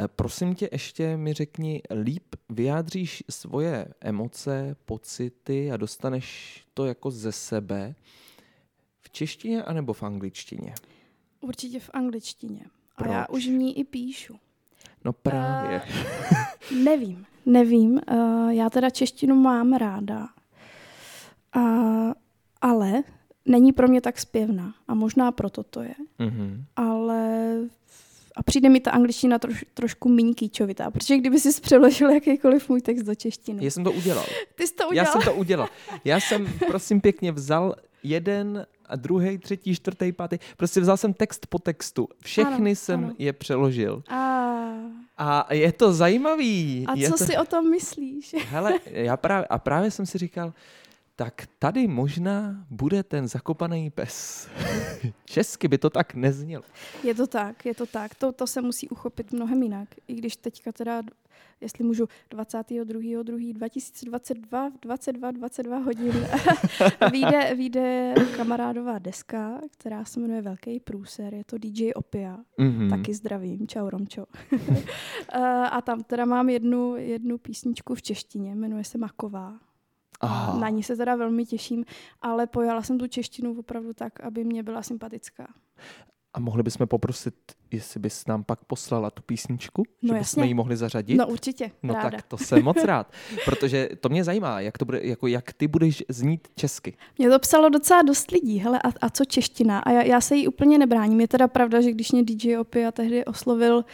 Eh, 0.00 0.08
Prosím 0.08 0.54
tě, 0.54 0.68
ještě 0.72 1.16
mi 1.16 1.32
řekni, 1.32 1.82
líp 2.02 2.34
vyjádříš 2.48 3.24
svoje 3.30 3.86
emoce, 4.00 4.76
pocity 4.84 5.72
a 5.72 5.76
dostaneš 5.76 6.60
to 6.74 6.86
jako 6.86 7.10
ze 7.10 7.32
sebe 7.32 7.94
v 9.00 9.10
češtině 9.10 9.62
anebo 9.62 9.92
v 9.92 10.02
angličtině? 10.02 10.74
Určitě 11.40 11.80
v 11.80 11.90
angličtině. 11.92 12.60
A 12.96 13.06
já 13.08 13.24
Proč? 13.24 13.36
už 13.38 13.46
v 13.46 13.50
ní 13.50 13.78
i 13.78 13.84
píšu. 13.84 14.36
No 15.04 15.12
právě. 15.12 15.82
Nevím, 16.84 17.26
nevím. 17.46 18.00
Uh, 18.10 18.48
já 18.50 18.70
teda 18.70 18.90
češtinu 18.90 19.34
mám 19.34 19.72
ráda, 19.72 20.28
uh, 21.56 22.12
ale 22.60 23.02
není 23.44 23.72
pro 23.72 23.88
mě 23.88 24.00
tak 24.00 24.18
zpěvná. 24.18 24.74
A 24.88 24.94
možná 24.94 25.32
proto 25.32 25.62
to 25.62 25.82
je. 25.82 25.94
Mhm. 26.18 26.64
Ale 26.76 27.56
a 28.36 28.42
přijde 28.42 28.68
mi 28.68 28.80
ta 28.80 28.90
angličtina 28.90 29.38
troš, 29.38 29.64
trošku 29.74 30.08
méně 30.08 30.34
kýčovitá, 30.34 30.90
protože 30.90 31.16
kdyby 31.18 31.40
si 31.40 31.60
přeložil 31.60 32.10
jakýkoliv 32.10 32.68
můj 32.68 32.80
text 32.80 33.02
do 33.02 33.14
češtiny. 33.14 33.64
Já 33.64 33.70
jsem 33.70 33.84
to 33.84 33.92
udělal. 33.92 34.24
Ty 34.54 34.66
jsi 34.66 34.74
to 34.74 34.82
Já 34.82 34.88
udělal? 34.88 35.12
jsem 35.12 35.22
to 35.22 35.34
udělal. 35.34 35.68
Já 36.04 36.20
jsem, 36.20 36.48
prosím 36.66 37.00
pěkně, 37.00 37.32
vzal 37.32 37.74
jeden 38.02 38.66
a 38.86 38.96
druhý, 38.96 39.38
třetí, 39.38 39.74
čtvrtý, 39.74 40.12
pátý. 40.12 40.38
Prostě 40.56 40.80
vzal 40.80 40.96
jsem 40.96 41.12
text 41.14 41.46
po 41.46 41.58
textu. 41.58 42.08
Všechny 42.22 42.54
Ano, 42.70 42.76
jsem 42.76 43.04
ano. 43.04 43.14
je 43.18 43.32
přeložil. 43.32 44.02
A, 44.08 44.54
A 45.18 45.54
je 45.54 45.72
to 45.72 45.92
zajímavý. 45.92 46.84
a 46.88 46.94
je 46.96 47.10
co 47.10 47.18
to... 47.18 47.24
si 47.24 47.36
o 47.36 47.44
tom 47.44 47.70
myslíš? 47.70 48.34
Hele, 48.48 48.78
já 48.86 49.16
právě, 49.16 49.46
a 49.46 49.58
právě 49.58 49.90
jsem 49.90 50.06
si 50.06 50.18
říkal, 50.18 50.52
tak 51.16 51.46
tady 51.58 51.88
možná 51.88 52.66
bude 52.70 53.02
ten 53.02 53.28
zakopaný 53.28 53.90
pes. 53.90 54.48
Česky 55.24 55.68
by 55.68 55.78
to 55.78 55.90
tak 55.90 56.14
neznělo. 56.14 56.64
Je 57.02 57.14
to 57.14 57.26
tak, 57.26 57.66
je 57.66 57.74
to 57.74 57.86
tak. 57.86 58.14
To, 58.14 58.32
to 58.32 58.46
se 58.46 58.62
musí 58.62 58.88
uchopit 58.88 59.32
mnohem 59.32 59.62
jinak. 59.62 59.88
I 60.08 60.14
když 60.14 60.36
teďka 60.36 60.72
teda, 60.72 61.02
jestli 61.60 61.84
můžu, 61.84 62.08
22.2.2022 62.30 64.70
v 64.70 64.80
22, 64.80 65.30
22 65.30 65.78
hodin 65.78 66.12
vyjde, 67.12 67.54
vyjde 67.54 68.14
kamarádová 68.36 68.98
deska, 68.98 69.60
která 69.70 70.04
se 70.04 70.20
jmenuje 70.20 70.42
Velký 70.42 70.80
průser. 70.80 71.34
Je 71.34 71.44
to 71.44 71.58
DJ 71.58 71.90
Opia. 71.94 72.38
Mm-hmm. 72.58 72.90
Taky 72.90 73.14
zdravím, 73.14 73.68
čau 73.68 73.90
Romčo. 73.90 74.26
Eh, 75.32 75.68
a 75.70 75.80
tam 75.80 76.02
teda 76.02 76.24
mám 76.24 76.48
jednu, 76.48 76.96
jednu 76.96 77.38
písničku 77.38 77.94
v 77.94 78.02
češtině, 78.02 78.54
jmenuje 78.54 78.84
se 78.84 78.98
Maková. 78.98 79.58
Aha. 80.24 80.58
Na 80.58 80.68
ní 80.68 80.82
se 80.82 80.96
teda 80.96 81.16
velmi 81.16 81.44
těším, 81.46 81.84
ale 82.22 82.46
pojala 82.46 82.82
jsem 82.82 82.98
tu 82.98 83.06
češtinu 83.06 83.58
opravdu 83.58 83.92
tak, 83.92 84.20
aby 84.20 84.44
mě 84.44 84.62
byla 84.62 84.82
sympatická. 84.82 85.46
A 86.34 86.40
mohli 86.40 86.62
bychom 86.62 86.86
poprosit, 86.86 87.34
jestli 87.70 88.00
bys 88.00 88.26
nám 88.26 88.44
pak 88.44 88.64
poslala 88.64 89.10
tu 89.10 89.22
písničku? 89.22 89.82
No 90.02 90.14
že 90.14 90.18
bychom 90.18 90.44
ji 90.44 90.54
mohli 90.54 90.76
zařadit? 90.76 91.16
No 91.16 91.26
určitě, 91.26 91.70
No 91.82 91.94
ráda. 91.94 92.10
tak 92.10 92.22
to 92.22 92.38
jsem 92.38 92.62
moc 92.64 92.76
rád, 92.84 93.12
protože 93.44 93.88
to 94.00 94.08
mě 94.08 94.24
zajímá, 94.24 94.60
jak, 94.60 94.78
to 94.78 94.84
bude, 94.84 95.00
jako 95.02 95.26
jak 95.26 95.52
ty 95.52 95.68
budeš 95.68 96.04
znít 96.08 96.48
česky. 96.56 96.96
Mě 97.18 97.30
to 97.30 97.38
psalo 97.38 97.68
docela 97.68 98.02
dost 98.02 98.30
lidí, 98.30 98.58
hele, 98.58 98.78
a, 98.84 98.88
a 99.00 99.10
co 99.10 99.24
čeština? 99.24 99.78
A 99.78 99.90
já, 99.90 100.02
já 100.02 100.20
se 100.20 100.36
jí 100.36 100.48
úplně 100.48 100.78
nebráním. 100.78 101.20
Je 101.20 101.28
teda 101.28 101.48
pravda, 101.48 101.80
že 101.80 101.90
když 101.92 102.12
mě 102.12 102.22
DJ 102.24 102.58
Opia 102.58 102.92
tehdy 102.92 103.24
oslovil, 103.24 103.84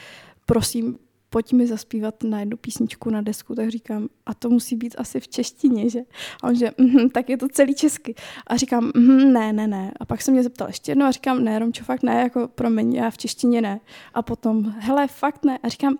prosím, 0.47 0.99
pojď 1.31 1.53
mi 1.53 1.67
zaspívat 1.67 2.23
na 2.23 2.41
jednu 2.41 2.57
písničku 2.57 3.11
na 3.11 3.21
desku, 3.21 3.55
tak 3.55 3.69
říkám, 3.69 4.09
a 4.27 4.35
to 4.35 4.51
musí 4.51 4.77
být 4.77 4.95
asi 4.99 5.21
v 5.21 5.29
češtině, 5.29 5.91
že? 5.91 6.01
A 6.43 6.47
on 6.49 6.55
že, 6.55 6.71
mhm, 6.79 7.11
tak 7.11 7.29
je 7.29 7.37
to 7.37 7.49
celý 7.49 7.75
česky. 7.75 8.15
A 8.47 8.57
říkám, 8.57 8.93
mhm, 8.97 9.33
ne, 9.33 9.53
ne, 9.53 9.67
ne. 9.67 9.93
A 10.01 10.05
pak 10.05 10.23
se 10.23 10.31
mě 10.31 10.43
zeptal 10.43 10.67
ještě 10.69 10.91
jednou 10.91 11.07
a 11.07 11.11
říkám, 11.11 11.45
ne, 11.45 11.59
Romčo, 11.59 11.85
fakt 11.85 12.03
ne, 12.03 12.15
jako 12.21 12.49
promiň, 12.49 12.95
já 12.95 13.11
v 13.11 13.19
češtině 13.19 13.61
ne. 13.63 13.81
A 14.15 14.23
potom, 14.23 14.75
hele, 14.79 15.09
fakt 15.09 15.45
ne. 15.45 15.59
A 15.63 15.69
říkám, 15.69 15.99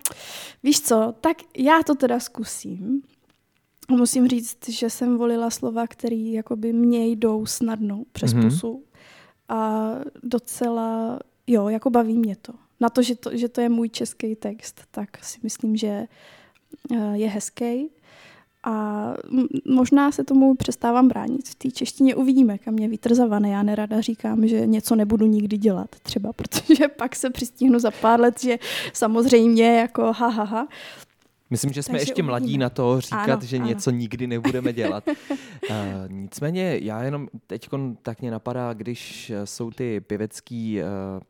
víš 0.63 0.81
co, 0.81 1.15
tak 1.21 1.37
já 1.59 1.83
to 1.83 1.95
teda 1.95 2.21
zkusím. 2.21 3.03
A 3.89 3.93
Musím 3.95 4.29
říct, 4.29 4.69
že 4.69 4.91
jsem 4.91 5.19
volila 5.19 5.51
slova, 5.51 5.87
které 5.87 6.17
jakoby 6.17 6.73
mě 6.73 7.07
jdou 7.07 7.47
snadno 7.47 8.03
přes 8.13 8.33
Mhm. 8.35 8.43
mm-hmm. 8.43 8.49
pusu. 8.51 8.85
A 9.49 9.91
docela, 10.23 11.19
jo, 11.47 11.69
jako 11.69 11.91
baví 11.91 12.19
mě 12.19 12.37
to. 12.37 12.53
Na 12.81 12.89
to 12.89 13.03
že, 13.03 13.15
to, 13.15 13.37
že 13.37 13.49
to 13.49 13.61
je 13.61 13.69
můj 13.69 13.89
český 13.89 14.37
text, 14.37 14.81
tak 14.91 15.25
si 15.25 15.39
myslím, 15.43 15.77
že 15.77 16.07
eh, 16.93 17.13
je 17.13 17.29
hezký. 17.29 17.91
A 18.63 19.07
možná 19.67 20.13
se 20.13 20.25
tomu 20.25 20.55
přestávám 20.55 21.09
bránit. 21.09 21.49
V 21.49 21.55
té 21.55 21.71
češtině 21.71 22.15
uvidíme, 22.15 22.59
kam 22.59 22.75
mě 22.75 22.89
vítr 22.89 23.15
zavane. 23.15 23.51
Já 23.51 23.63
nerada 23.63 24.01
říkám, 24.01 24.49
že 24.49 24.67
něco 24.67 24.97
nebudu 24.97 25.27
nikdy 25.27 25.59
dělat 25.59 25.89
třeba, 26.03 26.33
protože 26.37 26.89
pak 26.89 27.17
se 27.17 27.31
přistihnu 27.31 27.79
za 27.79 27.91
pár 27.91 28.21
let, 28.21 28.41
že 28.41 28.59
samozřejmě 28.93 29.79
jako 29.79 30.03
ha, 30.03 30.29
ha, 30.29 30.45
ha. 30.45 30.69
Myslím, 31.51 31.73
že 31.73 31.83
jsme 31.83 31.99
Takže 31.99 32.11
ještě 32.11 32.23
mladí 32.23 32.45
uvidíme. 32.45 32.63
na 32.63 32.71
to 32.71 33.01
říkat, 33.01 33.23
Ano, 33.33 33.41
že 33.43 33.57
ano. 33.57 33.67
něco 33.67 33.91
nikdy 33.91 34.27
nebudeme 34.27 34.73
dělat. 34.73 35.05
uh, 35.09 35.15
nicméně 36.09 36.79
já 36.83 37.03
jenom 37.03 37.29
teď 37.47 37.69
tak 38.03 38.21
mě 38.21 38.31
napadá, 38.31 38.73
když 38.73 39.31
eh, 39.31 39.47
jsou 39.47 39.71
ty 39.71 40.01
pěvecký 40.01 40.81
uh, 40.83 40.87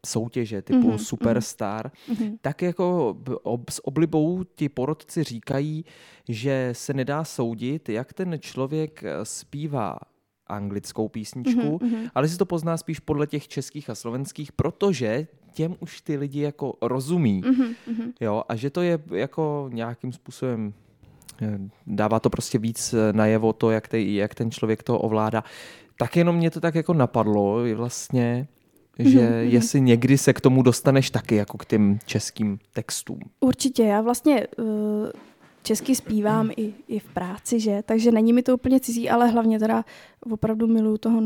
soutěže 0.06 0.62
typu 0.62 0.78
Mhm, 0.78 0.90
mm-hmm, 0.90 1.04
Superstar, 1.04 1.90
Mhm. 2.08 2.36
tak 2.40 2.62
jako 2.62 3.16
ob, 3.42 3.70
s 3.70 3.86
oblibou 3.86 4.44
ti 4.54 4.68
porodci 4.68 5.24
říkají, 5.24 5.84
že 6.28 6.68
se 6.72 6.94
nedá 6.94 7.24
soudit, 7.24 7.88
jak 7.88 8.12
ten 8.12 8.36
člověk 8.40 9.04
eh, 9.04 9.24
zpívá 9.24 9.96
anglickou 10.50 11.08
písničku, 11.08 11.78
Mhm, 11.82 11.90
mhm. 11.92 12.06
ale 12.14 12.28
si 12.28 12.38
to 12.38 12.46
pozná 12.46 12.76
spíš 12.76 13.00
podle 13.00 13.26
těch 13.26 13.48
českých 13.48 13.90
a 13.90 13.94
slovenských, 13.94 14.52
protože 14.52 15.26
těm 15.52 15.76
už 15.80 16.00
ty 16.00 16.16
lidi 16.16 16.40
jako 16.40 16.74
rozumí. 16.82 17.42
Mhm, 17.46 17.74
mhm. 17.86 18.12
Jo, 18.20 18.42
a 18.48 18.56
že 18.56 18.70
to 18.70 18.82
je 18.82 18.98
jako 19.14 19.70
nějakým 19.72 20.12
způsobem 20.12 20.72
eh, 21.42 21.58
dává 21.86 22.20
to 22.20 22.30
prostě 22.30 22.58
víc 22.58 22.92
eh, 22.94 23.12
najevo 23.12 23.52
to, 23.52 23.70
jak, 23.70 23.88
te, 23.88 24.00
jak 24.00 24.34
ten 24.34 24.50
člověk 24.50 24.82
to 24.82 24.98
ovládá. 24.98 25.44
Tak 25.98 26.16
jenom 26.16 26.36
mě 26.36 26.50
to 26.50 26.60
tak 26.60 26.74
jako 26.74 26.94
napadlo 26.94 27.64
je 27.64 27.74
vlastně, 27.74 28.48
že 28.98 29.20
Mhm, 29.20 29.28
mhm. 29.28 29.48
jestli 29.48 29.80
někdy 29.80 30.18
se 30.18 30.32
k 30.32 30.40
tomu 30.40 30.62
dostaneš 30.62 31.10
taky 31.10 31.34
jako 31.36 31.58
k 31.58 31.64
těm 31.64 31.98
českým 32.06 32.58
textům. 32.72 33.20
Určitě, 33.40 33.82
já 33.82 34.00
vlastně 34.00 34.46
uh, 34.58 34.64
česky 35.62 35.94
zpívám 35.94 36.50
i, 36.56 36.74
i 36.88 36.98
v 36.98 37.04
práci, 37.04 37.60
že? 37.60 37.82
Takže 37.86 38.12
není 38.12 38.32
mi 38.32 38.42
to 38.42 38.54
úplně 38.54 38.80
cizí, 38.80 39.10
ale 39.10 39.28
hlavně 39.28 39.58
teda 39.58 39.84
opravdu 40.30 40.66
miluju 40.66 40.98
toho 40.98 41.22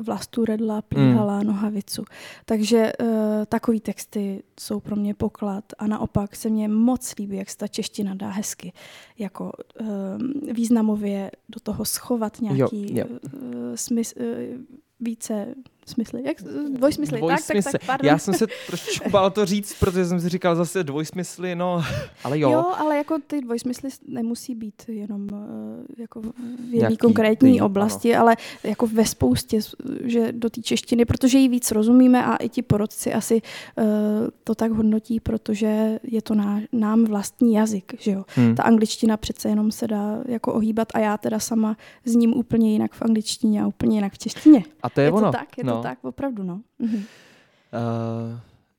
Vlastu 0.00 0.44
Redla, 0.44 0.82
Plíhala, 0.82 1.38
mm. 1.38 1.46
Nohavicu. 1.46 2.04
Takže 2.44 2.92
uh, 3.00 3.08
takový 3.48 3.80
texty 3.80 4.42
jsou 4.60 4.80
pro 4.80 4.96
mě 4.96 5.14
poklad 5.14 5.64
a 5.78 5.86
naopak 5.86 6.36
se 6.36 6.48
mně 6.48 6.68
moc 6.68 7.14
líbí, 7.18 7.36
jak 7.36 7.50
se 7.50 7.56
ta 7.56 7.68
čeština 7.68 8.14
dá 8.14 8.30
hezky 8.30 8.72
jako 9.18 9.52
uh, 9.80 9.86
významově 10.52 11.30
do 11.48 11.60
toho 11.60 11.84
schovat 11.84 12.40
nějaký 12.40 12.98
jo. 12.98 13.06
uh, 13.06 13.20
smysl, 13.74 14.14
uh, 14.20 14.26
více 15.00 15.54
smysly. 15.86 16.22
Jak, 16.24 16.36
dvojsmysly, 16.76 17.18
dvojsmysly. 17.18 17.62
Tak, 17.62 17.72
tak, 17.72 17.80
tak, 17.80 17.86
pardon. 17.86 18.06
Já 18.06 18.18
jsem 18.18 18.34
se 18.34 18.46
trošičku 18.66 19.10
bál 19.10 19.30
to 19.30 19.46
říct, 19.46 19.74
protože 19.80 20.04
jsem 20.04 20.20
si 20.20 20.28
říkal 20.28 20.56
zase 20.56 20.84
dvojsmysly, 20.84 21.54
no, 21.54 21.84
ale 22.24 22.38
jo. 22.38 22.50
Jo, 22.50 22.64
ale 22.78 22.96
jako 22.96 23.18
ty 23.26 23.40
dvojsmysly 23.40 23.90
nemusí 24.06 24.54
být 24.54 24.82
jenom 24.88 25.28
eh, 25.32 26.02
jako 26.02 26.20
v 26.22 26.74
jedné 26.74 26.96
konkrétní 26.96 27.54
ty, 27.54 27.60
oblasti, 27.60 28.14
ano. 28.14 28.22
ale 28.22 28.36
jako 28.64 28.86
ve 28.86 29.06
spoustě, 29.06 29.60
že 30.04 30.32
do 30.32 30.50
té 30.50 30.62
češtiny, 30.62 31.04
protože 31.04 31.38
ji 31.38 31.48
víc 31.48 31.70
rozumíme 31.70 32.24
a 32.24 32.36
i 32.36 32.48
ti 32.48 32.62
porodci 32.62 33.12
asi 33.12 33.42
uh, 33.78 33.84
to 34.44 34.54
tak 34.54 34.72
hodnotí, 34.72 35.20
protože 35.20 35.98
je 36.02 36.22
to 36.22 36.34
ná, 36.34 36.60
nám 36.72 37.04
vlastní 37.04 37.54
jazyk, 37.54 37.94
že 37.98 38.10
jo. 38.10 38.24
Hmm. 38.28 38.54
Ta 38.54 38.62
angličtina 38.62 39.16
přece 39.16 39.48
jenom 39.48 39.72
se 39.72 39.86
dá 39.86 40.18
jako 40.28 40.52
ohýbat 40.52 40.88
a 40.94 40.98
já 40.98 41.18
teda 41.18 41.38
sama 41.38 41.76
s 42.04 42.14
ním 42.14 42.34
úplně 42.34 42.72
jinak 42.72 42.92
v 42.92 43.02
angličtině 43.02 43.62
a 43.62 43.66
úplně 43.66 43.96
jinak 43.96 44.12
v 44.12 44.18
češtině. 44.18 44.64
A 44.82 44.90
to 44.90 45.00
je, 45.00 45.06
je 45.06 45.12
ono. 45.12 45.26
To 45.26 45.32
tak, 45.32 45.58
je 45.58 45.64
no. 45.74 45.76
to 45.76 45.82
tak, 45.82 46.04
opravdu, 46.04 46.42
no. 46.42 46.60
Mhm. 46.78 46.96
Uh, 46.96 47.02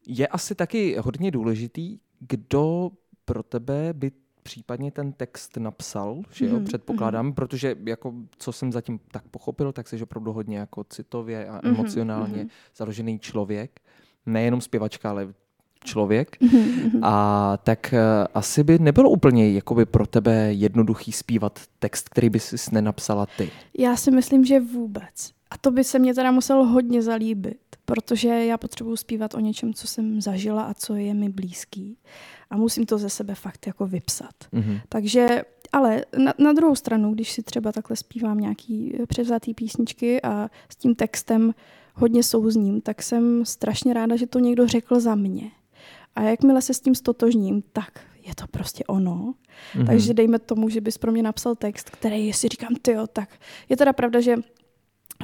je 0.08 0.28
asi 0.28 0.56
taky 0.56 0.96
hodně 1.00 1.32
důležitý, 1.32 2.00
kdo 2.20 2.92
pro 3.26 3.44
tebe 3.44 3.94
by 3.94 4.12
případně 4.44 4.92
ten 4.92 5.14
text 5.14 5.58
napsal, 5.58 6.22
že 6.32 6.46
jo, 6.46 6.56
mm-hmm. 6.56 6.64
předpokládám, 6.64 7.30
mm-hmm. 7.30 7.34
protože 7.34 7.76
jako 7.86 8.14
co 8.38 8.52
jsem 8.52 8.72
zatím 8.72 9.00
tak 9.12 9.24
pochopil, 9.28 9.72
tak 9.72 9.88
jsi 9.88 10.04
opravdu 10.04 10.34
hodně 10.34 10.58
jako 10.58 10.84
citově 10.84 11.48
a 11.48 11.58
mm-hmm. 11.58 11.68
emocionálně 11.68 12.44
mm-hmm. 12.44 12.50
založený 12.76 13.20
člověk, 13.20 13.80
nejenom 14.26 14.62
zpěvačka, 14.62 15.10
ale 15.10 15.34
člověk. 15.84 16.42
Mm-hmm. 16.42 17.00
A 17.02 17.58
tak 17.64 17.94
uh, 17.94 18.00
asi 18.34 18.64
by 18.64 18.80
nebylo 18.80 19.10
úplně 19.10 19.52
jakoby 19.52 19.86
pro 19.86 20.08
tebe 20.08 20.54
jednoduchý 20.54 21.12
zpívat 21.12 21.60
text, 21.80 22.10
který 22.10 22.30
by 22.30 22.40
si 22.40 22.58
nenapsala 22.72 23.26
ty. 23.38 23.52
Já 23.78 23.96
si 23.96 24.12
myslím, 24.12 24.46
že 24.46 24.60
vůbec. 24.60 25.32
A 25.54 25.58
to 25.58 25.72
by 25.72 25.84
se 25.84 26.00
mě 26.00 26.14
teda 26.14 26.32
muselo 26.32 26.66
hodně 26.66 27.02
zalíbit, 27.02 27.60
protože 27.86 28.28
já 28.28 28.58
potřebuji 28.58 28.96
zpívat 28.96 29.34
o 29.34 29.40
něčem, 29.40 29.74
co 29.74 29.88
jsem 29.88 30.22
zažila 30.22 30.64
a 30.64 30.74
co 30.74 30.96
je 30.96 31.14
mi 31.14 31.30
blízký. 31.30 31.98
A 32.50 32.58
musím 32.58 32.86
to 32.86 32.98
ze 32.98 33.10
sebe 33.10 33.36
fakt 33.36 33.68
jako 33.68 33.88
vypsat. 33.88 34.34
Mm-hmm. 34.54 34.82
Takže, 34.90 35.44
ale 35.72 36.06
na, 36.18 36.34
na 36.40 36.54
druhou 36.54 36.76
stranu, 36.76 37.14
když 37.14 37.32
si 37.32 37.44
třeba 37.44 37.72
takhle 37.72 37.98
zpívám 37.98 38.38
nějaký 38.38 38.98
převzatý 39.08 39.54
písničky 39.54 40.22
a 40.22 40.50
s 40.70 40.76
tím 40.76 40.96
textem 40.96 41.54
hodně 41.96 42.24
souzním, 42.24 42.82
tak 42.82 43.04
jsem 43.04 43.46
strašně 43.46 43.94
ráda, 43.94 44.16
že 44.16 44.28
to 44.28 44.40
někdo 44.40 44.68
řekl 44.68 45.00
za 45.00 45.16
mě. 45.16 45.52
A 46.16 46.22
jakmile 46.22 46.62
se 46.62 46.74
s 46.74 46.80
tím 46.80 46.96
stotožním, 46.96 47.64
tak 47.74 48.00
je 48.28 48.36
to 48.36 48.48
prostě 48.48 48.84
ono. 48.84 49.34
Mm-hmm. 49.76 49.86
Takže 49.86 50.14
dejme 50.14 50.40
tomu, 50.40 50.70
že 50.70 50.82
bys 50.82 50.98
pro 50.98 51.12
mě 51.12 51.24
napsal 51.24 51.56
text, 51.56 51.90
který 51.90 52.34
si 52.34 52.48
říkám, 52.48 52.76
ty 52.82 52.96
tak 53.14 53.30
je 53.70 53.78
teda 53.78 53.94
pravda, 53.94 54.22
že 54.22 54.36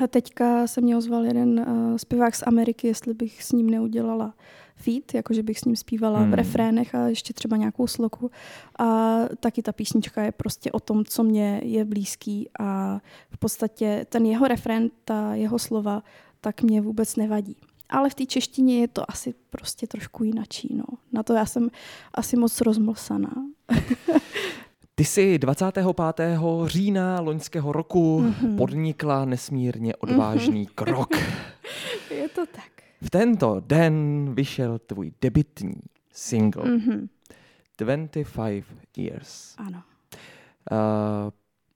teďka 0.09 0.67
se 0.67 0.81
mě 0.81 0.97
ozval 0.97 1.25
jeden 1.25 1.59
uh, 1.59 1.97
zpěvák 1.97 2.35
z 2.35 2.43
Ameriky, 2.47 2.87
jestli 2.87 3.13
bych 3.13 3.43
s 3.43 3.51
ním 3.51 3.69
neudělala 3.69 4.33
feat, 4.75 5.13
jakože 5.13 5.43
bych 5.43 5.59
s 5.59 5.65
ním 5.65 5.75
zpívala 5.75 6.19
hmm. 6.19 6.31
v 6.31 6.33
refrénech 6.33 6.95
a 6.95 7.07
ještě 7.07 7.33
třeba 7.33 7.57
nějakou 7.57 7.87
sloku. 7.87 8.31
A 8.79 9.17
taky 9.39 9.61
ta 9.61 9.71
písnička 9.71 10.23
je 10.23 10.31
prostě 10.31 10.71
o 10.71 10.79
tom, 10.79 11.05
co 11.05 11.23
mě 11.23 11.61
je 11.63 11.85
blízký 11.85 12.49
a 12.59 12.99
v 13.31 13.37
podstatě 13.37 14.05
ten 14.09 14.25
jeho 14.25 14.47
refrén, 14.47 14.89
ta 15.05 15.35
jeho 15.35 15.59
slova, 15.59 16.03
tak 16.41 16.61
mě 16.61 16.81
vůbec 16.81 17.15
nevadí. 17.15 17.55
Ale 17.89 18.09
v 18.09 18.15
té 18.15 18.25
češtině 18.25 18.79
je 18.79 18.87
to 18.87 19.11
asi 19.11 19.33
prostě 19.49 19.87
trošku 19.87 20.23
jinačí. 20.23 20.75
No. 20.75 20.83
Na 21.11 21.23
to 21.23 21.33
já 21.33 21.45
jsem 21.45 21.69
asi 22.13 22.37
moc 22.37 22.61
rozmlsaná. 22.61 23.33
Ty 24.99 25.05
jsi 25.05 25.39
25. 25.39 25.85
října 26.65 27.21
loňského 27.21 27.71
roku 27.71 28.21
mm-hmm. 28.21 28.57
podnikla 28.57 29.25
nesmírně 29.25 29.95
odvážný 29.95 30.65
mm-hmm. 30.65 30.71
krok. 30.75 31.09
Je 32.11 32.29
to 32.29 32.45
tak. 32.45 32.71
V 33.01 33.09
tento 33.09 33.61
den 33.65 34.29
vyšel 34.35 34.79
tvůj 34.79 35.11
debitní 35.21 35.81
single 36.11 36.63
mm-hmm. 36.63 37.07
25 37.77 38.65
Years. 38.97 39.55
Ano. 39.57 39.83
Uh, 40.71 40.77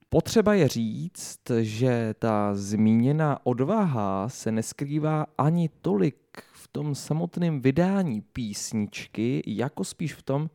potřeba 0.09 0.53
je 0.53 0.67
říct, 0.67 1.39
že 1.61 2.15
ta 2.19 2.55
zmíněná 2.55 3.39
odvaha 3.43 4.29
se 4.29 4.51
neskrývá 4.51 5.25
ani 5.37 5.69
tolik 5.81 6.17
v 6.53 6.67
tom 6.67 6.95
samotném 6.95 7.61
vydání 7.61 8.21
písničky, 8.21 9.43
jako 9.45 9.83
spíš 9.83 10.13
v 10.13 10.21
tom, 10.21 10.49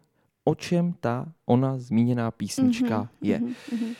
o 0.48 0.54
čem 0.54 0.92
ta 0.92 1.32
ona 1.46 1.78
zmíněná 1.78 2.30
písnička 2.30 3.02
mm-hmm, 3.02 3.08
je. 3.22 3.38
Mm-hmm. 3.38 3.94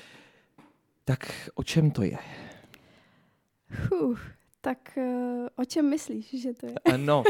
Tak 1.05 1.51
o 1.55 1.63
čem 1.63 1.91
to 1.91 2.03
je? 2.03 2.19
Huh, 3.91 4.19
tak 4.61 4.79
uh, 4.97 5.47
o 5.57 5.65
čem 5.65 5.91
myslíš, 5.91 6.43
že 6.43 6.55
to 6.55 6.67
je? 6.67 6.99
No, 6.99 7.25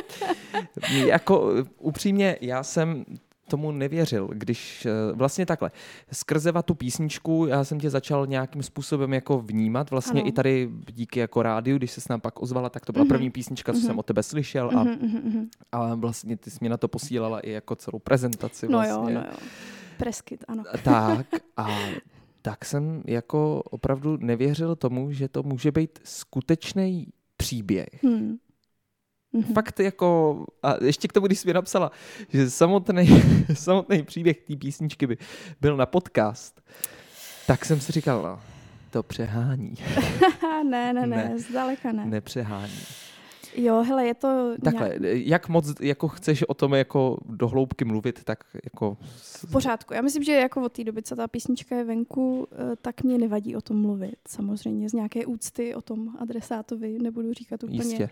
jako 1.07 1.51
upřímně, 1.79 2.37
já 2.41 2.63
jsem 2.63 3.05
tomu 3.49 3.71
nevěřil, 3.71 4.29
když 4.33 4.87
eh, 4.87 5.13
vlastně 5.13 5.47
takhle, 5.47 5.71
skrze 6.13 6.53
tu 6.65 6.75
písničku 6.75 7.47
já 7.47 7.65
jsem 7.65 7.81
tě 7.81 7.91
začal 7.91 8.27
nějakým 8.27 8.63
způsobem 8.63 9.15
jako 9.15 9.39
vnímat, 9.41 9.91
vlastně 9.91 10.21
ano. 10.21 10.29
i 10.29 10.33
tady 10.33 10.71
díky 10.93 11.21
jako 11.21 11.43
rádiu, 11.43 11.77
když 11.77 11.91
se 11.91 12.01
s 12.01 12.09
nám 12.09 12.21
pak 12.21 12.43
ozvala, 12.43 12.69
tak 12.69 12.87
to 12.87 12.93
byla 12.93 13.05
mm-hmm. 13.05 13.09
první 13.09 13.31
písnička, 13.31 13.73
co 13.73 13.79
mm-hmm. 13.79 13.87
jsem 13.87 13.99
o 13.99 14.03
tebe 14.03 14.23
slyšel 14.23 14.71
a, 14.71 14.85
mm-hmm. 14.85 15.49
a 15.73 15.95
vlastně 15.95 16.37
ty 16.37 16.51
jsi 16.51 16.59
mě 16.61 16.71
na 16.71 16.77
to 16.77 16.89
posílala 16.89 17.41
i 17.41 17.51
jako 17.51 17.77
celou 17.77 17.99
prezentaci. 17.99 18.69
No 18.69 18.79
vlastně. 18.79 19.15
jo, 19.15 19.21
no 19.21 19.27
jo. 19.31 19.37
Preskyt, 19.99 20.45
ano. 20.49 20.65
Tak 20.85 21.27
a 21.57 21.79
tak 22.43 22.65
jsem 22.65 23.03
jako 23.07 23.63
opravdu 23.63 24.17
nevěřil 24.17 24.77
tomu, 24.77 25.13
že 25.13 25.29
to 25.29 25.43
může 25.43 25.73
být 25.73 25.99
skutečný 26.05 27.07
příběh. 27.37 28.05
Hmm. 28.05 28.37
Mm-hmm. 29.35 29.55
Fakt 29.55 29.81
jako, 29.81 30.45
a 30.63 30.85
ještě 30.85 31.09
k 31.09 31.13
tomu, 31.13 31.27
když 31.27 31.39
jsi 31.39 31.49
mi 31.49 31.55
napsala, 31.55 31.91
že 32.29 32.51
samotný, 32.51 33.23
samotný 33.55 34.03
příběh 34.03 34.39
té 34.41 34.57
písničky 34.57 35.07
by 35.07 35.19
byl 35.61 35.77
na 35.77 35.87
podcast, 35.87 36.61
tak 37.47 37.65
jsem 37.65 37.81
si 37.81 37.93
říkal, 37.93 38.23
no, 38.23 38.41
to 38.91 39.03
přehání. 39.03 39.75
ne, 40.71 40.93
ne, 40.93 40.93
ne, 40.93 41.07
ne, 41.07 41.39
zdaleka 41.39 41.93
ne. 41.93 42.07
Nepřehání. 42.07 42.81
Jo, 43.59 43.83
hele, 43.83 44.07
je 44.07 44.15
to... 44.15 44.55
Takhle, 44.65 44.89
nějak... 44.89 45.27
jak 45.27 45.49
moc 45.49 45.81
jako 45.81 46.09
chceš 46.09 46.43
o 46.43 46.55
tom 46.55 46.75
jako 46.75 47.19
do 47.27 47.49
hloubky 47.49 47.85
mluvit, 47.85 48.25
tak 48.25 48.45
jako... 48.65 48.97
V 49.13 49.53
pořádku. 49.53 49.95
Já 49.95 50.03
myslím, 50.03 50.23
že 50.23 50.33
jako 50.33 50.63
od 50.63 50.73
té 50.73 50.85
doby, 50.85 51.03
co 51.03 51.17
ta 51.17 51.29
písnička 51.29 51.77
je 51.77 51.85
venku, 51.85 52.49
eh, 52.53 52.77
tak 52.83 53.03
mě 53.03 53.19
nevadí 53.19 53.57
o 53.57 53.61
tom 53.61 53.81
mluvit. 53.81 54.17
Samozřejmě 54.29 54.89
z 54.89 54.93
nějaké 54.93 55.27
úcty 55.27 55.75
o 55.75 55.83
tom 55.83 56.17
adresátovi 56.19 56.99
nebudu 56.99 57.33
říkat 57.33 57.63
úplně 57.63 57.83
Jistě. 57.83 58.11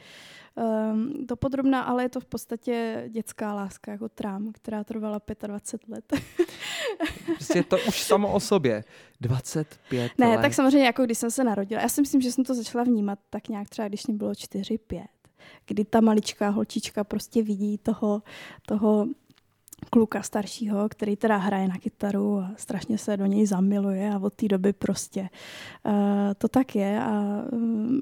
Um, 0.93 1.27
to 1.27 1.37
podrobná, 1.37 1.83
ale 1.83 2.03
je 2.03 2.09
to 2.09 2.21
v 2.21 2.25
podstatě 2.25 3.05
dětská 3.09 3.55
láska, 3.55 3.93
jako 3.93 4.09
trám, 4.09 4.53
která 4.53 4.85
trvala 4.85 5.21
25 5.47 5.95
let. 5.95 6.13
prostě 7.27 7.63
to 7.63 7.77
už 7.89 8.03
samo 8.03 8.33
o 8.33 8.41
sobě. 8.41 8.85
25 9.21 10.13
ne, 10.19 10.29
let. 10.29 10.43
tak 10.43 10.55
samozřejmě 10.55 10.87
jako 10.87 11.05
když 11.05 11.19
jsem 11.19 11.31
se 11.31 11.45
narodila. 11.45 11.83
Já 11.83 11.89
si 11.89 12.01
myslím, 12.01 12.21
že 12.21 12.33
jsem 12.33 12.45
to 12.45 12.55
začala 12.55 12.85
vnímat 12.85 13.19
tak 13.31 13.49
nějak 13.49 13.69
třeba, 13.69 13.89
když 13.89 14.07
mě 14.07 14.17
bylo 14.17 14.33
4-5 14.33 15.05
kdy 15.67 15.85
ta 15.85 16.01
maličká 16.01 16.49
holčička 16.49 17.05
prostě 17.05 17.43
vidí 17.43 17.79
toho, 17.79 18.23
toho 18.67 19.07
kluka 19.91 20.23
staršího, 20.23 20.89
který 20.89 21.17
teda 21.17 21.37
hraje 21.37 21.69
na 21.69 21.79
kytaru 21.79 22.39
a 22.39 22.53
strašně 22.57 22.99
se 22.99 23.17
do 23.17 23.27
něj 23.27 23.47
zamiluje 23.47 24.11
a 24.11 24.19
od 24.19 24.35
té 24.35 24.49
doby 24.49 24.73
prostě 24.73 25.21
uh, 25.87 25.93
to 26.39 26.49
tak 26.49 26.75
je 26.75 27.01
a 27.01 27.45
um, 27.53 28.01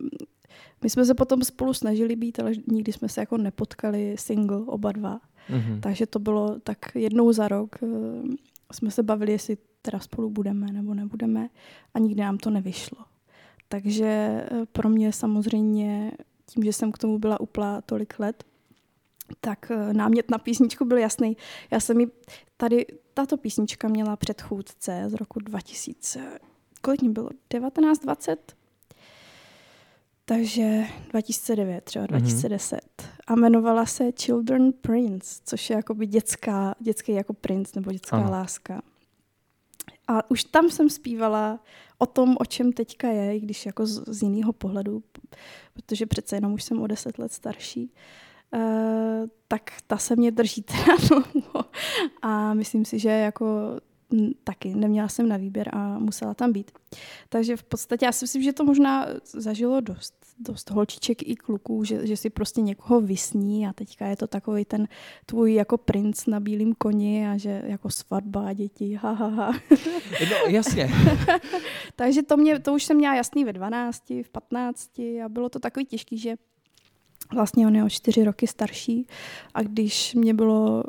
my 0.83 0.91
jsme 0.91 1.05
se 1.05 1.15
potom 1.15 1.43
spolu 1.43 1.75
snažili 1.75 2.17
být, 2.17 2.41
ale 2.41 2.53
nikdy 2.67 2.93
jsme 2.93 3.09
se 3.09 3.21
jako 3.21 3.37
nepotkali 3.37 4.17
single 4.19 4.61
oba 4.67 4.93
dva. 4.93 5.21
Mm-hmm. 5.51 5.81
Takže 5.81 6.07
to 6.07 6.19
bylo 6.19 6.61
tak 6.61 6.79
jednou 6.95 7.33
za 7.33 7.49
rok 7.49 7.77
uh, 7.81 7.89
jsme 8.73 8.91
se 8.91 9.03
bavili, 9.03 9.33
jestli 9.33 9.57
teda 9.83 9.99
spolu 9.99 10.31
budeme 10.31 10.67
nebo 10.73 10.95
nebudeme 10.95 11.49
a 11.95 11.99
nikdy 11.99 12.21
nám 12.21 12.39
to 12.39 12.51
nevyšlo. 12.51 12.99
Takže 13.69 14.45
pro 14.73 14.89
mě 14.89 15.13
samozřejmě 15.13 16.13
tím, 16.55 16.65
že 16.65 16.73
jsem 16.73 16.93
k 16.93 16.99
tomu 16.99 17.19
byla 17.19 17.41
úplá 17.41 17.81
tolik 17.81 18.19
let, 18.19 18.45
tak 19.41 19.71
eh, 19.71 19.93
námět 19.93 20.31
na 20.31 20.39
písničku 20.39 20.85
byl 20.85 20.99
jasný. 20.99 21.37
Já 21.71 21.81
jsem 21.81 21.97
mi 21.97 22.07
tady, 22.57 22.87
tato 23.15 23.37
písnička 23.37 23.89
měla 23.89 24.17
předchůdce 24.17 25.05
z 25.07 25.15
roku 25.15 25.41
2000, 25.41 26.39
kolik 26.81 27.03
mi 27.03 27.09
bylo? 27.09 27.29
19, 27.51 27.99
20? 27.99 28.55
Takže 30.25 30.85
2009, 31.11 31.85
třeba 31.85 32.07
2010. 32.07 32.77
Mm-hmm. 32.79 33.07
A 33.27 33.33
jmenovala 33.33 33.87
se 33.87 34.13
Children 34.21 34.73
Prince, 34.73 35.41
což 35.45 35.71
je 35.71 35.77
jakoby 35.77 36.07
dětská, 36.07 36.75
dětský 36.81 37.13
jako 37.13 37.33
princ 37.33 37.75
nebo 37.75 37.93
dětská 37.93 38.17
ano. 38.17 38.31
láska. 38.31 38.83
A 40.09 40.31
už 40.31 40.45
tam 40.45 40.71
jsem 40.71 40.91
zpívala 40.91 41.61
o 41.99 42.07
tom, 42.07 42.37
o 42.41 42.45
čem 42.45 42.73
teďka 42.73 43.09
je, 43.09 43.37
i 43.37 43.41
když 43.41 43.67
jako 43.67 43.87
z, 43.87 44.03
z 44.09 44.23
jiného 44.23 44.53
pohledu, 44.53 45.03
protože 45.73 46.07
přece 46.07 46.37
jenom 46.37 46.53
už 46.53 46.63
jsem 46.63 46.83
o 46.83 46.87
deset 46.87 47.19
let 47.19 47.33
starší, 47.33 47.93
uh, 48.55 48.61
tak 49.49 49.71
ta 49.87 49.99
se 49.99 50.17
mě 50.17 50.31
drží 50.31 50.63
teda 50.63 50.97
dlouho. 51.09 51.65
A 52.23 52.55
myslím 52.55 52.85
si, 52.85 52.99
že 52.99 53.09
jako 53.09 53.47
taky 54.45 54.75
neměla 54.75 55.09
jsem 55.09 55.29
na 55.29 55.37
výběr 55.37 55.71
a 55.73 55.99
musela 55.99 56.35
tam 56.35 56.53
být. 56.53 56.71
Takže 57.29 57.57
v 57.57 57.63
podstatě 57.63 58.05
já 58.07 58.13
si 58.13 58.25
myslím, 58.25 58.43
že 58.43 58.53
to 58.53 58.65
možná 58.65 59.07
zažilo 59.25 59.81
dost 59.81 60.24
dost 60.39 60.71
holčiček 60.71 61.23
i 61.23 61.37
kluků, 61.37 61.85
že, 61.85 62.07
že 62.07 62.17
si 62.17 62.31
prostě 62.31 62.61
někoho 62.61 63.01
vysní 63.01 63.67
a 63.67 63.73
teďka 63.73 64.07
je 64.07 64.17
to 64.17 64.27
takový 64.27 64.65
ten 64.65 64.89
tvůj 65.27 65.55
jako 65.55 65.79
princ 65.79 66.27
na 66.27 66.41
bílém 66.41 66.73
koni 66.73 67.29
a 67.29 67.37
že 67.37 67.63
jako 67.67 67.91
svatba 67.91 68.49
a 68.49 68.53
děti, 68.53 68.95
ha, 68.95 69.13
ha, 69.13 69.27
ha. 69.27 69.53
No, 70.31 70.37
jasně. 70.49 70.91
Takže 71.97 72.23
to, 72.23 72.37
mě, 72.37 72.61
to 72.61 72.75
už 72.75 72.85
jsem 72.85 72.97
měla 72.97 73.15
jasný 73.15 73.45
ve 73.45 73.53
12, 73.53 74.11
v 74.23 74.29
15 74.33 74.99
a 74.99 75.29
bylo 75.29 75.49
to 75.49 75.59
takový 75.59 75.87
těžký, 75.87 76.19
že 76.19 76.35
vlastně 77.35 77.67
on 77.67 77.77
je 77.77 77.85
o 77.85 77.89
čtyři 77.89 78.25
roky 78.25 78.47
starší 78.47 79.07
a 79.55 79.63
když 79.63 80.15
mě 80.15 80.35
bylo 80.35 80.85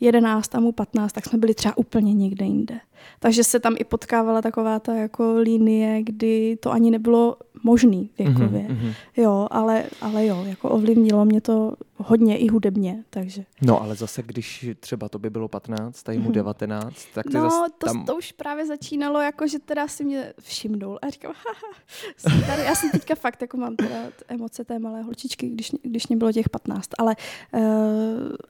11 0.00 0.54
a 0.54 0.60
mu 0.60 0.72
15, 0.72 1.12
tak 1.12 1.24
jsme 1.24 1.38
byli 1.38 1.54
třeba 1.54 1.76
úplně 1.76 2.14
někde 2.14 2.44
jinde. 2.44 2.80
Takže 3.18 3.44
se 3.44 3.60
tam 3.60 3.74
i 3.78 3.84
potkávala 3.84 4.42
taková 4.42 4.78
ta 4.78 4.94
jako 4.94 5.34
linie, 5.34 6.02
kdy 6.02 6.56
to 6.60 6.72
ani 6.72 6.90
nebylo 6.90 7.36
možný 7.62 8.10
věkově. 8.18 8.66
Mm-hmm. 8.68 8.94
Jo, 9.16 9.48
ale, 9.50 9.84
ale 10.00 10.26
jo, 10.26 10.44
jako 10.44 10.70
ovlivnilo 10.70 11.24
mě 11.24 11.40
to 11.40 11.74
hodně 11.96 12.38
i 12.38 12.48
hudebně, 12.48 13.04
takže. 13.10 13.44
No, 13.62 13.82
ale 13.82 13.94
zase, 13.94 14.22
když 14.22 14.66
třeba 14.80 15.08
to 15.08 15.18
by 15.18 15.30
bylo 15.30 15.48
15, 15.48 16.02
tady 16.02 16.18
mu 16.18 16.30
19, 16.30 16.84
mhm. 16.84 16.94
tak 17.14 17.26
ty 17.26 17.34
no, 17.34 17.42
zase 17.42 17.72
to, 17.78 17.86
tam... 17.86 18.04
to 18.04 18.16
už 18.16 18.32
právě 18.32 18.66
začínalo, 18.66 19.20
jako 19.20 19.46
že 19.46 19.58
teda 19.58 19.88
si 19.88 20.04
mě 20.04 20.32
všimnul 20.40 20.98
a 21.02 21.10
říkám, 21.10 21.32
haha, 21.32 22.46
tady, 22.46 22.62
já 22.62 22.74
jsem 22.74 22.90
teďka 22.90 23.14
fakt, 23.14 23.42
jako 23.42 23.56
mám 23.56 23.76
teda 23.76 23.96
emoce 24.28 24.64
té 24.64 24.78
malé 24.78 25.02
holčičky, 25.02 25.48
když, 25.48 25.72
když 25.82 26.08
mě 26.08 26.16
bylo 26.16 26.32
těch 26.32 26.48
15, 26.48 26.88
ale 26.98 27.16
uh, 27.52 27.62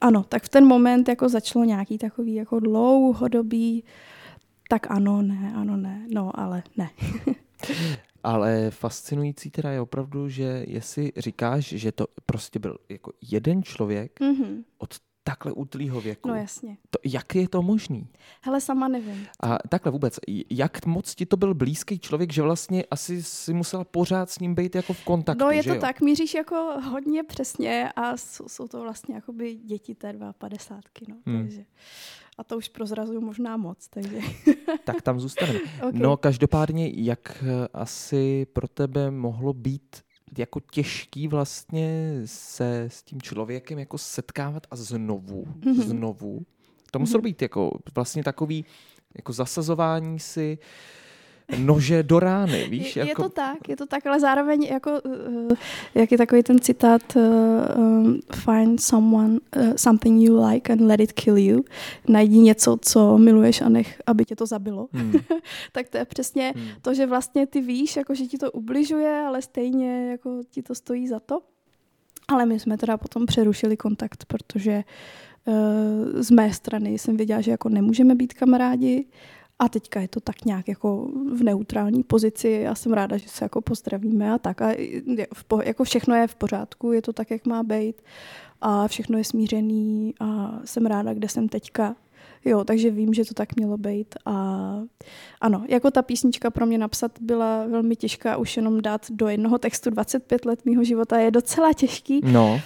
ano, 0.01 0.25
tak 0.29 0.43
v 0.43 0.49
ten 0.49 0.67
moment 0.67 1.09
jako 1.09 1.29
začalo 1.29 1.65
nějaký 1.65 1.99
takový 1.99 2.35
jako 2.35 2.61
dlouhodobý 2.61 3.85
tak 4.73 4.91
ano, 4.91 5.23
ne, 5.23 5.53
ano, 5.57 5.77
ne, 5.77 6.07
no, 6.09 6.41
ale 6.41 6.63
ne. 6.77 6.91
ale 8.23 8.71
fascinující 8.71 9.51
teda 9.51 9.71
je 9.71 9.81
opravdu, 9.81 10.29
že 10.29 10.65
jestli 10.69 11.13
říkáš, 11.17 11.65
že 11.65 11.93
to 11.93 12.07
prostě 12.27 12.59
byl 12.59 12.79
jako 12.89 13.13
jeden 13.31 13.63
člověk 13.63 14.21
mm-hmm. 14.21 14.65
od 14.79 14.97
takhle 15.25 15.53
útlýho 15.53 16.01
věku. 16.01 16.29
No 16.29 16.35
jasně. 16.35 16.77
To, 16.91 16.99
jak 17.05 17.35
je 17.35 17.49
to 17.49 17.63
možný? 17.63 18.09
Hele, 18.41 18.61
sama 18.61 18.89
nevím. 18.89 19.27
A 19.43 19.59
takhle 19.69 19.93
vůbec, 19.93 20.19
jak 20.51 20.87
moc 20.87 21.15
ti 21.15 21.27
to 21.27 21.37
byl 21.37 21.55
blízký 21.55 21.99
člověk, 21.99 22.33
že 22.33 22.43
vlastně 22.43 22.85
asi 22.91 23.23
si 23.23 23.55
musela 23.55 23.85
pořád 23.85 24.31
s 24.31 24.39
ním 24.39 24.55
být 24.55 24.75
jako 24.75 24.93
v 24.93 25.05
kontaktu, 25.05 25.45
No 25.45 25.51
je 25.51 25.63
to 25.63 25.75
jo? 25.75 25.81
tak, 25.81 26.01
míříš 26.01 26.35
jako 26.35 26.57
hodně 26.91 27.23
přesně 27.23 27.93
a 27.97 28.17
jsou, 28.17 28.49
jsou 28.49 28.69
to 28.69 28.81
vlastně 28.81 29.15
jakoby 29.15 29.55
děti 29.55 29.95
té 29.95 30.19
52, 30.39 31.07
no, 31.09 31.17
hmm. 31.27 31.43
takže 31.43 31.65
a 32.39 32.45
to 32.45 32.57
už 32.57 32.69
prozrazuju 32.69 33.21
možná 33.21 33.57
moc, 33.57 33.89
takže... 33.89 34.21
tak 34.85 35.03
tam 35.03 35.21
zůstaneme. 35.21 35.59
okay. 35.77 36.01
No 36.01 36.17
každopádně, 36.17 36.91
jak 36.95 37.45
asi 37.75 38.47
pro 38.53 38.69
tebe 38.69 39.11
mohlo 39.11 39.53
být 39.53 40.03
jako 40.39 40.61
těžký 40.61 41.29
vlastně 41.29 42.23
se 42.25 42.83
s 42.83 43.03
tím 43.03 43.23
člověkem 43.23 43.79
jako 43.79 43.99
setkávat 43.99 44.67
a 44.71 44.77
znovu, 44.77 45.45
mm-hmm. 45.45 45.83
znovu. 45.83 46.47
To 46.91 46.99
muselo 46.99 47.21
mm-hmm. 47.21 47.25
být 47.25 47.43
jako 47.43 47.79
vlastně 47.95 48.25
takový 48.25 48.65
jako 49.17 49.33
zasazování 49.33 50.19
si 50.19 50.59
uh, 50.61 50.67
nože 51.59 52.03
do 52.03 52.21
rány, 52.21 52.67
víš? 52.69 52.97
Je, 52.97 53.07
jako... 53.09 53.23
je 53.23 53.29
to 53.29 53.35
tak, 53.35 53.69
je 53.69 53.77
to 53.77 53.87
tak, 53.87 54.07
ale 54.07 54.21
zároveň 54.21 54.63
jako, 54.63 54.91
uh, 54.91 55.57
jak 55.95 56.13
je 56.13 56.19
takový 56.19 56.43
ten 56.43 56.59
citát 56.59 57.17
uh, 57.17 57.23
um, 57.77 58.21
find 58.35 58.81
someone, 58.81 59.39
uh, 59.57 59.73
something 59.77 60.23
you 60.23 60.47
like 60.47 60.73
and 60.73 60.81
let 60.81 61.01
it 61.01 61.13
kill 61.13 61.39
you. 61.39 61.65
Najdi 62.09 62.39
něco, 62.39 62.79
co 62.83 63.19
miluješ 63.19 63.61
a 63.61 63.69
nech, 63.69 64.03
aby 64.07 64.25
tě 64.25 64.37
to 64.37 64.47
zabilo. 64.47 64.89
Hmm. 64.93 65.13
tak 65.73 65.89
to 65.89 65.99
je 65.99 66.05
přesně 66.05 66.53
hmm. 66.57 66.67
to, 66.83 66.95
že 66.95 67.07
vlastně 67.07 67.47
ty 67.47 67.61
víš, 67.61 67.97
jako, 67.97 68.15
že 68.15 68.27
ti 68.27 68.39
to 68.39 68.53
ubližuje, 68.53 69.23
ale 69.27 69.43
stejně 69.43 70.11
jako 70.11 70.41
ti 70.51 70.63
to 70.63 70.75
stojí 70.75 71.09
za 71.09 71.21
to. 71.21 71.41
Ale 72.29 72.47
my 72.47 72.61
jsme 72.61 72.79
teda 72.79 72.97
potom 72.97 73.27
přerušili 73.27 73.77
kontakt, 73.77 74.25
protože 74.25 74.85
uh, 75.45 76.23
z 76.23 76.31
mé 76.31 76.53
strany 76.53 76.99
jsem 76.99 77.17
věděla, 77.17 77.41
že 77.41 77.51
jako 77.51 77.69
nemůžeme 77.69 78.15
být 78.15 78.35
kamarádi 78.35 79.07
a 79.63 79.69
teďka 79.69 80.01
je 80.01 80.09
to 80.09 80.21
tak 80.21 80.45
nějak 80.45 80.69
jako 80.69 81.09
v 81.33 81.43
neutrální 81.43 82.03
pozici. 82.03 82.49
Já 82.49 82.75
jsem 82.75 82.93
ráda, 82.93 83.17
že 83.17 83.29
se 83.29 83.45
jako 83.45 83.61
pozdravíme 83.61 84.33
a 84.33 84.39
tak. 84.39 84.63
A 84.63 84.73
v, 85.35 85.45
jako 85.65 85.85
všechno 85.85 86.15
je 86.15 86.27
v 86.27 86.35
pořádku, 86.35 86.93
je 86.93 87.03
to 87.03 87.13
tak, 87.13 87.31
jak 87.31 87.47
má 87.47 87.63
být. 87.63 88.03
A 88.61 88.89
všechno 88.89 89.19
je 89.19 89.25
smířený 89.25 90.15
a 90.21 90.61
jsem 90.65 90.87
ráda, 90.87 91.15
kde 91.15 91.29
jsem 91.29 91.49
teďka. 91.49 91.97
Jo, 92.45 92.65
takže 92.65 92.91
vím, 92.91 93.15
že 93.15 93.25
to 93.25 93.35
tak 93.35 93.57
mělo 93.57 93.79
být. 93.79 94.15
A 94.27 94.35
ano, 95.41 95.65
jako 95.69 95.91
ta 95.91 96.03
písnička 96.03 96.51
pro 96.51 96.67
mě 96.67 96.79
napsat 96.79 97.13
byla 97.21 97.67
velmi 97.67 97.97
těžká, 97.97 98.37
už 98.37 98.57
jenom 98.57 98.81
dát 98.81 99.11
do 99.11 99.29
jednoho 99.29 99.59
textu 99.59 99.91
25 99.91 100.45
let 100.45 100.65
mého 100.65 100.85
života 100.85 101.19
je 101.19 101.31
docela 101.31 101.73
těžký. 101.73 102.21
No. 102.25 102.61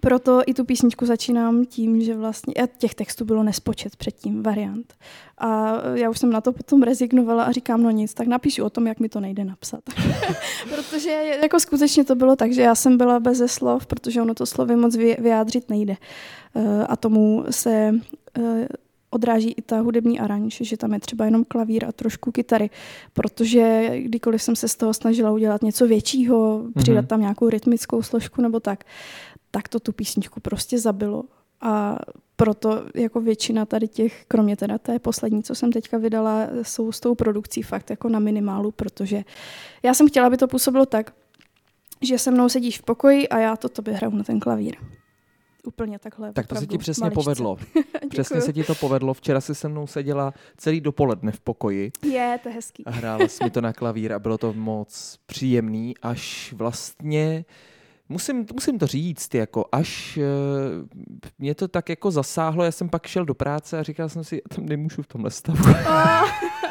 Proto 0.00 0.42
i 0.46 0.54
tu 0.54 0.64
písničku 0.64 1.06
začínám 1.06 1.64
tím, 1.64 2.00
že 2.00 2.14
vlastně 2.14 2.54
těch 2.78 2.94
textů 2.94 3.24
bylo 3.24 3.42
nespočet 3.42 3.96
předtím, 3.96 4.42
variant. 4.42 4.94
A 5.38 5.72
já 5.94 6.10
už 6.10 6.18
jsem 6.18 6.30
na 6.30 6.40
to 6.40 6.52
potom 6.52 6.82
rezignovala 6.82 7.44
a 7.44 7.52
říkám, 7.52 7.82
no 7.82 7.90
nic, 7.90 8.14
tak 8.14 8.26
napíšu 8.26 8.64
o 8.64 8.70
tom, 8.70 8.86
jak 8.86 9.00
mi 9.00 9.08
to 9.08 9.20
nejde 9.20 9.44
napsat. 9.44 9.80
protože 10.68 11.10
jako 11.42 11.60
skutečně 11.60 12.04
to 12.04 12.14
bylo 12.14 12.36
tak, 12.36 12.52
že 12.52 12.62
já 12.62 12.74
jsem 12.74 12.96
byla 12.96 13.20
beze 13.20 13.48
slov, 13.48 13.86
protože 13.86 14.22
ono 14.22 14.34
to 14.34 14.46
slovy 14.46 14.76
moc 14.76 14.96
vyjádřit 14.96 15.70
nejde. 15.70 15.96
Eh, 16.54 16.86
a 16.86 16.96
tomu 16.96 17.44
se 17.50 17.94
eh, 18.38 18.68
odráží 19.10 19.52
i 19.52 19.62
ta 19.62 19.80
hudební 19.80 20.20
aranž, 20.20 20.58
že 20.60 20.76
tam 20.76 20.94
je 20.94 21.00
třeba 21.00 21.24
jenom 21.24 21.44
klavír 21.44 21.84
a 21.84 21.92
trošku 21.92 22.32
kytary, 22.32 22.70
protože 23.12 23.90
kdykoliv 23.94 24.42
jsem 24.42 24.56
se 24.56 24.68
z 24.68 24.76
toho 24.76 24.94
snažila 24.94 25.30
udělat 25.30 25.62
něco 25.62 25.86
většího, 25.86 26.64
přidat 26.76 27.00
mhm. 27.00 27.06
tam 27.08 27.20
nějakou 27.20 27.48
rytmickou 27.48 28.02
složku 28.02 28.42
nebo 28.42 28.60
tak, 28.60 28.84
tak 29.50 29.68
to 29.68 29.80
tu 29.80 29.92
písničku 29.92 30.40
prostě 30.40 30.78
zabilo. 30.78 31.24
A 31.60 31.98
proto 32.36 32.84
jako 32.94 33.20
většina 33.20 33.66
tady 33.66 33.88
těch, 33.88 34.24
kromě 34.28 34.56
teda 34.56 34.78
té 34.78 34.98
poslední, 34.98 35.42
co 35.42 35.54
jsem 35.54 35.72
teďka 35.72 35.98
vydala, 35.98 36.48
jsou 36.62 36.92
s 36.92 37.00
tou 37.00 37.14
produkcí 37.14 37.62
fakt 37.62 37.90
jako 37.90 38.08
na 38.08 38.18
minimálu, 38.18 38.70
protože 38.70 39.24
já 39.82 39.94
jsem 39.94 40.08
chtěla, 40.08 40.26
aby 40.26 40.36
to 40.36 40.48
působilo 40.48 40.86
tak, 40.86 41.14
že 42.02 42.18
se 42.18 42.30
mnou 42.30 42.48
sedíš 42.48 42.78
v 42.78 42.82
pokoji 42.82 43.28
a 43.28 43.38
já 43.38 43.56
to 43.56 43.68
tobě 43.68 43.94
hraju 43.94 44.16
na 44.16 44.24
ten 44.24 44.40
klavír. 44.40 44.76
Úplně 45.64 45.98
takhle. 45.98 46.32
Tak 46.32 46.46
to 46.46 46.54
se 46.54 46.66
ti 46.66 46.78
přesně 46.78 47.00
maličce. 47.00 47.14
povedlo. 47.14 47.56
přesně 48.10 48.40
se 48.40 48.52
ti 48.52 48.64
to 48.64 48.74
povedlo. 48.74 49.14
Včera 49.14 49.40
si 49.40 49.54
se 49.54 49.68
mnou 49.68 49.86
seděla 49.86 50.34
celý 50.56 50.80
dopoledne 50.80 51.32
v 51.32 51.40
pokoji. 51.40 51.92
Je, 52.02 52.38
to 52.42 52.48
je 52.48 52.54
hezký. 52.54 52.84
A 52.84 52.90
hrála 52.90 53.28
jsi 53.28 53.44
mi 53.44 53.50
to 53.50 53.60
na 53.60 53.72
klavír 53.72 54.12
a 54.12 54.18
bylo 54.18 54.38
to 54.38 54.52
moc 54.52 55.18
příjemný, 55.26 55.94
až 56.02 56.52
vlastně 56.56 57.44
Musím, 58.12 58.46
musím 58.54 58.78
to 58.78 58.86
říct, 58.86 59.34
jako 59.34 59.64
až 59.72 60.18
uh, 60.18 60.88
mě 61.38 61.54
to 61.54 61.68
tak 61.68 61.88
jako 61.88 62.10
zasáhlo, 62.10 62.64
já 62.64 62.72
jsem 62.72 62.88
pak 62.88 63.06
šel 63.06 63.24
do 63.24 63.34
práce 63.34 63.78
a 63.78 63.82
říkal 63.82 64.08
jsem 64.08 64.24
si, 64.24 64.36
já 64.36 64.56
tam 64.56 64.66
nemůžu 64.66 65.02
v 65.02 65.06
tomhle 65.06 65.30
stavu. 65.30 65.64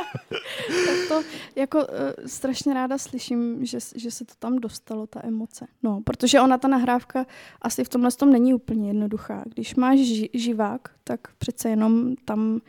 tak 0.85 1.07
to 1.07 1.23
jako 1.55 1.77
uh, 1.77 1.85
strašně 2.25 2.73
ráda 2.73 2.97
slyším, 2.97 3.65
že, 3.65 3.77
že 3.95 4.11
se 4.11 4.25
to 4.25 4.33
tam 4.39 4.59
dostalo, 4.59 5.07
ta 5.07 5.21
emoce. 5.23 5.67
No, 5.83 6.01
protože 6.01 6.41
ona, 6.41 6.57
ta 6.57 6.67
nahrávka, 6.67 7.25
asi 7.61 7.83
v 7.83 7.89
tomhle 7.89 8.11
tom 8.11 8.31
není 8.31 8.53
úplně 8.53 8.87
jednoduchá. 8.87 9.43
Když 9.53 9.75
máš 9.75 9.99
ži, 9.99 10.29
živák, 10.33 10.89
tak 11.03 11.19
přece 11.37 11.69
jenom 11.69 12.15
tam 12.25 12.61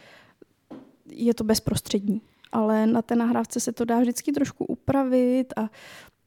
je 1.12 1.34
to 1.34 1.44
bezprostřední. 1.44 2.22
Ale 2.52 2.86
na 2.86 3.02
té 3.02 3.16
nahrávce 3.16 3.60
se 3.60 3.72
to 3.72 3.84
dá 3.84 4.00
vždycky 4.00 4.32
trošku 4.32 4.64
upravit 4.64 5.52
a 5.56 5.70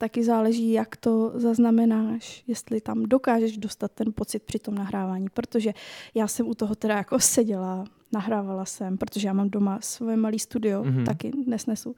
taky 0.04 0.24
záleží, 0.24 0.72
jak 0.72 0.96
to 0.96 1.32
zaznamenáš, 1.36 2.44
jestli 2.48 2.82
tam 2.82 3.04
dokážeš 3.04 3.58
dostat 3.58 3.92
ten 3.92 4.14
pocit 4.16 4.44
při 4.44 4.60
tom 4.60 4.76
nahrávání, 4.76 5.28
protože 5.34 5.74
já 6.14 6.28
jsem 6.28 6.48
u 6.48 6.54
toho 6.54 6.76
teda 6.76 6.96
jako 6.96 7.20
seděla, 7.20 7.86
nahrávala 8.14 8.66
jsem, 8.66 8.98
protože 8.98 9.28
já 9.28 9.34
mám 9.34 9.50
doma 9.50 9.80
svoje 9.82 10.18
malé 10.18 10.40
studio, 10.40 10.84
mm-hmm. 10.84 11.06
taky 11.06 11.32
nesnesu. 11.48 11.96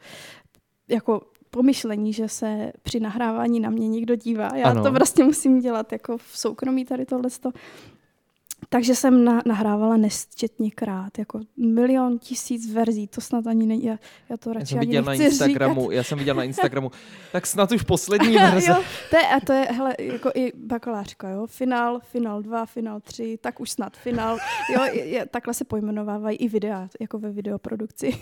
Jako 0.89 1.21
pomyšlení, 1.49 2.13
že 2.13 2.29
se 2.29 2.71
při 2.83 2.99
nahrávání 2.99 3.59
na 3.59 3.69
mě 3.69 3.87
někdo 3.87 4.15
dívá. 4.15 4.49
Já 4.55 4.65
ano. 4.65 4.83
to 4.83 4.91
prostě 4.91 5.23
musím 5.23 5.59
dělat 5.59 5.91
jako 5.91 6.17
v 6.17 6.29
soukromí 6.33 6.85
tady 6.85 7.05
tohle. 7.05 7.29
Takže 8.69 8.95
jsem 8.95 9.25
na, 9.25 9.41
nahrávala 9.45 9.97
nesčetněkrát, 9.97 11.19
jako 11.19 11.39
milion 11.57 12.19
tisíc 12.19 12.73
verzí, 12.73 13.07
to 13.07 13.21
snad 13.21 13.47
ani 13.47 13.65
není, 13.65 13.83
já, 13.83 13.97
já 14.29 14.37
to 14.37 14.53
radši 14.53 14.75
já 14.75 14.79
jsem 14.81 14.87
viděl 14.87 15.03
na 15.03 15.13
Instagramu, 15.13 15.81
říkat. 15.81 15.95
Já 15.95 16.03
jsem 16.03 16.17
viděl 16.17 16.35
na 16.35 16.43
Instagramu, 16.43 16.91
tak 17.31 17.47
snad 17.47 17.71
už 17.71 17.81
poslední 17.81 18.37
verze. 18.37 18.71
jo, 18.71 18.83
to 19.09 19.17
je, 19.17 19.27
a 19.27 19.39
to 19.39 19.53
je, 19.53 19.61
hele, 19.61 19.95
jako 19.99 20.31
i 20.35 20.51
bakalářka, 20.55 21.29
jo, 21.29 21.47
finál, 21.47 21.99
finál 22.03 22.41
2, 22.41 22.65
finál 22.65 22.99
3, 22.99 23.37
tak 23.41 23.59
už 23.59 23.71
snad 23.71 23.97
finál, 23.97 24.37
jo, 24.73 24.83
je, 24.93 25.25
takhle 25.25 25.53
se 25.53 25.65
pojmenovávají 25.65 26.37
i 26.37 26.49
videa, 26.49 26.87
jako 26.99 27.19
ve 27.19 27.31
videoprodukci. 27.31 28.17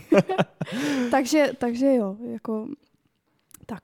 takže, 1.12 1.52
takže 1.58 1.96
jo, 1.96 2.18
jako 2.32 2.68
tak. 3.66 3.82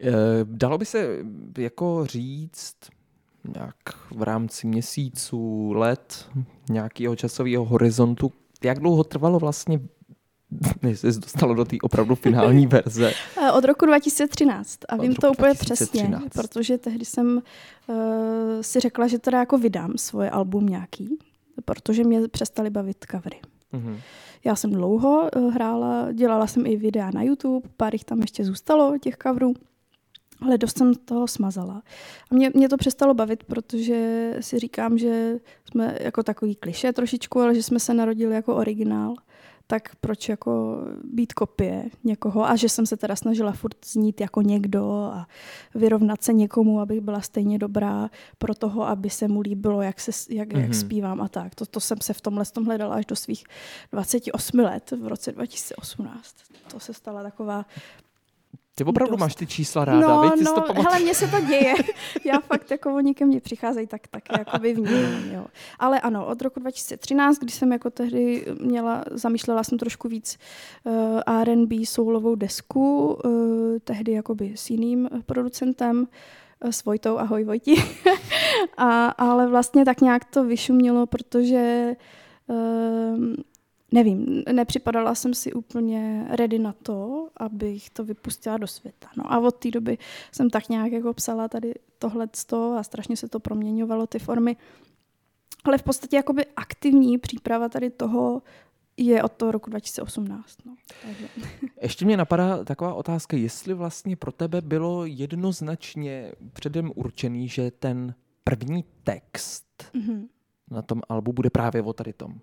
Eh, 0.00 0.12
dalo 0.44 0.78
by 0.78 0.84
se 0.84 1.18
jako 1.58 2.06
říct, 2.06 2.76
nějak 3.54 3.76
v 4.10 4.22
rámci 4.22 4.66
měsíců, 4.66 5.72
let, 5.72 6.28
nějakého 6.68 7.16
časového 7.16 7.64
horizontu. 7.64 8.32
Jak 8.64 8.78
dlouho 8.78 9.04
trvalo 9.04 9.38
vlastně 9.38 9.80
než 10.82 10.98
jsi 10.98 11.06
dostalo 11.06 11.54
do 11.54 11.64
té 11.64 11.76
opravdu 11.82 12.14
finální 12.14 12.66
verze? 12.76 13.12
Eh, 13.42 13.52
od 13.52 13.64
roku 13.64 13.86
2013 13.86 14.78
a 14.88 14.94
Od 14.94 15.02
vím 15.02 15.14
to 15.14 15.30
úplně 15.30 15.54
2013. 15.54 16.24
přesně, 16.24 16.42
protože 16.42 16.78
tehdy 16.78 17.04
jsem 17.04 17.42
uh, 17.86 17.96
si 18.60 18.80
řekla, 18.80 19.06
že 19.06 19.18
teda 19.18 19.38
jako 19.38 19.58
vydám 19.58 19.92
svoje 19.96 20.30
album 20.30 20.66
nějaký, 20.66 21.18
protože 21.64 22.04
mě 22.04 22.28
přestaly 22.28 22.70
bavit 22.70 23.04
covery. 23.10 23.40
Mhm. 23.72 23.98
Já 24.44 24.56
jsem 24.56 24.70
dlouho 24.70 25.28
uh, 25.36 25.54
hrála, 25.54 26.12
dělala 26.12 26.46
jsem 26.46 26.66
i 26.66 26.76
videa 26.76 27.10
na 27.14 27.22
YouTube, 27.22 27.68
pár 27.76 27.94
jich 27.94 28.04
tam 28.04 28.20
ještě 28.20 28.44
zůstalo, 28.44 28.98
těch 28.98 29.16
coverů, 29.22 29.54
ale 30.40 30.58
dost 30.58 30.78
jsem 30.78 30.94
toho 30.94 31.28
smazala. 31.28 31.82
A 32.30 32.34
mě, 32.34 32.50
mě 32.54 32.68
to 32.68 32.76
přestalo 32.76 33.14
bavit, 33.14 33.44
protože 33.44 34.30
si 34.40 34.58
říkám, 34.58 34.98
že 34.98 35.38
jsme 35.70 35.98
jako 36.00 36.22
takový 36.22 36.54
kliše 36.54 36.92
trošičku, 36.92 37.40
ale 37.40 37.54
že 37.54 37.62
jsme 37.62 37.80
se 37.80 37.94
narodili 37.94 38.34
jako 38.34 38.56
originál 38.56 39.14
tak 39.66 39.96
proč 40.00 40.28
jako 40.28 40.80
být 41.04 41.32
kopie 41.32 41.84
někoho 42.04 42.48
a 42.48 42.56
že 42.56 42.68
jsem 42.68 42.86
se 42.86 42.96
teda 42.96 43.16
snažila 43.16 43.52
furt 43.52 43.86
znít 43.86 44.20
jako 44.20 44.42
někdo 44.42 44.90
a 44.92 45.26
vyrovnat 45.74 46.22
se 46.22 46.32
někomu, 46.32 46.80
abych 46.80 47.00
byla 47.00 47.20
stejně 47.20 47.58
dobrá 47.58 48.10
pro 48.38 48.54
toho, 48.54 48.88
aby 48.88 49.10
se 49.10 49.28
mu 49.28 49.40
líbilo, 49.40 49.82
jak, 49.82 50.00
se, 50.00 50.10
jak, 50.34 50.48
mm-hmm. 50.48 50.58
jak 50.58 50.68
Mhm. 50.68 50.74
zpívám 50.74 51.20
a 51.20 51.28
tak. 51.28 51.54
To, 51.54 51.66
to 51.66 51.80
jsem 51.80 51.98
se 52.00 52.12
v 52.12 52.20
tomhle 52.20 52.44
tom 52.44 52.64
hledala 52.64 52.94
až 52.94 53.06
do 53.06 53.16
svých 53.16 53.44
28 53.92 54.58
let 54.58 54.90
v 54.90 55.06
roce 55.06 55.32
2018. 55.32 56.36
To 56.70 56.80
se 56.80 56.94
stala 56.94 57.22
taková 57.22 57.64
Ty 58.78 58.84
opravdu 58.84 59.10
Dost. 59.10 59.20
máš 59.20 59.34
ty 59.34 59.46
čísla 59.46 59.84
ráda, 59.84 60.08
no? 60.08 60.30
Ty 60.30 60.38
si 60.38 60.44
no, 60.44 60.52
to 60.54 60.60
pamatuješ. 60.60 60.86
hele, 60.86 60.98
mně 60.98 61.14
se 61.14 61.28
to 61.28 61.40
děje. 61.40 61.74
Já 62.24 62.38
fakt, 62.40 62.70
jako 62.70 62.94
oni 62.94 63.14
ke 63.14 63.26
mně 63.26 63.40
přicházejí, 63.40 63.86
tak, 63.86 64.06
tak 64.06 64.22
jakoby 64.38 64.74
vnímám, 64.74 65.30
jo. 65.30 65.46
Ale 65.78 66.00
ano, 66.00 66.26
od 66.26 66.42
roku 66.42 66.60
2013, 66.60 67.38
když 67.38 67.54
jsem 67.54 67.72
jako 67.72 67.90
tehdy 67.90 68.46
měla, 68.60 69.04
zamýšlela 69.10 69.64
jsem 69.64 69.78
trošku 69.78 70.08
víc 70.08 70.38
uh, 70.84 70.92
R&B 71.26 71.76
soulovou 71.86 72.34
desku, 72.34 73.18
uh, 73.24 73.30
tehdy 73.84 74.12
jakoby 74.12 74.52
s 74.56 74.70
jiným 74.70 75.08
eh, 75.12 75.22
producentem, 75.26 76.08
eh, 76.60 76.72
s 76.72 76.84
Vojtou, 76.84 77.18
ahoj 77.18 77.44
Vojti. 77.44 77.82
A, 78.76 79.06
ale 79.06 79.48
vlastně 79.48 79.84
tak 79.84 80.00
nějak 80.00 80.24
to 80.24 80.44
vyšumělo, 80.44 81.06
protože 81.06 81.96
uh, 82.46 82.56
nevím, 83.92 84.42
nepřipadala 84.52 85.14
jsem 85.14 85.34
si 85.34 85.52
úplně 85.52 86.26
ready 86.30 86.58
na 86.58 86.72
to, 86.72 87.28
abych 87.36 87.90
to 87.90 88.04
vypustila 88.04 88.56
do 88.58 88.66
světa. 88.66 89.08
No 89.16 89.32
a 89.32 89.38
od 89.38 89.54
té 89.56 89.70
doby 89.70 89.98
jsem 90.32 90.50
tak 90.50 90.68
nějak 90.68 90.92
jako 90.92 91.14
psala 91.14 91.48
tady 91.48 91.74
tohleto 91.98 92.72
a 92.78 92.82
strašně 92.82 93.16
se 93.16 93.28
to 93.28 93.40
proměňovalo, 93.40 94.06
ty 94.06 94.18
formy. 94.18 94.56
Ale 95.64 95.78
v 95.78 95.82
podstatě 95.82 96.16
jakoby 96.16 96.46
aktivní 96.56 97.18
příprava 97.18 97.68
tady 97.68 97.90
toho 97.90 98.42
je 98.96 99.22
od 99.22 99.32
toho 99.32 99.52
roku 99.52 99.70
2018. 99.70 100.58
No. 100.66 100.76
Takže. 101.02 101.28
Ještě 101.82 102.04
mě 102.04 102.16
napadá 102.16 102.64
taková 102.64 102.94
otázka, 102.94 103.36
jestli 103.36 103.74
vlastně 103.74 104.16
pro 104.16 104.32
tebe 104.32 104.60
bylo 104.60 105.04
jednoznačně 105.06 106.32
předem 106.52 106.92
určený, 106.94 107.48
že 107.48 107.70
ten 107.70 108.14
první 108.44 108.84
text 109.04 109.66
Mhm. 109.94 110.28
na 110.70 110.82
tom 110.82 111.02
albu 111.08 111.32
bude 111.32 111.50
právě 111.50 111.82
o 111.82 111.92
tady 111.92 112.12
tom. 112.12 112.40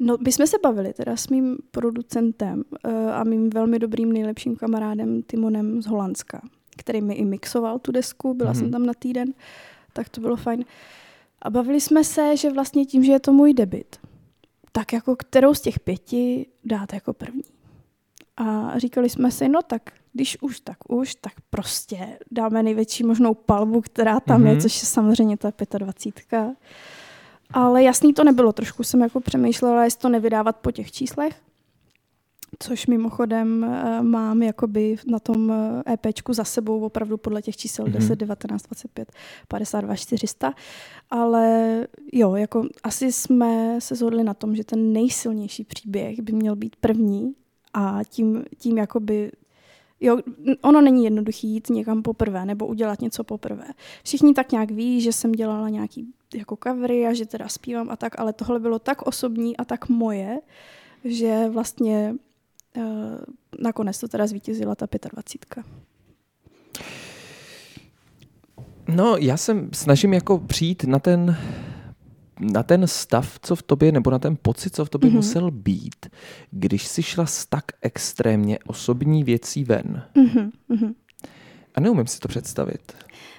No, 0.00 0.16
my 0.20 0.32
jsme 0.32 0.46
se 0.46 0.56
bavili 0.62 0.92
teda 0.92 1.16
s 1.16 1.28
mým 1.28 1.58
producentem 1.70 2.64
uh, 2.86 2.92
a 3.14 3.24
mým 3.24 3.50
velmi 3.50 3.78
dobrým 3.78 4.12
nejlepším 4.12 4.56
kamarádem 4.56 5.22
Timonem 5.22 5.82
z 5.82 5.86
Holandska, 5.86 6.40
který 6.76 7.00
mi 7.00 7.14
i 7.14 7.24
mixoval 7.24 7.78
tu 7.78 7.92
desku, 7.92 8.34
byla 8.34 8.50
Mhm. 8.50 8.58
jsem 8.60 8.70
tam 8.70 8.86
na 8.86 8.92
týden, 8.98 9.34
tak 9.92 10.08
to 10.08 10.20
bylo 10.20 10.36
fajn. 10.36 10.64
A 11.42 11.50
bavili 11.50 11.80
jsme 11.80 12.04
se, 12.04 12.36
že 12.36 12.50
vlastně 12.50 12.84
tím, 12.84 13.04
že 13.04 13.12
je 13.12 13.20
to 13.20 13.32
můj 13.32 13.54
debit, 13.54 13.96
tak 14.72 14.92
jako 14.92 15.16
kterou 15.16 15.54
z 15.54 15.60
těch 15.60 15.80
pěti 15.80 16.46
dát 16.64 16.92
jako 16.92 17.12
první. 17.12 17.42
A 18.36 18.78
říkali 18.78 19.08
jsme 19.10 19.30
si, 19.30 19.48
no 19.48 19.62
tak 19.66 19.82
když 20.12 20.38
už, 20.40 20.60
tak 20.60 20.76
už, 20.88 21.14
tak 21.14 21.32
prostě 21.50 22.18
dáme 22.30 22.62
největší 22.62 23.04
možnou 23.04 23.34
palbu, 23.34 23.80
která 23.80 24.20
tam 24.20 24.40
mm-hmm. 24.40 24.44
Mhm. 24.44 24.54
je, 24.54 24.62
což 24.62 24.80
je 24.82 24.86
samozřejmě 24.86 25.36
ta 25.36 25.52
25. 25.78 26.56
Ale 27.52 27.82
jasný 27.82 28.12
to 28.14 28.24
nebylo, 28.24 28.52
trošku 28.52 28.82
jsem 28.84 29.00
jako 29.00 29.20
přemýšlela, 29.20 29.84
jestli 29.84 30.00
to 30.00 30.08
nevydávat 30.08 30.56
po 30.56 30.70
těch 30.70 30.92
číslech, 30.92 31.34
což 32.58 32.86
mimochodem 32.86 33.64
eh, 33.64 34.02
mám 34.02 34.42
jakoby 34.42 34.96
na 35.06 35.18
tom 35.18 35.52
eh, 35.86 35.92
EPčku 35.92 36.32
za 36.32 36.44
sebou 36.44 36.80
opravdu 36.84 37.16
podle 37.16 37.42
těch 37.42 37.56
čísel 37.56 37.84
Mhm. 37.84 37.92
10, 37.94 38.16
19, 38.16 38.62
25, 38.62 39.12
52, 39.48 39.96
400. 39.96 40.52
Ale 41.10 41.86
jo, 42.12 42.34
jako 42.34 42.68
asi 42.82 43.12
jsme 43.12 43.80
se 43.80 43.94
shodli 43.94 44.24
na 44.24 44.34
tom, 44.34 44.56
že 44.56 44.64
ten 44.64 44.92
nejsilnější 44.92 45.64
příběh 45.64 46.20
by 46.20 46.32
měl 46.32 46.56
být 46.56 46.76
první 46.76 47.34
a 47.74 48.00
tím, 48.08 48.44
tím 48.58 48.78
jakoby 48.78 49.32
Jo, 50.00 50.18
ono 50.62 50.80
není 50.80 51.04
jednoduchý 51.04 51.48
jít 51.48 51.70
někam 51.70 52.02
poprvé 52.02 52.44
nebo 52.44 52.66
udělat 52.66 53.00
něco 53.00 53.24
poprvé. 53.24 53.66
Všichni 54.04 54.34
tak 54.34 54.52
nějak 54.52 54.70
ví, 54.70 55.00
že 55.00 55.12
jsem 55.12 55.32
dělala 55.32 55.68
nějaký 55.68 56.06
jako 56.34 56.58
covery 56.62 57.06
a 57.06 57.12
že 57.12 57.26
teda 57.26 57.48
zpívám 57.48 57.90
a 57.90 57.96
tak, 57.96 58.20
ale 58.20 58.32
tohle 58.32 58.60
bylo 58.60 58.78
tak 58.78 59.02
osobní 59.02 59.56
a 59.56 59.64
tak 59.64 59.88
moje, 59.88 60.40
že 61.04 61.48
vlastně 61.48 62.14
uh, 62.76 62.82
nakonec 63.60 64.00
to 64.00 64.08
teda 64.08 64.26
zvítězila 64.26 64.74
ta 64.74 64.86
25. 65.14 65.64
No, 68.88 69.16
já 69.16 69.36
se 69.36 69.68
snažím 69.72 70.14
jako 70.14 70.38
přijít 70.38 70.84
na 70.84 70.98
ten, 70.98 71.36
na 72.40 72.62
ten 72.62 72.86
stav, 72.86 73.38
co 73.42 73.56
v 73.56 73.62
tobě, 73.62 73.92
nebo 73.92 74.10
na 74.10 74.18
ten 74.18 74.36
pocit, 74.42 74.74
co 74.74 74.84
v 74.84 74.88
tobě 74.90 75.10
mm-hmm. 75.10 75.12
Mhm. 75.12 75.18
musel 75.18 75.50
být, 75.50 76.06
když 76.50 76.86
jsi 76.86 77.02
šla 77.02 77.26
s 77.26 77.46
tak 77.46 77.64
extrémně 77.82 78.58
osobní 78.66 79.24
věcí 79.24 79.64
ven. 79.64 80.02
Mhm, 80.14 80.50
mhm. 80.68 80.94
A 81.74 81.80
neumím 81.80 82.06
si 82.06 82.20
to 82.20 82.28
představit. 82.28 82.92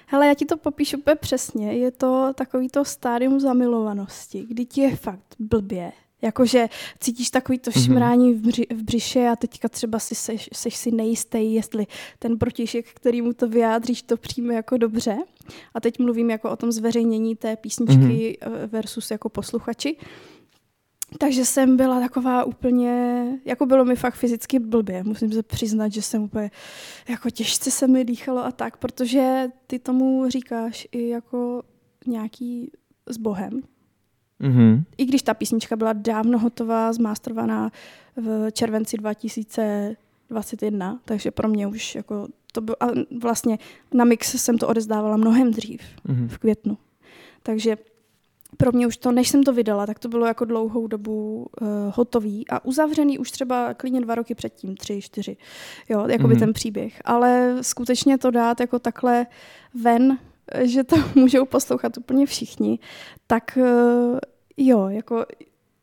Hele, 0.06 0.26
já 0.26 0.34
ti 0.34 0.44
to 0.44 0.56
popíšu 0.56 0.96
úplně 0.98 1.16
přesně. 1.16 1.72
Je 1.72 1.90
to 1.90 2.32
takový 2.34 2.68
to 2.68 2.84
stádium 2.84 3.40
zamilovanosti, 3.40 4.46
kdy 4.48 4.64
ti 4.64 4.80
je 4.80 4.96
fakt 4.96 5.34
blbě. 5.38 5.92
Jakože 6.22 6.68
cítíš 7.00 7.30
takový 7.30 7.58
to 7.58 7.70
Mhm. 7.76 7.84
šmrání 7.84 8.34
v, 8.34 8.40
bři, 8.40 8.66
v 8.70 8.82
břiše 8.82 9.28
a 9.28 9.36
teďka 9.36 9.68
třeba 9.68 9.98
si 9.98 10.14
seš, 10.14 10.50
seš 10.52 10.76
si 10.76 10.90
nejistý, 10.90 11.54
jestli 11.54 11.86
ten 12.18 12.38
protišek, 12.38 12.86
který 12.94 13.22
mu 13.22 13.32
to 13.32 13.48
vyjádříš, 13.48 14.02
to 14.02 14.16
přijme 14.16 14.54
jako 14.54 14.76
dobře. 14.76 15.16
A 15.74 15.80
teď 15.80 15.98
mluvím 15.98 16.30
jako 16.30 16.50
o 16.50 16.56
tom 16.56 16.72
zveřejnění 16.72 17.36
té 17.36 17.56
písničky 17.56 18.38
mm 18.46 18.48
versus 18.66 19.10
jako 19.10 19.28
posluchači. 19.28 19.96
Takže 21.18 21.44
jsem 21.44 21.76
byla 21.76 22.00
taková 22.00 22.44
úplně, 22.44 23.24
jako 23.44 23.66
bylo 23.66 23.84
mi 23.84 23.96
fakt 23.96 24.14
fyzicky 24.14 24.58
blbě. 24.58 25.04
Musím 25.04 25.32
se 25.32 25.42
přiznat, 25.42 25.92
že 25.92 26.02
jsem 26.02 26.22
úplně, 26.22 26.50
jako 27.08 27.30
těžce 27.30 27.70
se 27.70 27.86
mi 27.86 28.04
dýchalo 28.04 28.44
a 28.44 28.52
tak, 28.52 28.76
protože 28.76 29.48
ty 29.66 29.78
tomu 29.78 30.28
říkáš 30.28 30.88
i 30.92 31.08
jako 31.08 31.62
nějaký 32.06 32.70
s 33.06 33.16
Bohem. 33.16 33.60
Mm-hmm. 34.40 34.84
I 34.98 35.04
když 35.04 35.22
ta 35.22 35.34
písnička 35.34 35.76
byla 35.76 35.92
dávno 35.92 36.38
hotová, 36.38 36.92
zmástrovaná 36.92 37.72
v 38.16 38.50
červenci 38.52 38.96
2021, 40.30 41.00
takže 41.04 41.30
pro 41.30 41.48
mě 41.48 41.66
už 41.66 41.94
jako 41.94 42.26
to 42.52 42.60
bylo, 42.60 42.76
a 42.82 42.86
vlastně 43.20 43.58
na 43.94 44.04
mix 44.04 44.34
jsem 44.34 44.58
to 44.58 44.68
odezdávala 44.68 45.16
mnohem 45.16 45.50
dřív, 45.50 45.80
Mm-hmm. 46.08 46.28
v 46.28 46.38
květnu. 46.38 46.78
Takže 47.42 47.76
pro 48.56 48.72
mě 48.72 48.86
už 48.86 48.96
to, 48.96 49.12
než 49.12 49.28
jsem 49.28 49.42
to 49.42 49.52
vydala, 49.52 49.86
tak 49.86 49.98
to 49.98 50.08
bylo 50.08 50.26
jako 50.26 50.44
dlouhou 50.44 50.86
dobu 50.86 51.46
uh, 51.60 51.68
hotový 51.94 52.48
a 52.48 52.64
uzavřený 52.64 53.18
už 53.18 53.30
třeba 53.30 53.74
klidně 53.74 54.00
dva 54.00 54.14
roky 54.14 54.34
předtím, 54.34 54.76
tři, 54.76 55.00
čtyři, 55.02 55.36
jo, 55.88 56.06
jako 56.08 56.28
by 56.28 56.34
Mhm. 56.34 56.38
ten 56.40 56.52
příběh. 56.52 57.00
Ale 57.04 57.56
skutečně 57.60 58.18
to 58.18 58.30
dát 58.30 58.60
jako 58.60 58.78
takhle 58.78 59.26
ven, 59.82 60.18
že 60.62 60.84
to 60.84 60.96
můžou 61.14 61.44
poslouchat 61.44 61.98
úplně 61.98 62.26
všichni, 62.26 62.78
tak 63.26 63.58
uh, 63.62 64.18
jo, 64.56 64.88
jako 64.88 65.24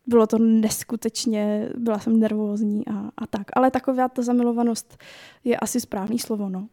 bylo 0.07 0.27
to 0.27 0.37
neskutečně, 0.37 1.69
byla 1.77 1.99
jsem 1.99 2.19
nervózní 2.19 2.87
a, 2.87 3.11
a 3.17 3.27
tak. 3.27 3.47
Ale 3.53 3.71
taková 3.71 4.07
ta 4.09 4.21
zamilovanost 4.21 4.97
je 5.43 5.57
asi 5.57 5.79
správný 5.79 6.19
slovo, 6.19 6.49
no. 6.49 6.67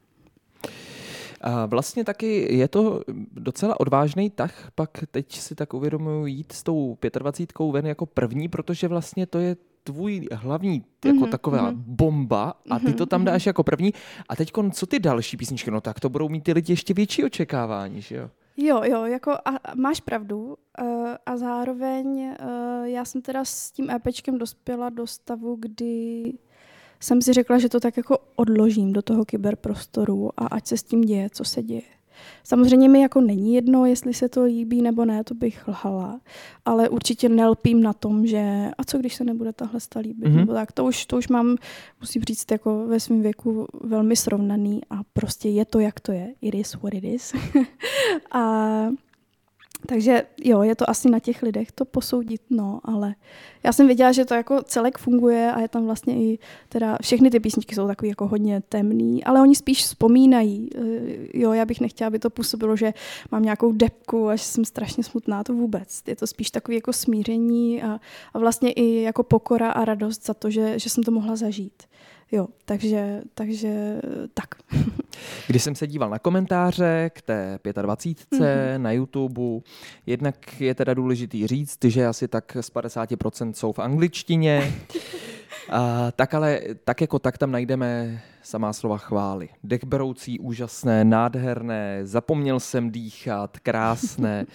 A 1.40 1.66
vlastně 1.66 2.04
taky 2.04 2.54
je 2.56 2.68
to 2.68 3.02
docela 3.32 3.80
odvážný 3.80 4.30
tah, 4.30 4.70
pak 4.74 4.90
teď 5.10 5.32
si 5.38 5.54
tak 5.54 5.74
uvědomuji 5.74 6.26
jít 6.26 6.52
s 6.52 6.62
tou 6.62 6.96
25 7.18 7.72
ven 7.72 7.86
jako 7.86 8.06
první, 8.06 8.48
protože 8.48 8.88
vlastně 8.88 9.26
to 9.26 9.38
je 9.38 9.56
tvůj 9.84 10.28
hlavní 10.32 10.84
jako 11.04 11.18
Mhm, 11.20 11.30
taková 11.30 11.70
mhm. 11.70 11.84
bomba 11.86 12.54
a 12.70 12.78
ty 12.78 12.92
to 12.92 13.06
tam 13.06 13.20
Mhm, 13.20 13.26
dáš 13.26 13.46
jako 13.46 13.62
první. 13.62 13.94
A 14.28 14.36
teď 14.36 14.52
co 14.72 14.86
ty 14.86 14.98
další 14.98 15.36
písničky? 15.36 15.70
No 15.70 15.80
tak 15.80 16.00
to 16.00 16.08
budou 16.08 16.28
mít 16.28 16.44
ty 16.44 16.52
lidi 16.52 16.72
ještě 16.72 16.94
větší 16.94 17.24
očekávání, 17.24 18.00
že 18.00 18.16
jo? 18.16 18.30
Jo, 18.56 18.82
jo, 18.84 19.04
jako 19.04 19.30
a, 19.32 19.74
máš 19.74 20.00
pravdu 20.00 20.56
uh, 20.80 21.08
a 21.26 21.36
zároveň 21.36 22.06
uh, 22.06 22.84
já 22.84 23.04
jsem 23.04 23.22
teda 23.22 23.44
s 23.44 23.70
tím 23.70 23.90
EPčkem 23.90 24.38
dospěla 24.38 24.90
do 24.90 25.06
stavu, 25.06 25.56
kdy 25.60 26.32
jsem 27.00 27.22
si 27.22 27.32
řekla, 27.32 27.58
že 27.58 27.68
to 27.68 27.80
tak 27.80 27.96
jako 27.96 28.18
odložím 28.36 28.92
do 28.92 29.02
toho 29.02 29.24
kyberprostoru 29.24 30.30
a 30.36 30.46
ať 30.46 30.66
se 30.66 30.76
s 30.76 30.82
tím 30.82 31.00
děje, 31.00 31.30
co 31.30 31.44
se 31.44 31.62
děje. 31.62 32.01
Samozřejmě 32.44 32.88
mi 32.88 33.00
jako 33.00 33.20
není 33.20 33.54
jedno, 33.54 33.86
jestli 33.86 34.14
se 34.14 34.28
to 34.28 34.44
líbí 34.44 34.82
nebo 34.82 35.04
ne, 35.04 35.24
to 35.24 35.34
bych 35.34 35.68
lhala, 35.68 36.20
ale 36.64 36.88
určitě 36.88 37.28
nelpím 37.28 37.82
na 37.82 37.92
tom, 37.92 38.26
že 38.26 38.70
a 38.78 38.84
co 38.84 38.98
když 38.98 39.14
se 39.14 39.24
nebude 39.24 39.52
tahle 39.52 39.80
sta 39.80 40.00
líbit, 40.00 40.28
mm-hmm. 40.28 40.36
nebo 40.36 40.52
tak, 40.52 40.72
to 40.72 40.84
už, 40.84 41.06
to 41.06 41.16
už 41.16 41.28
mám, 41.28 41.56
musím 42.00 42.22
říct, 42.22 42.50
jako 42.50 42.86
ve 42.86 43.00
svém 43.00 43.22
věku 43.22 43.66
velmi 43.80 44.16
srovnaný 44.16 44.80
a 44.90 45.00
prostě 45.12 45.48
je 45.48 45.64
to, 45.64 45.78
jak 45.78 46.00
to 46.00 46.12
je, 46.12 46.34
it 46.40 46.54
is 46.54 46.74
what 46.74 46.94
it 46.94 47.04
is. 47.04 47.32
a 48.32 48.88
takže 49.86 50.22
jo, 50.44 50.62
je 50.62 50.74
to 50.74 50.90
asi 50.90 51.10
na 51.10 51.18
těch 51.18 51.42
lidech 51.42 51.72
to 51.72 51.84
posoudit, 51.84 52.40
no, 52.50 52.80
ale 52.84 53.14
já 53.64 53.72
jsem 53.72 53.86
věděla, 53.86 54.12
že 54.12 54.24
to 54.24 54.34
jako 54.34 54.62
celek 54.62 54.98
funguje 54.98 55.52
a 55.52 55.60
je 55.60 55.68
tam 55.68 55.84
vlastně 55.84 56.14
i 56.14 56.38
teda 56.68 56.96
všechny 57.02 57.30
ty 57.30 57.40
písničky 57.40 57.74
jsou 57.74 57.86
takový 57.86 58.08
jako 58.08 58.28
hodně 58.28 58.62
temný, 58.68 59.24
ale 59.24 59.40
oni 59.40 59.56
spíš 59.56 59.82
vzpomínají. 59.82 60.70
Eh, 60.74 60.80
jo, 61.34 61.52
já 61.52 61.64
bych 61.64 61.80
nechtěla, 61.80 62.06
aby 62.06 62.18
to 62.18 62.30
působilo, 62.30 62.76
že 62.76 62.94
mám 63.30 63.42
nějakou 63.42 63.72
depku 63.72 64.28
a 64.28 64.36
že 64.36 64.44
jsem 64.44 64.64
strašně 64.64 65.04
smutná, 65.04 65.44
to 65.44 65.52
vůbec. 65.52 66.02
Je 66.06 66.16
to 66.16 66.26
spíš 66.26 66.50
takový 66.50 66.74
jako 66.74 66.92
smíření 66.92 67.82
a, 67.82 68.00
a 68.34 68.38
vlastně 68.38 68.72
i 68.72 69.02
jako 69.02 69.22
pokora 69.22 69.70
a 69.70 69.84
radost 69.84 70.26
za 70.26 70.34
to, 70.34 70.50
že, 70.50 70.78
že 70.78 70.90
jsem 70.90 71.04
to 71.04 71.10
mohla 71.10 71.36
zažít. 71.36 71.82
Jo, 72.32 72.48
takže, 72.64 73.22
takže 73.34 74.00
tak. 74.34 74.54
Když 75.46 75.62
jsem 75.62 75.74
se 75.74 75.86
díval 75.86 76.10
na 76.10 76.18
komentáře 76.18 77.10
k 77.14 77.22
té 77.22 77.58
25. 77.82 78.40
Mm-hmm. 78.40 78.78
na 78.78 78.92
YouTube, 78.92 79.42
jednak 80.06 80.60
je 80.60 80.74
teda 80.74 80.94
důležitý 80.94 81.46
říct, 81.46 81.84
že 81.84 82.06
asi 82.06 82.28
tak 82.28 82.56
z 82.60 82.72
50% 82.72 83.52
jsou 83.52 83.72
v 83.72 83.78
angličtině, 83.78 84.74
a, 85.70 86.10
tak 86.10 86.34
ale 86.34 86.60
tak 86.84 87.00
jako 87.00 87.18
tak 87.18 87.38
tam 87.38 87.50
najdeme 87.50 88.22
samá 88.42 88.72
slova 88.72 88.98
chvály. 88.98 89.48
Dechberoucí, 89.64 90.38
úžasné, 90.38 91.04
nádherné, 91.04 92.00
zapomněl 92.02 92.60
jsem 92.60 92.90
dýchat, 92.90 93.58
krásné. 93.58 94.46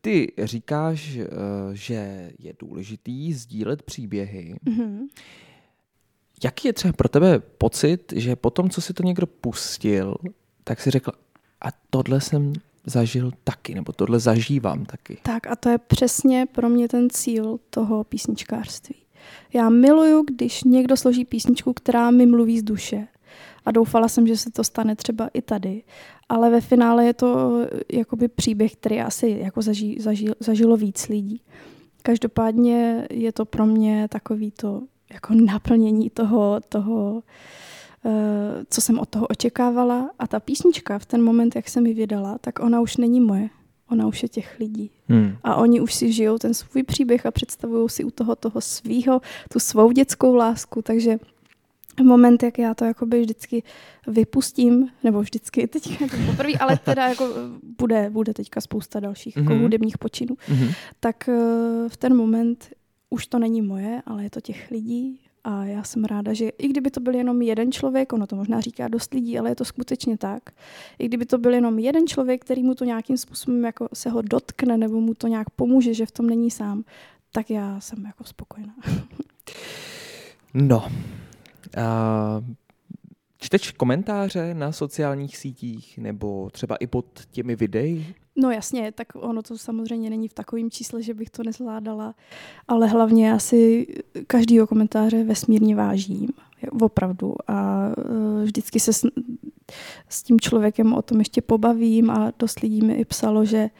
Ty 0.00 0.32
říkáš, 0.42 1.18
že 1.72 2.30
je 2.38 2.52
důležitý 2.58 3.32
sdílet 3.32 3.82
příběhy. 3.82 4.54
Mm-hmm. 4.66 5.06
Jaký 6.44 6.68
je 6.68 6.72
třeba 6.72 6.92
pro 6.92 7.08
tebe 7.08 7.38
pocit, 7.38 8.12
že 8.16 8.36
po 8.36 8.50
tom, 8.50 8.70
co 8.70 8.80
si 8.80 8.94
to 8.94 9.02
někdo 9.02 9.26
pustil, 9.26 10.14
tak 10.64 10.80
si 10.80 10.90
řekl, 10.90 11.10
a 11.60 11.68
tohle 11.90 12.20
jsem 12.20 12.52
zažil 12.86 13.30
taky, 13.44 13.74
nebo 13.74 13.92
tohle 13.92 14.20
zažívám 14.20 14.84
taky. 14.84 15.18
Tak 15.22 15.46
a 15.46 15.56
to 15.56 15.68
je 15.68 15.78
přesně 15.78 16.46
pro 16.52 16.68
mě 16.68 16.88
ten 16.88 17.10
cíl 17.10 17.58
toho 17.70 18.04
písničkářství. 18.04 18.94
Já 19.52 19.68
miluju, 19.68 20.24
když 20.26 20.64
někdo 20.64 20.96
složí 20.96 21.24
písničku, 21.24 21.72
která 21.72 22.10
mi 22.10 22.26
mluví 22.26 22.58
z 22.58 22.62
duše. 22.62 23.08
A 23.64 23.70
doufala 23.70 24.08
jsem, 24.08 24.26
že 24.26 24.36
se 24.36 24.50
to 24.50 24.64
stane 24.64 24.96
třeba 24.96 25.28
i 25.34 25.42
tady. 25.42 25.82
Ale 26.28 26.50
ve 26.50 26.60
finále 26.60 27.04
je 27.04 27.14
to 27.14 27.60
jakoby 27.92 28.28
příběh, 28.28 28.72
který 28.72 29.00
asi 29.00 29.38
jako 29.40 29.62
zaži, 29.62 29.96
zaži, 30.00 30.28
zažilo 30.40 30.76
víc 30.76 31.08
lidí. 31.08 31.40
Každopádně 32.02 33.06
je 33.10 33.32
to 33.32 33.44
pro 33.44 33.66
mě 33.66 34.08
takový 34.08 34.50
to 34.50 34.82
jako 35.12 35.34
naplnění 35.34 36.10
toho, 36.10 36.60
toho 36.68 37.22
uh, 38.04 38.12
co 38.70 38.80
jsem 38.80 38.98
od 38.98 39.08
toho 39.08 39.26
očekávala. 39.26 40.10
A 40.18 40.26
ta 40.26 40.40
písnička 40.40 40.98
v 40.98 41.06
ten 41.06 41.22
moment, 41.22 41.56
jak 41.56 41.68
jsem 41.68 41.86
ji 41.86 41.94
vydala, 41.94 42.38
tak 42.38 42.58
ona 42.58 42.80
už 42.80 42.96
není 42.96 43.20
moje. 43.20 43.48
Ona 43.90 44.06
už 44.06 44.22
je 44.22 44.28
těch 44.28 44.58
lidí. 44.58 44.90
Hmm. 45.08 45.36
A 45.42 45.56
oni 45.56 45.80
už 45.80 45.94
si 45.94 46.12
žijou 46.12 46.38
ten 46.38 46.54
svůj 46.54 46.82
příběh 46.82 47.26
a 47.26 47.30
představují 47.30 47.88
si 47.88 48.04
u 48.04 48.10
toho 48.10 48.36
toho 48.36 48.60
svýho, 48.60 49.20
tu 49.52 49.58
svou 49.58 49.92
dětskou 49.92 50.34
lásku. 50.34 50.82
Takže 50.82 51.18
v 52.00 52.02
moment, 52.02 52.42
jak 52.42 52.58
já 52.58 52.74
to 52.74 52.84
jakoby 52.84 53.20
vždycky 53.20 53.62
vypustím, 54.06 54.88
nebo 55.04 55.20
vždycky 55.20 55.66
teďka 55.68 56.04
jako 56.04 56.16
poprvé, 56.26 56.52
ale 56.52 56.76
teda 56.76 57.08
jako 57.08 57.28
bude, 57.78 58.10
bude 58.10 58.34
teďka 58.34 58.60
spousta 58.60 59.00
dalších 59.00 59.36
mm-hmm. 59.36 59.50
jako 59.50 59.62
hudebních 59.62 59.98
počinů, 59.98 60.34
mm-hmm. 60.34 60.74
tak 61.00 61.28
uh, 61.28 61.88
v 61.88 61.96
ten 61.96 62.16
moment 62.16 62.68
už 63.10 63.26
to 63.26 63.38
není 63.38 63.62
moje, 63.62 64.02
ale 64.06 64.22
je 64.22 64.30
to 64.30 64.40
těch 64.40 64.70
lidí 64.70 65.20
a 65.44 65.64
já 65.64 65.82
jsem 65.82 66.04
ráda, 66.04 66.32
že 66.32 66.48
i 66.48 66.68
kdyby 66.68 66.90
to 66.90 67.00
byl 67.00 67.14
jenom 67.14 67.42
jeden 67.42 67.72
člověk, 67.72 68.12
ono 68.12 68.26
to 68.26 68.36
možná 68.36 68.60
říká 68.60 68.88
dost 68.88 69.14
lidí, 69.14 69.38
ale 69.38 69.50
je 69.50 69.54
to 69.54 69.64
skutečně 69.64 70.18
tak, 70.18 70.42
i 70.98 71.08
kdyby 71.08 71.26
to 71.26 71.38
byl 71.38 71.54
jenom 71.54 71.78
jeden 71.78 72.06
člověk, 72.06 72.44
který 72.44 72.62
mu 72.62 72.74
to 72.74 72.84
nějakým 72.84 73.16
způsobem 73.16 73.64
jako 73.64 73.88
se 73.94 74.10
ho 74.10 74.22
dotkne 74.22 74.78
nebo 74.78 75.00
mu 75.00 75.14
to 75.14 75.26
nějak 75.26 75.50
pomůže, 75.50 75.94
že 75.94 76.06
v 76.06 76.10
tom 76.10 76.26
není 76.26 76.50
sám, 76.50 76.84
tak 77.32 77.50
já 77.50 77.80
jsem 77.80 78.04
jako 78.04 78.24
spokojená. 78.24 78.74
No, 80.54 80.78
uh, 80.78 82.44
čteš 83.38 83.72
komentáře 83.72 84.54
na 84.54 84.72
sociálních 84.72 85.36
sítích 85.36 85.98
nebo 85.98 86.50
třeba 86.50 86.76
i 86.76 86.86
pod 86.86 87.06
těmi 87.30 87.56
videi? 87.56 88.14
No 88.36 88.50
jasně, 88.50 88.92
tak 88.92 89.08
ono 89.14 89.42
to 89.42 89.58
samozřejmě 89.58 90.10
není 90.10 90.28
v 90.28 90.34
takovém 90.34 90.70
čísle, 90.70 91.02
že 91.02 91.14
bych 91.14 91.30
to 91.30 91.42
nezvládala, 91.42 92.14
ale 92.68 92.86
hlavně 92.86 93.32
asi 93.32 93.86
každýho 94.26 94.66
komentáře 94.66 95.24
vesmírně 95.24 95.76
vážím, 95.76 96.28
opravdu. 96.80 97.34
A 97.48 97.88
e, 97.88 98.44
vždycky 98.44 98.80
se 98.80 98.92
s, 98.92 99.06
s 100.08 100.22
tím 100.22 100.40
člověkem 100.40 100.92
o 100.92 101.02
tom 101.02 101.18
ještě 101.18 101.42
pobavím 101.42 102.10
a 102.10 102.32
dost 102.38 102.60
lidí 102.60 102.82
mi 102.82 102.94
i 102.94 103.04
psalo, 103.04 103.44
že 103.44 103.70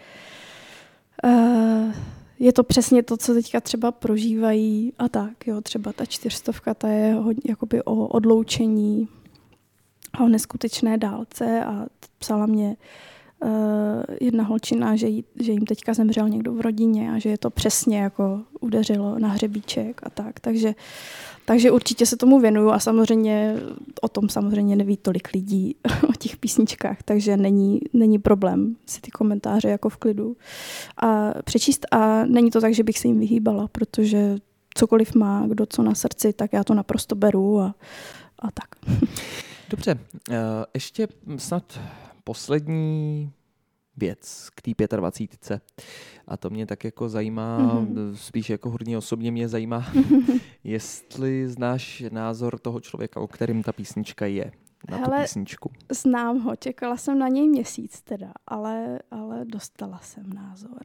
uh, 1.25 1.95
je 2.39 2.53
to 2.53 2.65
přesně 2.65 3.03
to, 3.03 3.17
co 3.17 3.35
teďka 3.35 3.61
třeba 3.61 3.93
prožívají 3.93 4.93
a 4.99 5.09
tak, 5.09 5.47
jo, 5.47 5.61
třeba 5.61 5.93
ta 5.93 6.07
čtyřstovka, 6.07 6.75
ta 6.75 6.89
je 6.89 7.15
hodně 7.15 7.43
jakoby 7.49 7.83
o 7.83 8.07
odloučení 8.07 9.09
a 10.13 10.25
o 10.25 10.29
neskutečné 10.29 10.99
dálce 10.99 11.65
a 11.65 11.87
psala 12.19 12.47
mě 12.47 12.69
uh, 12.69 12.75
jedna 14.21 14.45
holčina, 14.45 14.97
že, 14.97 15.07
jí, 15.07 15.25
že 15.41 15.53
jim 15.53 15.65
teďka 15.65 15.95
zemřel 15.95 16.29
někdo 16.29 16.53
v 16.55 16.61
rodině 16.61 17.13
a 17.13 17.19
že 17.19 17.29
je 17.29 17.39
to 17.39 17.51
přesně 17.51 17.99
jako 17.99 18.41
udeřilo 18.61 19.19
na 19.19 19.29
hřebíček 19.29 20.01
a 20.03 20.11
tak. 20.11 20.41
Takže, 20.41 20.75
takže 21.45 21.71
určitě 21.71 22.07
se 22.07 22.17
tomu 22.17 22.41
věnuju 22.41 22.71
a 22.71 22.79
samozřejmě 22.79 23.57
o 24.03 24.09
tom 24.09 24.29
samozřejmě 24.29 24.77
neví 24.77 24.97
tolik 24.97 25.33
lidí 25.35 25.77
o 26.09 26.13
těch 26.19 26.37
písničkách, 26.37 27.03
takže 27.03 27.37
není, 27.37 27.81
není 27.93 28.19
problém 28.19 28.77
si 28.87 29.01
ty 29.01 29.11
komentáře 29.11 29.69
jako 29.69 29.89
v 29.89 29.97
klidu 29.97 30.37
a 31.03 31.31
přečíst 31.45 31.87
a 31.91 32.25
není 32.25 32.51
to 32.51 32.61
tak, 32.61 32.75
že 32.75 32.83
bych 32.83 32.99
se 32.99 33.09
jim 33.09 33.19
vyhýbala, 33.19 33.69
protože 33.69 34.37
cokoliv 34.75 35.15
má 35.15 35.47
kdo 35.47 35.67
co 35.67 35.83
na 35.83 35.95
srdci, 35.95 36.33
tak 36.33 36.53
já 36.53 36.65
to 36.65 36.75
naprosto 36.75 37.15
beru 37.15 37.61
a, 37.61 37.75
a 38.39 38.51
tak. 38.51 38.99
Dobře, 39.71 39.99
eh, 40.31 40.35
ještě 40.75 41.09
snad 41.37 41.81
poslední 42.27 43.33
věc 43.97 44.51
k 44.55 44.63
té 44.63 44.97
25. 44.97 45.61
A 46.29 46.37
to 46.37 46.51
mě 46.51 46.67
tak 46.67 46.85
jako 46.85 47.09
zajímá, 47.09 47.59
mm-hmm. 47.59 48.15
spíš 48.15 48.51
jako 48.51 48.71
hodně 48.71 48.99
osobně 48.99 49.33
mě 49.33 49.49
zajímá, 49.49 49.87
jestli 50.65 51.49
znáš 51.49 52.05
názor 52.11 52.59
toho 52.59 52.81
člověka, 52.81 53.21
o 53.21 53.27
kterým 53.27 53.63
ta 53.63 53.73
písnička 53.73 54.27
je. 54.27 54.53
Na 54.91 54.97
Hele, 54.97 55.17
tu 55.17 55.23
písničku. 55.23 55.71
Znám 55.93 56.39
ho, 56.39 56.57
čekala 56.57 56.97
jsem 56.97 57.19
na 57.19 57.29
něj 57.29 57.49
měsíc 57.49 58.03
teda, 58.03 58.33
ale, 58.47 58.99
ale 59.11 59.45
dostala 59.45 59.99
jsem 60.03 60.33
názor. 60.33 60.81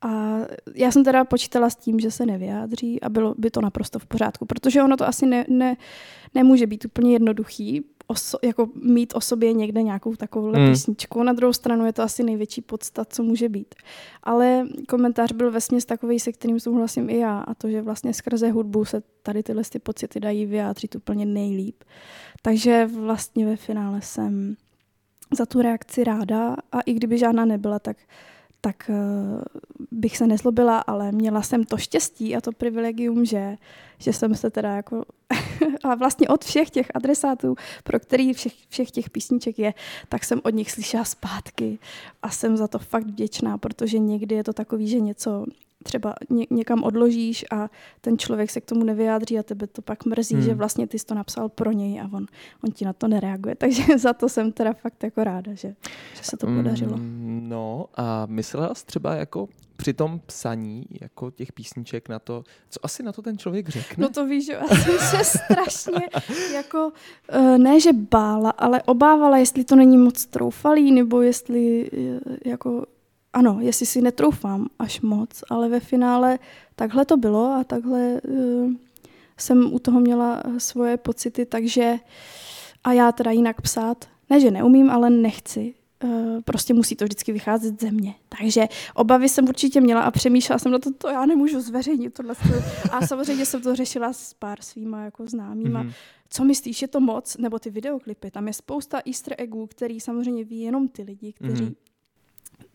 A 0.00 0.38
já 0.74 0.90
jsem 0.90 1.04
teda 1.04 1.24
počítala 1.24 1.70
s 1.70 1.76
tím, 1.76 2.00
že 2.00 2.10
se 2.10 2.26
nevyjádří 2.26 3.00
a 3.00 3.08
bylo 3.08 3.34
by 3.38 3.50
to 3.50 3.60
naprosto 3.60 3.98
v 3.98 4.06
pořádku, 4.06 4.46
protože 4.46 4.82
ono 4.82 4.96
to 4.96 5.06
asi 5.06 5.26
ne, 5.26 5.44
ne, 5.48 5.76
nemůže 6.34 6.66
být 6.66 6.84
úplně 6.84 7.12
jednoduchý, 7.12 7.84
oso, 8.10 8.38
jako 8.42 8.68
mít 8.82 9.12
o 9.16 9.20
sobě 9.20 9.52
někde 9.52 9.82
nějakou 9.82 10.16
takovou 10.16 10.52
hmm. 10.52 10.70
písničku. 10.70 11.22
Na 11.22 11.32
druhou 11.32 11.52
stranu 11.52 11.86
je 11.86 11.92
to 11.92 12.02
asi 12.02 12.22
největší 12.22 12.60
podstat, 12.60 13.12
co 13.12 13.22
může 13.22 13.48
být. 13.48 13.74
Ale 14.22 14.66
komentář 14.88 15.32
byl 15.32 15.50
vesměs 15.50 15.84
takový, 15.84 16.20
se 16.20 16.32
kterým 16.32 16.60
souhlasím 16.60 17.10
i 17.10 17.18
já 17.18 17.38
a 17.38 17.54
to, 17.54 17.70
že 17.70 17.82
vlastně 17.82 18.14
skrze 18.14 18.50
hudbu 18.50 18.84
se 18.84 19.02
tady 19.22 19.42
tyhle 19.42 19.62
ty 19.70 19.78
pocity 19.78 20.20
dají 20.20 20.46
vyjádřit 20.46 20.94
úplně 20.94 21.26
nejlíp. 21.26 21.84
Takže 22.42 22.86
vlastně 22.86 23.46
ve 23.46 23.56
finále 23.56 24.02
jsem 24.02 24.56
za 25.36 25.46
tu 25.46 25.62
reakci 25.62 26.04
ráda 26.04 26.56
a 26.72 26.80
i 26.80 26.92
kdyby 26.92 27.18
žádná 27.18 27.44
nebyla, 27.44 27.78
tak 27.78 27.96
tak 28.60 28.90
uh, 28.90 29.42
bych 29.90 30.16
se 30.16 30.26
nezlobila, 30.26 30.78
ale 30.78 31.12
měla 31.12 31.42
jsem 31.42 31.64
to 31.64 31.76
štěstí 31.76 32.36
a 32.36 32.40
to 32.40 32.52
privilegium, 32.52 33.24
že, 33.24 33.56
že 33.98 34.12
jsem 34.12 34.34
se 34.34 34.50
teda 34.50 34.76
jako 34.76 35.04
a 35.84 35.94
vlastně 35.94 36.28
od 36.28 36.44
všech 36.44 36.70
těch 36.70 36.86
adresátů, 36.94 37.54
pro 37.84 38.00
který 38.00 38.32
všech, 38.32 38.52
všech 38.68 38.90
těch 38.90 39.10
písniček 39.10 39.58
je, 39.58 39.74
tak 40.08 40.24
jsem 40.24 40.40
od 40.44 40.54
nich 40.54 40.70
slyšela 40.70 41.04
zpátky. 41.04 41.78
A 42.22 42.30
jsem 42.30 42.56
za 42.56 42.68
to 42.68 42.78
fakt 42.78 43.06
vděčná, 43.06 43.58
protože 43.58 43.98
někdy 43.98 44.34
je 44.34 44.44
to 44.44 44.52
takový, 44.52 44.88
že 44.88 45.00
něco 45.00 45.46
třeba 45.84 46.14
ně, 46.30 46.46
někam 46.50 46.84
odložíš 46.84 47.44
a 47.50 47.68
ten 48.00 48.18
člověk 48.18 48.50
se 48.50 48.60
k 48.60 48.64
tomu 48.64 48.84
nevyjádří 48.84 49.38
a 49.38 49.42
tebe 49.42 49.66
to 49.66 49.82
pak 49.82 50.04
mrzí, 50.04 50.34
hmm. 50.34 50.44
že 50.44 50.54
vlastně 50.54 50.86
ty 50.86 50.98
jsi 50.98 51.06
to 51.06 51.14
napsal 51.14 51.48
pro 51.48 51.72
něj 51.72 52.00
a 52.00 52.08
on, 52.12 52.26
on 52.64 52.72
ti 52.72 52.84
na 52.84 52.92
to 52.92 53.08
nereaguje. 53.08 53.54
Takže 53.58 53.98
za 53.98 54.12
to 54.12 54.28
jsem 54.28 54.52
teda 54.52 54.72
fakt 54.72 55.02
jako 55.02 55.24
ráda, 55.24 55.54
že, 55.54 55.74
že 56.14 56.22
se 56.22 56.36
to 56.36 56.46
podařilo. 56.46 56.96
Mm, 56.96 57.46
no 57.48 57.86
a 57.96 58.26
myslela 58.26 58.74
jsi 58.74 58.86
třeba 58.86 59.14
jako 59.14 59.48
při 59.76 59.92
tom 59.92 60.20
psaní 60.26 60.86
jako 61.00 61.30
těch 61.30 61.52
písniček 61.52 62.08
na 62.08 62.18
to, 62.18 62.44
co 62.70 62.80
asi 62.82 63.02
na 63.02 63.12
to 63.12 63.22
ten 63.22 63.38
člověk 63.38 63.68
řekne? 63.68 64.02
No 64.02 64.10
to 64.10 64.26
víš, 64.26 64.46
že 64.46 64.52
já 64.52 64.68
jsem 64.68 64.98
se 64.98 65.24
strašně 65.24 66.08
jako, 66.54 66.92
eh, 67.28 67.58
ne 67.58 67.80
že 67.80 67.92
bála, 67.92 68.50
ale 68.50 68.82
obávala, 68.82 69.38
jestli 69.38 69.64
to 69.64 69.76
není 69.76 69.96
moc 69.96 70.26
troufalý, 70.26 70.92
nebo 70.92 71.22
jestli 71.22 71.90
eh, 71.92 72.20
jako, 72.44 72.86
ano, 73.32 73.58
jestli 73.60 73.86
si 73.86 74.00
netroufám 74.00 74.66
až 74.78 75.00
moc, 75.00 75.44
ale 75.50 75.68
ve 75.68 75.80
finále 75.80 76.38
takhle 76.76 77.04
to 77.04 77.16
bylo 77.16 77.52
a 77.52 77.64
takhle 77.64 78.20
uh, 78.28 78.72
jsem 79.36 79.74
u 79.74 79.78
toho 79.78 80.00
měla 80.00 80.42
svoje 80.58 80.96
pocity, 80.96 81.46
takže 81.46 81.96
a 82.84 82.92
já 82.92 83.12
teda 83.12 83.30
jinak 83.30 83.60
psát, 83.60 84.04
ne, 84.30 84.40
že 84.40 84.50
neumím, 84.50 84.90
ale 84.90 85.10
nechci. 85.10 85.74
Uh, 86.04 86.40
prostě 86.44 86.74
musí 86.74 86.96
to 86.96 87.04
vždycky 87.04 87.32
vycházet 87.32 87.80
ze 87.80 87.90
mě. 87.90 88.14
Takže 88.28 88.68
obavy 88.94 89.28
jsem 89.28 89.48
určitě 89.48 89.80
měla 89.80 90.02
a 90.02 90.10
přemýšlela 90.10 90.58
jsem 90.58 90.72
na 90.72 90.78
to, 90.78 90.92
to 90.92 91.08
já 91.08 91.26
nemůžu 91.26 91.60
zveřejnit 91.60 92.14
tohle. 92.14 92.34
A 92.90 93.06
samozřejmě 93.06 93.46
jsem 93.46 93.62
to 93.62 93.76
řešila 93.76 94.12
s 94.12 94.34
pár 94.34 94.62
svýma 94.62 95.04
jako 95.04 95.26
známýma. 95.26 95.84
Mm-hmm. 95.84 95.92
Co 96.30 96.44
myslíš, 96.44 96.82
je 96.82 96.88
to 96.88 97.00
moc? 97.00 97.36
Nebo 97.36 97.58
ty 97.58 97.70
videoklipy, 97.70 98.30
tam 98.30 98.46
je 98.46 98.52
spousta 98.52 99.00
easter 99.06 99.34
eggů, 99.38 99.66
který 99.66 100.00
samozřejmě 100.00 100.44
ví 100.44 100.60
jenom 100.60 100.88
ty 100.88 101.02
lidi, 101.02 101.32
kteří 101.32 101.64
mm-hmm 101.64 101.87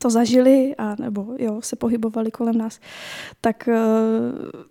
to 0.04 0.10
zažili 0.10 0.76
a 0.78 0.96
nebo 1.00 1.28
jo, 1.40 1.62
se 1.62 1.76
pohybovali 1.76 2.32
kolem 2.32 2.58
nás, 2.58 2.80
tak 3.42 3.70
uh, 3.72 4.62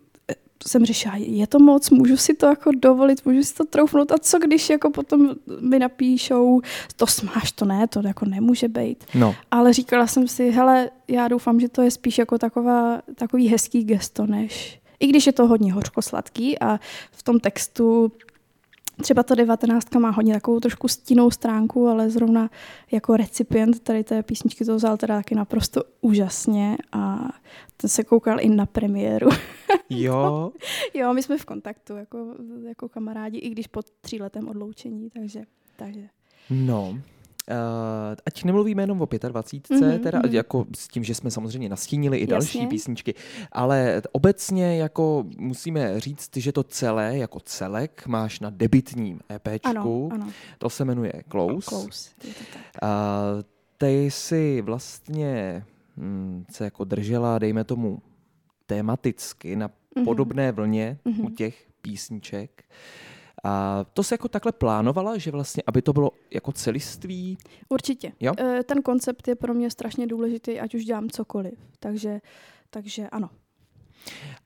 jsem 0.68 0.84
řešila, 0.84 1.14
je 1.16 1.46
to 1.46 1.58
moc, 1.58 1.90
můžu 1.90 2.16
si 2.16 2.34
to 2.34 2.46
jako 2.46 2.70
dovolit, 2.76 3.26
můžu 3.26 3.42
si 3.42 3.54
to 3.54 3.64
troufnout 3.64 4.12
a 4.12 4.18
co 4.18 4.38
když 4.38 4.70
jako 4.70 4.90
potom 4.90 5.30
mi 5.60 5.78
napíšou, 5.78 6.60
to 6.96 7.06
smáš, 7.06 7.52
to 7.52 7.64
ne, 7.64 7.86
to 7.86 8.06
jako 8.06 8.24
nemůže 8.24 8.68
být. 8.68 9.04
No. 9.14 9.34
Ale 9.50 9.72
říkala 9.72 10.06
jsem 10.06 10.28
si, 10.28 10.50
hele, 10.50 10.90
já 11.08 11.28
doufám, 11.28 11.60
že 11.60 11.68
to 11.68 11.82
je 11.82 11.90
spíš 11.90 12.18
jako 12.18 12.38
taková, 12.38 13.02
takový 13.14 13.48
hezký 13.48 13.84
gesto, 13.84 14.26
než 14.26 14.80
i 15.00 15.06
když 15.06 15.26
je 15.26 15.32
to 15.32 15.46
hodně 15.46 15.72
hořko-sladký 15.72 16.58
a 16.58 16.80
v 17.12 17.22
tom 17.22 17.40
textu 17.40 18.12
Třeba 19.02 19.22
ta 19.22 19.34
devatenáctka 19.34 19.98
má 19.98 20.10
hodně 20.10 20.34
takovou 20.34 20.60
trošku 20.60 20.88
stinnou 20.88 21.30
stránku, 21.30 21.88
ale 21.88 22.10
zrovna 22.10 22.50
jako 22.92 23.16
recipient 23.16 23.80
tady 23.80 24.04
té 24.04 24.22
písničky 24.22 24.64
to 24.64 24.76
vzal 24.76 24.96
teda 24.96 25.16
taky 25.16 25.34
naprosto 25.34 25.82
úžasně 26.00 26.76
a 26.92 27.28
ten 27.76 27.90
se 27.90 28.04
koukal 28.04 28.40
i 28.40 28.48
na 28.48 28.66
premiéru. 28.66 29.28
Jo? 29.90 30.52
jo, 30.94 31.14
my 31.14 31.22
jsme 31.22 31.38
v 31.38 31.44
kontaktu 31.44 31.96
jako, 31.96 32.34
jako 32.68 32.88
kamarádi, 32.88 33.38
i 33.38 33.50
když 33.50 33.66
po 33.66 33.80
tříletém 34.00 34.48
odloučení, 34.48 35.10
takže, 35.10 35.42
takže. 35.76 36.08
No, 36.50 36.98
Uh, 37.50 38.14
ať 38.26 38.44
nemluvíme 38.44 38.82
jenom 38.82 39.02
o 39.02 39.08
25, 39.28 39.80
mm-hmm, 39.80 39.98
teda 39.98 40.20
mm-hmm. 40.20 40.32
jako 40.32 40.66
s 40.76 40.88
tím, 40.88 41.04
že 41.04 41.14
jsme 41.14 41.30
samozřejmě 41.30 41.68
nastínili 41.68 42.18
i 42.18 42.26
další 42.26 42.58
Jasně. 42.58 42.68
písničky, 42.68 43.14
ale 43.52 44.02
obecně 44.12 44.76
jako 44.76 45.24
musíme 45.38 46.00
říct, 46.00 46.36
že 46.36 46.52
to 46.52 46.62
celé 46.62 47.18
jako 47.18 47.40
celek 47.40 48.06
máš 48.06 48.40
na 48.40 48.50
debitním 48.50 49.20
EPčku. 49.30 50.08
Ano, 50.12 50.22
ano. 50.22 50.32
To 50.58 50.70
se 50.70 50.84
jmenuje 50.84 51.12
Close. 51.30 51.68
Close, 51.68 52.10
je 52.24 52.34
to 52.34 52.44
tak. 52.52 52.62
Uh, 52.82 53.42
ty 53.78 54.10
si 54.10 54.62
vlastně 54.62 55.64
hm, 55.96 56.44
se 56.50 56.64
jako 56.64 56.84
držela, 56.84 57.38
dejme 57.38 57.64
tomu, 57.64 58.02
tematicky 58.66 59.56
na 59.56 59.68
mm-hmm. 59.68 60.04
podobné 60.04 60.52
vlně 60.52 60.98
mm-hmm. 61.04 61.20
u 61.20 61.22
mhm. 61.22 61.34
těch 61.34 61.66
písniček. 61.82 62.64
Uh, 62.70 62.76
a 63.44 63.84
to 63.94 64.02
se 64.02 64.14
jako 64.14 64.28
takhle 64.28 64.52
plánovala, 64.52 65.18
že 65.18 65.30
vlastně, 65.30 65.62
aby 65.66 65.82
to 65.82 65.92
bylo 65.92 66.10
jako 66.30 66.52
celiství? 66.52 67.38
Určitě. 67.68 68.12
Jo? 68.20 68.32
E, 68.38 68.62
ten 68.62 68.82
koncept 68.82 69.28
je 69.28 69.34
pro 69.34 69.54
mě 69.54 69.70
strašně 69.70 70.06
důležitý, 70.06 70.60
ať 70.60 70.74
už 70.74 70.84
dělám 70.84 71.10
cokoliv. 71.10 71.54
Takže, 71.78 72.20
takže 72.70 73.08
ano. 73.08 73.30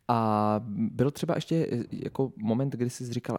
A 0.08 0.60
byl 0.68 1.10
třeba 1.10 1.34
ještě 1.34 1.54
e, 1.56 1.84
jako 1.92 2.32
moment, 2.36 2.72
kdy 2.72 2.90
jsi 2.90 3.12
říkala, 3.12 3.38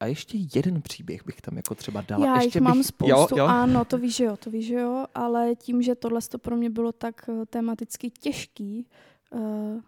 a 0.00 0.06
ještě 0.06 0.38
jeden 0.54 0.82
příběh 0.82 1.26
bych 1.26 1.40
tam 1.40 1.56
jako 1.56 1.74
třeba 1.74 2.00
dala. 2.00 2.26
Já 2.26 2.34
ještě 2.34 2.46
jich 2.46 2.54
bych... 2.54 2.62
mám 2.62 2.82
spoustu, 2.82 3.36
jo, 3.36 3.44
jo? 3.44 3.46
ano, 3.46 3.84
to 3.84 3.98
víš, 3.98 4.16
že 4.16 4.24
jo, 4.24 4.36
to 4.36 4.50
víš, 4.50 4.66
že 4.66 4.74
jo, 4.74 5.04
ale 5.14 5.54
tím, 5.54 5.82
že 5.82 5.94
tohle 5.94 6.20
to 6.20 6.38
pro 6.38 6.56
mě 6.56 6.70
bylo 6.70 6.92
tak 6.92 7.28
e, 7.28 7.46
tematicky 7.46 8.10
těžký, 8.10 8.86
uh, 9.30 9.80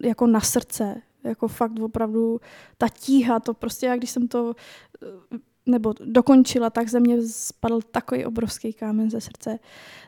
jako 0.00 0.26
na 0.26 0.40
srdce, 0.40 1.02
jako 1.24 1.48
fakt 1.48 1.78
opravdu 1.80 2.40
ta 2.78 2.88
tíha, 2.88 3.40
to 3.40 3.54
prostě, 3.54 3.86
jak 3.86 3.98
když 3.98 4.10
jsem 4.10 4.28
to 4.28 4.54
nebo 5.66 5.94
dokončila, 6.04 6.70
tak 6.70 6.88
ze 6.88 7.00
mě 7.00 7.22
spadl 7.22 7.80
takový 7.82 8.24
obrovský 8.24 8.72
kámen 8.72 9.10
ze 9.10 9.20
srdce. 9.20 9.58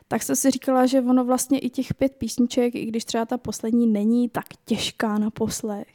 Tak 0.07 0.23
jsem 0.23 0.35
si 0.35 0.51
říkala, 0.51 0.85
že 0.85 1.01
ono 1.01 1.25
vlastně 1.25 1.59
i 1.59 1.69
těch 1.69 1.93
pět 1.93 2.15
písniček, 2.15 2.75
i 2.75 2.85
když 2.85 3.05
třeba 3.05 3.25
ta 3.25 3.37
poslední 3.37 3.87
není 3.87 4.29
tak 4.29 4.45
těžká 4.65 5.17
na 5.17 5.29
poslech, 5.29 5.87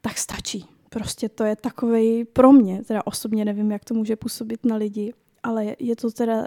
tak 0.00 0.18
stačí. 0.18 0.64
Prostě 0.90 1.28
to 1.28 1.44
je 1.44 1.56
takový 1.56 2.24
pro 2.24 2.52
mě, 2.52 2.84
teda 2.84 3.06
osobně 3.06 3.44
nevím, 3.44 3.70
jak 3.70 3.84
to 3.84 3.94
může 3.94 4.16
působit 4.16 4.66
na 4.66 4.76
lidi, 4.76 5.12
ale 5.42 5.76
je 5.78 5.96
to 5.96 6.10
teda 6.10 6.46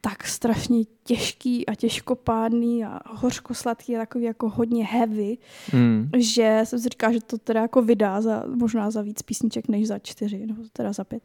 tak 0.00 0.26
strašně 0.26 0.84
těžký 1.04 1.66
a 1.66 1.74
těžkopádný 1.74 2.84
a 2.84 3.00
hořkosladký 3.06 3.96
a 3.96 3.98
takový 3.98 4.24
jako 4.24 4.48
hodně 4.48 4.84
heavy, 4.84 5.38
mm. 5.72 6.10
že 6.18 6.60
jsem 6.64 6.78
si 6.78 6.88
říkala, 6.88 7.12
že 7.12 7.20
to 7.20 7.38
teda 7.38 7.60
jako 7.60 7.82
vydá 7.82 8.20
za, 8.20 8.44
možná 8.54 8.90
za 8.90 9.02
víc 9.02 9.22
písniček 9.22 9.68
než 9.68 9.86
za 9.88 9.98
čtyři, 9.98 10.46
nebo 10.46 10.62
teda 10.72 10.92
za 10.92 11.04
pět. 11.04 11.22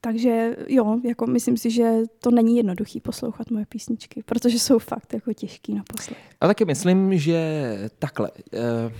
Takže 0.00 0.56
jo, 0.68 1.00
jako 1.04 1.26
myslím 1.26 1.56
si, 1.56 1.70
že 1.70 2.02
to 2.18 2.30
není 2.30 2.56
jednoduchý 2.56 3.00
poslouchat 3.00 3.50
moje 3.50 3.66
písničky, 3.66 4.22
protože 4.26 4.58
jsou 4.58 4.78
fakt 4.78 5.14
jako 5.14 5.32
těžký 5.32 5.74
na 5.74 5.82
poslech. 5.86 6.18
A 6.40 6.46
taky 6.46 6.64
myslím, 6.64 7.18
že 7.18 7.78
takhle. 7.98 8.30
Eh, 8.54 8.92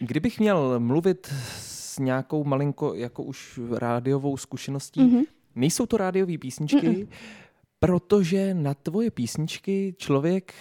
kdybych 0.00 0.40
měl 0.40 0.80
mluvit 0.80 1.32
s 1.58 1.98
nějakou 1.98 2.44
malinko 2.44 2.94
jako 2.94 3.22
už 3.22 3.60
rádiovou 3.70 4.36
zkušeností, 4.36 5.00
mm-hmm. 5.00 5.24
nejsou 5.54 5.86
to 5.86 5.96
rádiové 5.96 6.38
písničky, 6.38 6.88
Mm-mm 6.88 7.08
Protože 7.80 8.54
na 8.54 8.74
tvoje 8.74 9.10
písničky 9.10 9.94
člověk 9.98 10.54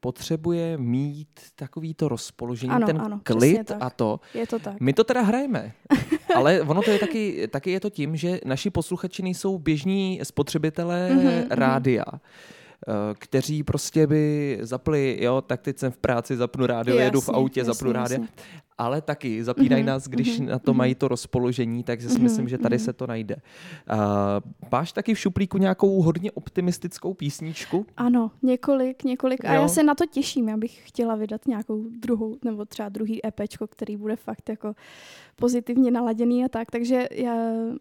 potřebuje 0.00 0.78
mít 0.78 1.40
takový 1.54 1.94
to 1.94 2.08
rozpoložení, 2.08 2.72
ano, 2.72 2.86
ten 2.86 3.00
ano, 3.00 3.20
klid 3.22 3.72
a 3.80 3.90
to. 3.90 4.20
Je 4.34 4.46
to 4.46 4.58
tak. 4.58 4.80
My 4.80 4.92
to 4.92 5.04
teda 5.04 5.22
hrajeme, 5.22 5.72
ale 6.34 6.60
ono 6.60 6.82
to 6.82 6.90
je 6.90 6.98
taky, 6.98 7.48
taky 7.48 7.70
je 7.70 7.80
to 7.80 7.90
tím, 7.90 8.16
že 8.16 8.40
naši 8.44 8.70
posluchači 8.70 9.22
nejsou 9.22 9.58
běžní 9.58 10.20
spotřebitelé 10.22 11.10
mm-hmm, 11.10 11.46
rádia. 11.50 12.04
Mm-hmm 12.04 12.20
kteří 13.18 13.62
prostě 13.62 14.06
by 14.06 14.58
zapli, 14.60 15.18
jo, 15.20 15.40
tak 15.40 15.60
teď 15.60 15.78
jsem 15.78 15.92
v 15.92 15.96
práci, 15.96 16.36
zapnu 16.36 16.66
rádio, 16.66 16.96
jasně, 16.96 17.06
jedu 17.06 17.20
v 17.20 17.28
autě, 17.28 17.60
jasně, 17.60 17.72
zapnu 17.74 17.92
rádio. 17.92 18.20
Ale 18.78 19.02
taky 19.02 19.44
zapínají 19.44 19.82
mm-hmm, 19.82 19.86
nás, 19.86 20.08
když 20.08 20.40
mm-hmm, 20.40 20.46
na 20.46 20.58
to 20.58 20.74
mají 20.74 20.94
to 20.94 21.08
rozpoložení, 21.08 21.82
takže 21.84 22.08
si 22.08 22.18
mm-hmm, 22.18 22.22
myslím, 22.22 22.48
že 22.48 22.58
tady 22.58 22.76
mm-hmm. 22.76 22.84
se 22.84 22.92
to 22.92 23.06
najde. 23.06 23.36
Uh, 23.36 23.98
máš 24.72 24.92
taky 24.92 25.14
v 25.14 25.18
šuplíku 25.18 25.58
nějakou 25.58 26.02
hodně 26.02 26.32
optimistickou 26.32 27.14
písničku? 27.14 27.86
Ano, 27.96 28.30
několik, 28.42 29.04
několik. 29.04 29.44
A 29.44 29.54
jo. 29.54 29.62
já 29.62 29.68
se 29.68 29.82
na 29.82 29.94
to 29.94 30.06
těším. 30.06 30.48
Já 30.48 30.56
bych 30.56 30.88
chtěla 30.88 31.14
vydat 31.14 31.46
nějakou 31.46 31.84
druhou, 31.88 32.36
nebo 32.44 32.64
třeba 32.64 32.88
druhý 32.88 33.26
EPčko, 33.26 33.66
který 33.66 33.96
bude 33.96 34.16
fakt 34.16 34.48
jako 34.48 34.74
pozitivně 35.36 35.90
naladěný 35.90 36.44
a 36.44 36.48
tak. 36.48 36.70
Takže 36.70 37.08
já 37.10 37.36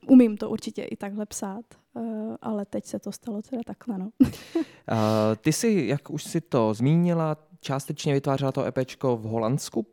umím 0.08 0.38
to 0.38 0.50
určitě 0.50 0.84
i 0.84 0.96
takhle 0.96 1.26
psát. 1.26 1.66
Uh, 1.96 2.36
ale 2.42 2.66
teď 2.66 2.86
se 2.86 3.00
to 3.00 3.12
stalo 3.12 3.42
teda 3.42 3.62
takhle, 3.66 3.98
no. 3.98 4.10
uh, 4.22 4.30
ty 5.42 5.54
jsi, 5.54 5.84
jak 5.88 6.10
už 6.10 6.24
si 6.24 6.42
to 6.42 6.74
zmínila, 6.74 7.38
částečně 7.60 8.14
vytvářela 8.14 8.52
to 8.52 8.66
EPčko 8.66 9.18
v 9.18 9.24
Holandsku. 9.24 9.86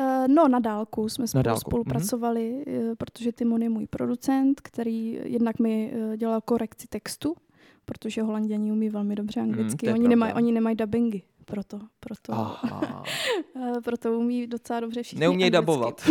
Uh, 0.00 0.28
no, 0.28 0.48
na 0.48 0.58
dálku 0.58 1.08
jsme 1.08 1.26
spolu 1.26 1.42
dálku. 1.42 1.60
spolupracovali, 1.60 2.64
mm-hmm. 2.66 2.94
protože 2.96 3.32
Timon 3.32 3.62
je 3.62 3.68
můj 3.68 3.86
producent, 3.86 4.60
který 4.60 5.20
jednak 5.24 5.58
mi 5.58 5.92
dělal 6.16 6.40
korekci 6.40 6.86
textu, 6.88 7.36
protože 7.84 8.22
holanděni 8.22 8.72
umí 8.72 8.88
velmi 8.88 9.14
dobře 9.14 9.42
mhm, 9.42 9.50
anglicky. 9.50 9.86
Mm, 9.88 9.94
oni, 9.94 10.08
nemají, 10.08 10.32
oni 10.32 10.52
nemají 10.52 10.76
dubbingy, 10.76 11.22
proto, 11.44 11.80
proto, 12.00 12.32
proto 13.84 14.18
umí 14.18 14.46
docela 14.46 14.80
dobře 14.80 15.02
všichni 15.02 15.20
Neumějí 15.20 15.50
dabovat. 15.50 16.10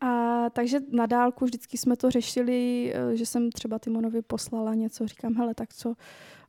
A 0.00 0.50
takže 0.50 0.80
na 0.92 1.06
dálku 1.06 1.44
vždycky 1.44 1.78
jsme 1.78 1.96
to 1.96 2.10
řešili, 2.10 2.92
eh, 2.94 3.16
že 3.16 3.26
jsem 3.26 3.50
třeba 3.50 3.78
Timonovi 3.78 4.22
poslala 4.22 4.74
něco, 4.74 5.06
říkám, 5.06 5.34
hele, 5.34 5.54
tak 5.54 5.74
co? 5.74 5.94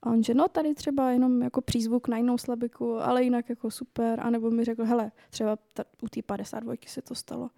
A 0.03 0.09
on, 0.09 0.23
že 0.23 0.33
no 0.33 0.47
tady 0.47 0.73
třeba 0.73 1.11
jenom 1.11 1.41
jako 1.41 1.61
přízvuk 1.61 2.07
na 2.07 2.17
jinou 2.17 2.37
slabiku, 2.37 3.01
ale 3.01 3.23
jinak 3.23 3.49
jako 3.49 3.71
super. 3.71 4.19
A 4.19 4.29
nebo 4.29 4.51
mi 4.51 4.63
řekl, 4.63 4.85
hele, 4.85 5.11
třeba 5.29 5.57
ta, 5.73 5.83
u 6.01 6.07
té 6.07 6.21
52 6.21 6.73
se 6.87 7.01
to 7.01 7.15
stalo. 7.15 7.49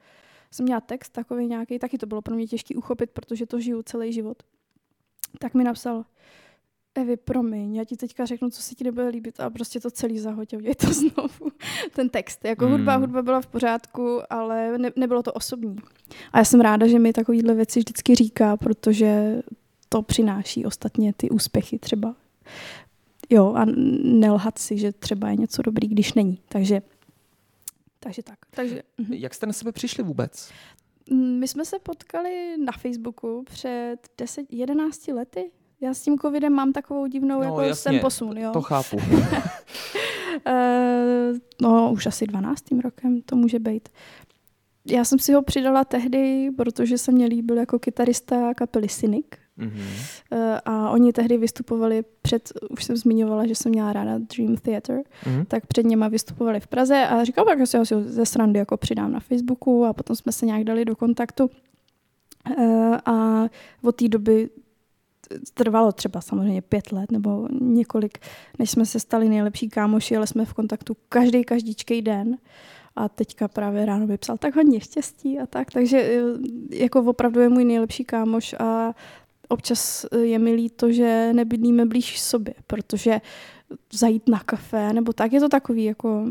Jsem 0.51 0.63
měla 0.63 0.81
text 0.81 1.09
takový 1.09 1.47
nějaký, 1.47 1.79
taky 1.79 1.97
to 1.97 2.05
bylo 2.05 2.21
pro 2.21 2.35
mě 2.35 2.47
těžký 2.47 2.75
uchopit, 2.75 3.11
protože 3.11 3.45
to 3.45 3.59
žiju 3.59 3.83
celý 3.83 4.13
život. 4.13 4.43
Tak 5.39 5.53
mi 5.53 5.63
napsal, 5.63 6.05
Evi, 6.95 7.17
promiň, 7.17 7.75
já 7.75 7.83
ti 7.83 7.97
teďka 7.97 8.25
řeknu, 8.25 8.49
co 8.49 8.61
se 8.61 8.75
ti 8.75 8.83
nebude 8.83 9.07
líbit 9.07 9.39
a 9.39 9.49
prostě 9.49 9.79
to 9.79 9.91
celý 9.91 10.19
zahoď 10.19 10.53
a 10.53 10.57
udělej 10.57 10.75
to 10.75 10.87
znovu. 10.93 11.51
Ten 11.95 12.09
text, 12.09 12.45
jako 12.45 12.65
hmm. 12.65 12.73
hudba, 12.73 12.95
hudba 12.95 13.21
byla 13.21 13.41
v 13.41 13.47
pořádku, 13.47 14.19
ale 14.29 14.77
ne, 14.77 14.91
nebylo 14.95 15.23
to 15.23 15.33
osobní. 15.33 15.75
A 16.31 16.37
já 16.37 16.45
jsem 16.45 16.61
ráda, 16.61 16.87
že 16.87 16.99
mi 16.99 17.13
takovýhle 17.13 17.53
věci 17.53 17.79
vždycky 17.79 18.15
říká, 18.15 18.57
protože 18.57 19.41
to 19.89 20.01
přináší 20.01 20.65
ostatně 20.65 21.13
ty 21.13 21.29
úspěchy 21.29 21.79
třeba. 21.79 22.15
Jo, 23.29 23.53
a 23.53 23.65
nelhat 24.03 24.57
si, 24.57 24.77
že 24.77 24.91
třeba 24.91 25.29
je 25.29 25.35
něco 25.35 25.61
dobrý, 25.61 25.87
když 25.87 26.13
není. 26.13 26.39
Takže, 26.49 26.81
takže 27.99 28.23
tak. 28.23 28.37
Takže, 28.49 28.81
mhm. 28.97 29.13
Jak 29.13 29.33
jste 29.33 29.45
na 29.45 29.53
sebe 29.53 29.71
přišli 29.71 30.03
vůbec? 30.03 30.51
My 31.13 31.47
jsme 31.47 31.65
se 31.65 31.79
potkali 31.79 32.57
na 32.65 32.71
Facebooku 32.71 33.43
před 33.43 33.97
10, 34.17 34.53
11 34.53 35.07
lety. 35.07 35.51
Já 35.81 35.93
s 35.93 36.01
tím 36.01 36.19
covidem 36.19 36.53
mám 36.53 36.73
takovou 36.73 37.07
divnou 37.07 37.39
No, 37.39 37.43
jako 37.43 37.61
jasně, 37.61 37.91
jsem 37.91 37.99
posun, 37.99 38.37
jo. 38.37 38.51
To 38.51 38.61
chápu. 38.61 38.97
Eh, 40.45 41.31
no, 41.61 41.91
už 41.91 42.05
asi 42.05 42.27
12. 42.27 42.63
rokem 42.83 43.21
to 43.21 43.35
může 43.35 43.59
být. 43.59 43.89
Já 44.87 45.05
jsem 45.05 45.19
si 45.19 45.33
ho 45.33 45.41
přidala 45.41 45.85
tehdy, 45.85 46.51
protože 46.57 46.97
se 46.97 47.11
mě 47.11 47.25
líbil 47.25 47.57
jako 47.57 47.79
kytarista 47.79 48.53
kapely 48.53 48.87
Cynic. 48.87 49.25
Mhm. 49.61 49.81
Eh, 50.31 50.61
a 50.65 50.89
oni 50.89 51.13
tehdy 51.13 51.37
vystupovali 51.37 52.03
před, 52.21 52.51
už 52.69 52.83
jsem 52.83 52.95
zmiňovala, 52.97 53.45
že 53.47 53.55
jsem 53.55 53.71
měla 53.71 53.93
ráda 53.93 54.17
Dream 54.17 54.55
Theater, 54.57 55.01
Mhm. 55.25 55.45
tak 55.45 55.65
před 55.67 55.85
něma 55.85 56.07
vystupovali 56.07 56.59
v 56.59 56.67
Praze 56.67 57.07
a 57.07 57.17
tak 57.45 57.59
já 57.59 57.65
si 57.65 57.77
ho 57.77 57.85
ze 58.05 58.25
srandy 58.25 58.59
jako 58.59 58.77
přidám 58.77 59.11
na 59.11 59.19
Facebooku 59.19 59.85
a 59.85 59.93
potom 59.93 60.15
jsme 60.15 60.31
se 60.31 60.45
nějak 60.45 60.63
dali 60.63 60.85
do 60.85 60.95
kontaktu. 60.95 61.49
Eh, 62.59 62.97
A 63.05 63.45
od 63.83 63.95
té 63.95 64.07
doby 64.07 64.49
trvalo 65.53 65.91
třeba 65.91 66.21
samozřejmě 66.21 66.61
pět 66.61 66.91
let 66.91 67.11
nebo 67.11 67.47
několik, 67.61 68.17
než 68.59 68.71
jsme 68.71 68.85
se 68.85 68.99
stali 68.99 69.29
nejlepší 69.29 69.69
kámoši, 69.69 70.17
ale 70.17 70.27
jsme 70.27 70.45
v 70.45 70.53
kontaktu 70.53 70.97
každý, 71.09 71.43
každičký 71.43 72.01
den. 72.01 72.37
A 72.95 73.09
teďka 73.09 73.47
právě 73.47 73.85
ráno 73.85 74.07
vypsal 74.07 74.37
tak 74.37 74.55
hodně 74.55 74.79
štěstí 74.79 75.39
a 75.39 75.45
tak. 75.45 75.71
Takže 75.71 75.97
eh, 76.01 76.21
jako 76.75 76.99
opravdu 77.01 77.39
je 77.39 77.49
můj 77.49 77.65
nejlepší 77.65 78.03
kámoš 78.05 78.55
a 78.59 78.93
občas 79.51 80.05
eh, 80.11 80.17
je 80.17 80.39
mi 80.39 80.53
líto, 80.53 80.91
že 80.91 81.31
nebydlíme 81.33 81.85
blíž 81.85 82.19
sobě, 82.21 82.53
protože 82.67 83.21
zajít 83.93 84.29
na 84.29 84.39
kafe 84.39 84.93
nebo 84.93 85.13
tak 85.13 85.33
je 85.33 85.39
to 85.39 85.49
takový 85.49 85.83
jako 85.83 86.25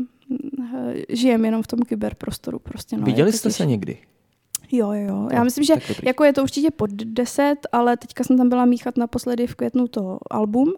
eh, 0.75 0.93
žijem 1.09 1.45
jenom 1.45 1.63
v 1.63 1.67
tom 1.67 1.79
kyberprostoru 1.79 2.59
prostě. 2.59 2.97
No, 2.97 3.03
Viděli 3.05 3.29
je 3.29 3.31
to 3.31 3.37
jste 3.37 3.51
se 3.51 3.57
těžší. 3.57 3.69
někdy? 3.69 3.97
Jo, 4.71 4.91
jo, 4.91 5.07
jo. 5.07 5.27
Já 5.31 5.39
No, 5.39 5.45
myslím, 5.45 5.63
že 5.63 5.73
jako 6.03 6.23
je 6.23 6.33
to 6.33 6.43
určitě 6.43 6.71
pod 6.71 6.89
10, 6.91 7.55
ale 7.71 7.97
teďka 7.97 8.23
jsem 8.23 8.37
tam 8.37 8.49
byla 8.49 8.65
míchat 8.65 8.97
naposledy 8.97 9.47
v 9.47 9.55
květnu 9.55 9.87
to 9.87 10.17
album, 10.31 10.73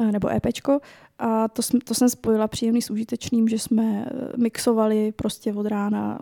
eh, 0.00 0.12
nebo 0.12 0.28
EPčko, 0.30 0.80
a 1.18 1.48
to, 1.48 1.62
jsem, 1.62 1.80
to 1.80 1.94
jsem 1.94 2.08
spojila 2.08 2.48
příjemný 2.48 2.82
s 2.82 2.90
užitečným, 2.90 3.48
že 3.48 3.58
jsme 3.58 4.06
mixovali 4.36 5.12
prostě 5.12 5.52
od 5.52 5.66
rána 5.66 6.18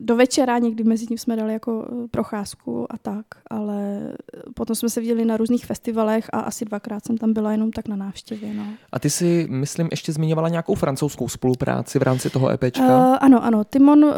do 0.00 0.16
večera, 0.16 0.58
někdy 0.58 0.84
mezi 0.84 1.06
tím 1.06 1.18
jsme 1.18 1.36
dali 1.36 1.52
jako 1.52 1.88
eh, 2.04 2.08
procházku 2.08 2.92
a 2.92 2.98
tak, 2.98 3.26
ale 3.50 4.00
eh, 4.34 4.40
potom 4.54 4.76
jsme 4.76 4.88
se 4.90 5.00
viděli 5.00 5.24
na 5.24 5.36
různých 5.36 5.66
festivalech 5.66 6.30
a 6.32 6.40
asi 6.40 6.64
dvakrát 6.64 7.04
jsem 7.06 7.18
tam 7.18 7.32
byla 7.32 7.52
jenom 7.52 7.70
tak 7.72 7.88
na 7.88 7.96
návštěvě. 7.96 8.54
No. 8.54 8.64
A 8.92 8.98
ty 8.98 9.10
si, 9.10 9.46
myslím, 9.50 9.88
ještě 9.90 10.12
zmiňovala 10.12 10.48
nějakou 10.48 10.74
francouzskou 10.74 11.28
spolupráci 11.28 11.98
v 11.98 12.02
rámci 12.02 12.30
toho 12.30 12.48
EPčka? 12.50 12.84
Uh, 13.10 13.16
ano, 13.20 13.44
ano. 13.44 13.64
Timon 13.64 14.04
uh, 14.04 14.12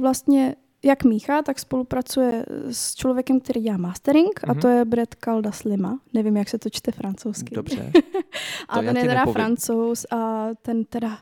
vlastně 0.00 0.56
jak 0.84 1.04
míchá, 1.04 1.42
tak 1.42 1.58
spolupracuje 1.58 2.46
s 2.70 2.94
člověkem, 2.94 3.40
který 3.40 3.60
dělá 3.60 3.76
mastering 3.76 4.40
Mhm. 4.46 4.58
a 4.58 4.60
to 4.60 4.68
je 4.68 4.84
Brett 4.84 5.14
Caldas 5.24 5.62
Lima. 5.64 5.98
Nevím, 6.12 6.36
jak 6.36 6.48
se 6.48 6.58
to 6.58 6.70
čte 6.70 6.92
francouzsky. 6.92 7.54
Dobře. 7.54 7.92
a 8.68 8.78
ten 8.82 8.96
je 8.96 9.02
teda 9.02 9.14
nepovím. 9.14 9.34
francouz 9.34 10.06
a 10.10 10.48
ten 10.62 10.84
teda 10.84 11.18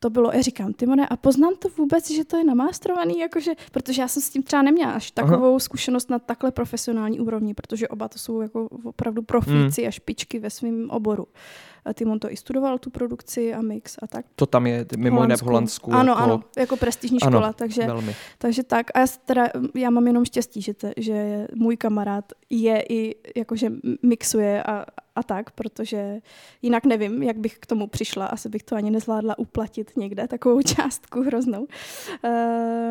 to 0.00 0.10
bylo, 0.10 0.30
já 0.34 0.40
říkám, 0.40 0.72
Timone, 0.72 1.08
a 1.08 1.16
poznám 1.16 1.52
to 1.58 1.68
vůbec, 1.68 2.10
že 2.10 2.24
to 2.24 2.36
je 2.36 2.44
namástrovaný, 2.44 3.18
jakože, 3.18 3.52
protože 3.72 4.02
já 4.02 4.08
jsem 4.08 4.22
s 4.22 4.30
tím 4.30 4.42
třeba 4.42 4.62
neměla 4.62 4.92
až 4.92 5.12
Aha. 5.16 5.28
takovou 5.28 5.58
zkušenost 5.58 6.10
na 6.10 6.18
takhle 6.18 6.50
profesionální 6.50 7.20
úrovni, 7.20 7.54
protože 7.54 7.88
oba 7.88 8.08
to 8.08 8.18
jsou 8.18 8.40
jako 8.40 8.68
opravdu 8.84 9.22
profíci 9.22 9.86
a 9.86 9.90
špičky 9.90 10.38
ve 10.38 10.50
svém 10.50 10.90
oboru. 10.90 11.26
A 11.26 11.69
Timon 11.94 12.18
to 12.18 12.32
i 12.32 12.36
studoval, 12.36 12.78
tu 12.78 12.90
produkci 12.90 13.54
a 13.54 13.62
mix 13.62 13.96
a 14.02 14.06
tak. 14.06 14.26
To 14.36 14.46
tam 14.46 14.66
je 14.66 14.86
mimo 14.96 15.22
jiné 15.22 15.36
v 15.36 15.42
Holandsku. 15.42 15.92
Ano, 15.92 16.12
jako 16.12 16.22
ano, 16.22 16.42
jako 16.58 16.76
prestižní 16.76 17.18
Ano, 17.22 17.38
škola, 17.38 17.52
takže, 17.52 17.86
Velmi. 17.86 18.14
takže 18.38 18.62
tak. 18.62 18.86
A 18.94 19.00
já, 19.00 19.06
teda, 19.24 19.48
já 19.74 19.90
mám 19.90 20.06
jenom 20.06 20.24
štěstí, 20.24 20.62
že, 20.62 20.74
te, 20.74 20.92
že 20.96 21.46
můj 21.54 21.76
kamarád 21.76 22.24
je 22.50 22.84
i, 22.88 23.16
jakože 23.36 23.72
mixuje 24.02 24.62
a, 24.62 24.86
a 25.16 25.22
tak, 25.22 25.50
protože 25.50 26.20
jinak 26.62 26.84
nevím, 26.84 27.22
jak 27.22 27.38
bych 27.38 27.58
k 27.58 27.66
tomu 27.66 27.86
přišla. 27.86 28.26
Asi 28.26 28.48
bych 28.48 28.62
to 28.62 28.76
ani 28.76 28.90
nezvládla 28.90 29.38
uplatit 29.38 29.96
někde, 29.96 30.28
takovou 30.28 30.62
částku 30.76 31.22
hroznou. 31.22 31.60
Uh, 31.60 32.30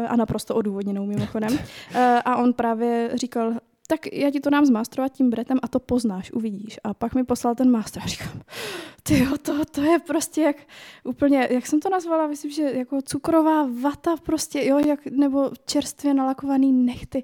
a 0.08 0.16
naprosto 0.16 0.56
odůvodněnou 0.56 1.06
mimochodem. 1.06 1.54
Uh, 1.54 1.60
a 2.26 2.38
on 2.38 2.54
právě 2.54 3.12
říkal, 3.14 3.54
tak 3.92 4.14
já 4.14 4.32
ti 4.32 4.40
to 4.40 4.50
dám 4.50 4.66
zmástrovat 4.66 5.12
tím 5.14 5.30
bretem 5.30 5.60
a 5.64 5.68
to 5.68 5.80
poznáš, 5.80 6.32
uvidíš. 6.32 6.80
A 6.84 6.94
pak 6.94 7.16
mi 7.16 7.24
poslal 7.24 7.56
ten 7.56 7.72
master 7.72 8.04
a 8.04 8.08
říkám, 8.08 8.42
ty 9.04 9.28
to, 9.42 9.66
to 9.66 9.82
je 9.82 10.00
prostě 10.00 10.42
jak 10.42 10.56
úplně, 11.04 11.48
jak 11.52 11.68
jsem 11.68 11.80
to 11.80 11.90
nazvala, 11.90 12.28
myslím, 12.28 12.52
že 12.52 12.64
jako 12.64 13.02
cukrová 13.02 13.68
vata 13.82 14.16
prostě, 14.24 14.66
jo, 14.66 14.80
jak, 14.88 15.06
nebo 15.06 15.52
čerstvě 15.66 16.14
nalakovaný 16.14 16.72
nechty, 16.72 17.24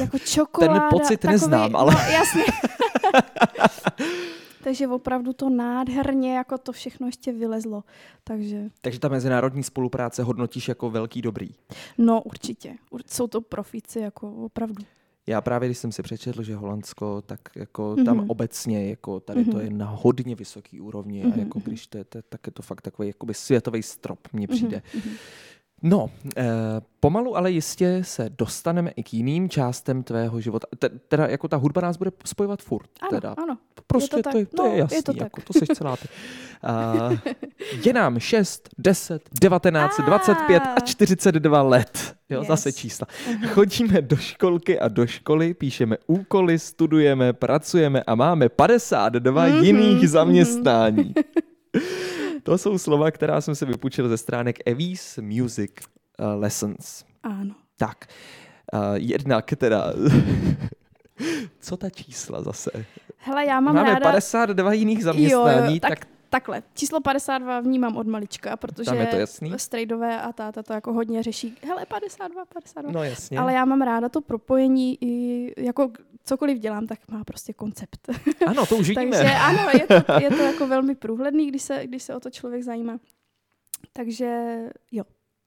jako 0.00 0.18
čokoláda. 0.26 0.88
pocit 0.90 1.24
neznám, 1.24 1.76
ale- 1.76 1.94
No, 1.94 2.00
jasně. 2.12 2.44
Takže 4.64 4.88
opravdu 4.88 5.32
to 5.32 5.48
nádherně, 5.50 6.36
jako 6.36 6.58
to 6.58 6.72
všechno 6.72 7.06
ještě 7.06 7.32
vylezlo. 7.32 7.84
Takže, 8.24 8.70
Takže 8.80 9.00
ta 9.00 9.08
mezinárodní 9.08 9.62
spolupráce 9.62 10.22
hodnotíš 10.22 10.68
jako 10.68 10.90
velký 10.90 11.22
dobrý. 11.22 11.48
no 11.98 12.22
určitě. 12.22 12.76
Ur- 12.92 13.02
Jsou 13.06 13.26
to 13.26 13.40
profíci, 13.40 13.98
jako 13.98 14.32
opravdu. 14.32 14.84
Já 15.30 15.40
právě, 15.40 15.68
když 15.68 15.78
jsem 15.78 15.92
si 15.92 16.02
přečetl, 16.02 16.42
že 16.42 16.54
Holandsko, 16.56 17.22
tak 17.26 17.40
jako 17.56 17.96
tam 18.04 18.16
Mhm. 18.16 18.30
obecně, 18.30 18.88
jako 18.90 19.20
tady 19.20 19.44
to 19.44 19.50
Mhm. 19.56 19.60
je 19.60 19.70
na 19.70 19.86
hodně 19.90 20.34
vysoký 20.34 20.80
úrovni 20.80 21.24
a 21.24 21.28
Mhm, 21.28 21.38
jako 21.40 21.58
když 21.64 21.86
to 21.86 21.98
je, 21.98 22.04
to, 22.04 22.22
tak 22.28 22.46
je 22.46 22.52
to 22.52 22.62
fakt 22.62 22.80
takový 22.80 23.08
jakoby 23.08 23.34
světový 23.34 23.82
strop, 23.82 24.18
mně 24.32 24.48
přijde. 24.48 24.82
Mhm, 24.94 25.02
mhm. 25.06 25.14
No, 25.82 26.10
eh, 26.36 26.44
pomalu 27.00 27.36
ale 27.36 27.50
jistě 27.50 27.98
se 28.04 28.30
dostaneme 28.38 28.90
i 28.96 29.02
k 29.02 29.14
jiným 29.14 29.48
částem 29.48 30.02
tvého 30.02 30.40
života. 30.40 30.66
Te, 30.78 30.88
teda 30.88 31.26
jako 31.26 31.48
ta 31.48 31.56
hudba 31.56 31.80
nás 31.80 31.96
bude 31.96 32.10
spojovat 32.24 32.62
furt. 32.62 32.88
Ano, 33.00 33.10
teda. 33.10 33.34
ano. 33.38 33.58
Prostě 33.86 34.16
je 34.16 34.22
to 34.22 34.30
to, 34.30 34.38
je, 34.38 34.44
tak. 34.46 34.54
to 34.56 34.62
No, 34.62 34.68
je 34.68 34.74
je 34.74 34.80
jasný, 34.80 35.02
to 35.02 35.12
jako, 35.16 35.40
tak. 35.40 35.44
to 35.44 35.52
seš 35.52 35.68
celá 35.68 35.96
ty. 35.96 36.08
Uh, 37.10 37.18
je 37.84 37.92
nám 37.92 38.18
6, 38.18 38.68
10, 38.78 39.22
19, 39.40 39.98
Ah. 40.00 40.06
25 40.06 40.62
a 40.76 40.80
42 40.80 41.62
let. 41.62 42.14
Jo, 42.28 42.38
Yes. 42.40 42.48
zase 42.48 42.72
čísla. 42.72 43.06
Chodíme 43.48 44.02
do 44.02 44.16
školky 44.16 44.78
a 44.80 44.88
do 44.88 45.06
školy, 45.06 45.54
píšeme 45.54 45.96
úkoly, 46.06 46.58
studujeme, 46.58 47.32
pracujeme 47.32 48.02
a 48.02 48.14
máme 48.14 48.48
52 48.48 49.46
Mhm, 49.46 49.64
jiných 49.64 49.98
mhm. 49.98 50.06
zaměstnání. 50.06 51.14
To 52.42 52.58
jsou 52.58 52.78
slova, 52.78 53.10
která 53.10 53.40
jsem 53.40 53.54
si 53.54 53.66
vypůjčil 53.66 54.08
ze 54.08 54.16
stránek 54.16 54.58
Evis 54.66 55.18
Music 55.22 55.72
uh, 56.18 56.40
Lessons. 56.40 57.04
Ano. 57.22 57.54
Tak, 57.76 58.06
uh, 58.72 58.80
jednak 58.94 59.50
teda... 59.56 59.92
Co 61.60 61.76
ta 61.76 61.90
čísla 61.90 62.42
zase? 62.42 62.70
Hele, 63.16 63.46
já 63.46 63.60
mám 63.60 63.74
Máme 63.74 63.88
ráda... 63.88 64.00
52 64.00 64.72
jiných 64.72 65.04
zaměstnání, 65.04 65.80
tak, 65.80 65.90
tak 65.90 66.08
Takhle, 66.30 66.62
číslo 66.74 67.00
52 67.00 67.60
vnímám 67.60 67.96
od 67.96 68.06
malička, 68.06 68.56
protože 68.56 68.84
Tam 68.90 68.96
je 69.00 69.06
to 69.06 69.16
jasný. 69.16 69.52
strejdové 69.56 70.22
a 70.22 70.32
táta 70.32 70.62
to 70.62 70.72
jako 70.72 70.92
hodně 70.92 71.22
řeší. 71.22 71.56
Hele, 71.66 71.86
52, 71.86 72.44
52. 72.44 72.92
no 72.92 73.04
jasně. 73.04 73.38
Ale 73.38 73.52
já 73.52 73.64
mám 73.64 73.82
ráda 73.82 74.08
to 74.08 74.20
propojení 74.20 74.98
i 75.04 75.54
jako 75.64 75.90
cokoliv 76.24 76.58
dělám, 76.58 76.86
tak 76.86 76.98
má 77.08 77.24
prostě 77.24 77.52
koncept. 77.52 78.08
Ano, 78.46 78.66
to 78.66 78.76
už 78.76 78.88
vidíme. 78.88 79.16
Takže 79.16 79.32
ano, 79.34 79.68
je 79.74 79.86
to, 79.86 80.12
je 80.22 80.30
to 80.30 80.42
jako 80.42 80.66
velmi 80.66 80.94
průhledný, 80.94 81.46
když 81.48 81.62
se, 81.62 81.86
když 81.86 82.02
se 82.02 82.14
o 82.14 82.20
to 82.20 82.30
člověk 82.30 82.62
zajímá. 82.62 82.98
Takže 83.92 84.56
jo, 84.92 85.04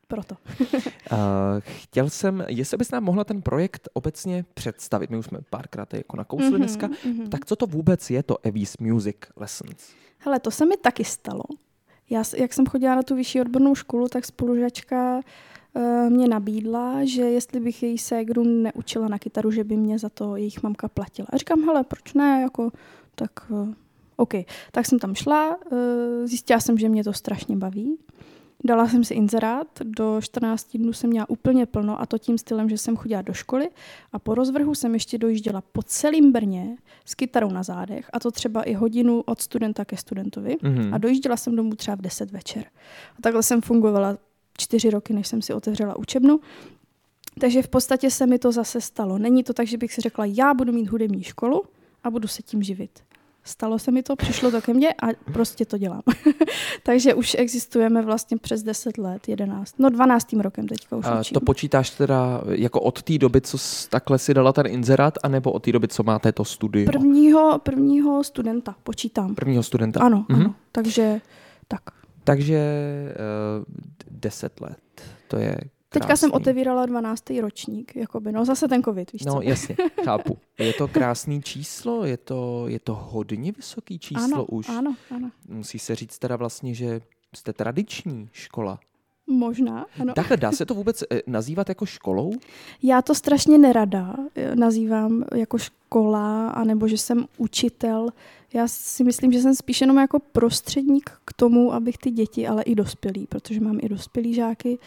proto. 0.07 0.35
Uh, 1.11 1.17
chtěl 1.65 2.09
jsem, 2.09 2.45
jestli 2.47 2.77
bys 2.77 2.91
nám 2.91 3.03
mohla 3.03 3.23
ten 3.23 3.41
projekt 3.41 3.89
obecně 3.93 4.45
představit, 4.53 5.09
my 5.09 5.17
už 5.17 5.25
jsme 5.25 5.39
párkrát 5.49 5.93
jako 5.93 6.17
nakousli 6.17 6.47
Mhm, 6.49 6.57
dneska, 6.57 6.89
mhm. 7.05 7.29
tak 7.29 7.45
co 7.45 7.55
to 7.55 7.65
vůbec 7.67 8.09
je 8.09 8.23
to 8.23 8.37
Evis 8.43 8.77
Music 8.77 9.15
Lessons? 9.35 9.91
Hele, 10.25 10.39
to 10.39 10.51
se 10.51 10.65
mi 10.65 10.77
taky 10.77 11.03
stalo. 11.03 11.43
Já, 12.09 12.23
jak 12.37 12.53
jsem 12.53 12.65
chodila 12.65 12.95
na 12.95 13.03
tu 13.03 13.15
vyšší 13.15 13.41
odbornou 13.41 13.75
školu, 13.75 14.07
tak 14.07 14.25
spolužačka 14.25 15.21
uh, 15.73 16.09
mě 16.09 16.27
nabídla, 16.27 16.99
že 17.03 17.21
jestli 17.21 17.59
bych 17.59 17.83
její 17.83 17.97
ségru 17.97 18.43
neučila 18.43 19.07
na 19.07 19.19
kytaru, 19.19 19.51
že 19.51 19.63
by 19.63 19.77
mě 19.77 19.99
za 19.99 20.09
to 20.09 20.35
jejich 20.35 20.63
mamka 20.63 20.87
platila. 20.87 21.27
A 21.31 21.37
říkám, 21.37 21.63
hele, 21.63 21.83
proč 21.83 22.13
ne, 22.13 22.41
jako, 22.41 22.71
tak 23.15 23.31
uh, 23.49 23.69
OK. 24.15 24.33
Tak 24.71 24.85
jsem 24.85 24.99
tam 24.99 25.15
šla, 25.15 25.57
uh, 25.71 25.77
zjistila 26.25 26.59
jsem, 26.59 26.77
že 26.77 26.89
mě 26.89 27.03
to 27.03 27.13
strašně 27.13 27.55
baví. 27.55 27.97
Dala 28.65 28.87
jsem 28.87 29.03
si 29.03 29.13
inzerát, 29.13 29.67
do 29.83 30.21
14 30.21 30.77
dnů 30.77 30.93
jsem 30.93 31.09
měla 31.09 31.29
úplně 31.29 31.65
plno 31.65 32.01
a 32.01 32.05
to 32.05 32.17
tím 32.17 32.37
stylem, 32.37 32.69
že 32.69 32.77
jsem 32.77 32.95
chodila 32.97 33.21
do 33.21 33.33
školy 33.33 33.69
a 34.13 34.19
po 34.19 34.35
rozvrhu 34.35 34.75
jsem 34.75 34.93
ještě 34.93 35.17
dojížděla 35.17 35.61
po 35.71 35.83
celém 35.83 36.31
Brně 36.31 36.77
s 37.05 37.15
kytarou 37.15 37.49
na 37.51 37.63
zádech 37.63 38.09
a 38.13 38.19
to 38.19 38.31
třeba 38.31 38.63
i 38.63 38.73
hodinu 38.73 39.21
od 39.25 39.41
studenta 39.41 39.85
ke 39.85 39.97
studentovi 39.97 40.57
Mhm. 40.61 40.93
a 40.93 40.97
dojížděla 40.97 41.37
jsem 41.37 41.55
domů 41.55 41.75
třeba 41.75 41.95
v 41.95 42.01
10 42.01 42.31
večer. 42.31 42.63
A 43.17 43.21
takhle 43.21 43.43
jsem 43.43 43.61
fungovala 43.61 44.17
čtyři 44.57 44.89
roky, 44.89 45.13
než 45.13 45.27
jsem 45.27 45.41
si 45.41 45.53
otevřela 45.53 45.97
učebnu. 45.97 46.39
Takže 47.39 47.61
v 47.61 47.67
podstatě 47.67 48.11
se 48.11 48.25
mi 48.27 48.39
to 48.39 48.51
zase 48.51 48.81
stalo. 48.81 49.17
Není 49.17 49.43
to 49.43 49.53
tak, 49.53 49.67
že 49.67 49.77
bych 49.77 49.93
si 49.93 50.01
řekla, 50.01 50.25
já 50.25 50.53
budu 50.53 50.73
mít 50.73 50.87
hudební 50.89 51.23
školu 51.23 51.63
a 52.03 52.11
budu 52.11 52.27
se 52.27 52.41
tím 52.41 52.63
živit. 52.63 52.99
Stalo 53.43 53.79
se 53.79 53.91
mi 53.91 54.03
to, 54.03 54.15
přišlo 54.15 54.51
to 54.51 54.61
ke 54.61 54.73
mně 54.73 54.93
a 54.93 55.07
prostě 55.33 55.65
to 55.65 55.77
dělám. 55.77 56.01
Takže 56.83 57.13
už 57.13 57.35
existujeme 57.39 58.01
vlastně 58.01 58.37
přes 58.37 58.63
10 58.63 58.97
let, 58.97 59.27
11, 59.29 59.79
no 59.79 59.89
12. 59.89 60.33
rokem 60.33 60.67
teďka 60.67 60.95
už 60.95 61.05
A 61.05 61.19
učím. 61.19 61.33
to 61.33 61.39
počítáš 61.39 61.89
teda 61.89 62.41
jako 62.49 62.81
od 62.81 63.03
té 63.03 63.17
doby, 63.17 63.41
co 63.41 63.57
takhle 63.89 64.19
si 64.19 64.33
dala 64.33 64.53
ten 64.53 64.67
inzerát, 64.67 65.17
anebo 65.23 65.51
od 65.51 65.63
té 65.63 65.71
doby, 65.71 65.87
co 65.87 66.03
máte 66.03 66.31
to 66.31 66.45
studium? 66.45 66.85
Prvního, 66.85 67.59
prvního 67.63 68.23
studenta 68.23 68.75
počítám. 68.83 69.35
Prvního 69.35 69.63
studenta? 69.63 69.99
Ano, 69.99 70.25
Mhm. 70.29 70.41
ano. 70.41 70.55
Takže 70.71 71.21
tak. 71.67 71.81
Takže 72.23 72.59
uh, 73.59 73.63
deset 74.11 74.61
let, 74.61 74.77
to 75.27 75.37
je 75.37 75.57
Teďka 75.93 76.07
krásný. 76.07 76.19
jsem 76.19 76.33
otevírala 76.33 76.85
12. 76.85 77.29
ročník, 77.41 77.95
jakoby, 77.95 78.31
no 78.31 78.45
zase 78.45 78.67
ten 78.67 78.83
covid, 78.83 79.11
víš 79.11 79.25
No 79.25 79.33
co? 79.33 79.41
jasně, 79.41 79.75
chápu. 80.03 80.37
Je 80.59 80.73
to 80.73 80.87
krásný 80.87 81.41
číslo, 81.41 82.05
je 82.05 82.17
to, 82.17 82.63
je 82.67 82.79
to 82.79 82.95
hodně 83.11 83.51
vysoký 83.51 83.99
číslo 83.99 84.23
ano, 84.23 84.45
už. 84.45 84.69
ano, 84.69 84.95
ano. 85.11 85.31
Musí 85.49 85.79
se 85.79 85.95
říct 85.95 86.19
teda 86.19 86.35
vlastně, 86.35 86.73
že 86.73 87.01
jste 87.35 87.53
tradiční 87.53 88.29
škola. 88.31 88.79
Možná, 89.27 89.85
ano. 89.99 90.13
Takhle 90.13 90.37
dá 90.37 90.51
se 90.51 90.65
to 90.65 90.73
vůbec 90.75 91.01
eh, 91.11 91.21
nazývat 91.27 91.69
jako 91.69 91.85
školou? 91.85 92.31
Já 92.83 93.01
to 93.01 93.15
strašně 93.15 93.57
nerada 93.57 94.15
eh, 94.35 94.55
nazývám 94.55 95.23
jako 95.35 95.57
škola, 95.57 96.49
anebo 96.49 96.87
že 96.87 96.97
jsem 96.97 97.25
učitel. 97.37 98.09
Já 98.53 98.67
si 98.67 99.03
myslím, 99.03 99.31
že 99.31 99.41
jsem 99.41 99.55
spíš 99.55 99.81
jenom 99.81 99.97
jako 99.97 100.19
prostředník 100.19 101.11
k 101.25 101.33
tomu, 101.33 101.73
abych 101.73 101.97
ty 101.97 102.11
děti, 102.11 102.47
ale 102.47 102.63
i 102.63 102.75
dospělí, 102.75 103.27
protože 103.27 103.59
mám 103.59 103.79
i 103.81 103.89
dospělí 103.89 104.33
žáky, 104.33 104.77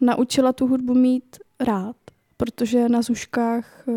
naučila 0.00 0.52
tu 0.52 0.66
hudbu 0.66 0.94
mít 0.94 1.36
rád. 1.60 1.96
Protože 2.38 2.88
na 2.88 3.02
zuškách 3.02 3.84
eh, 3.88 3.92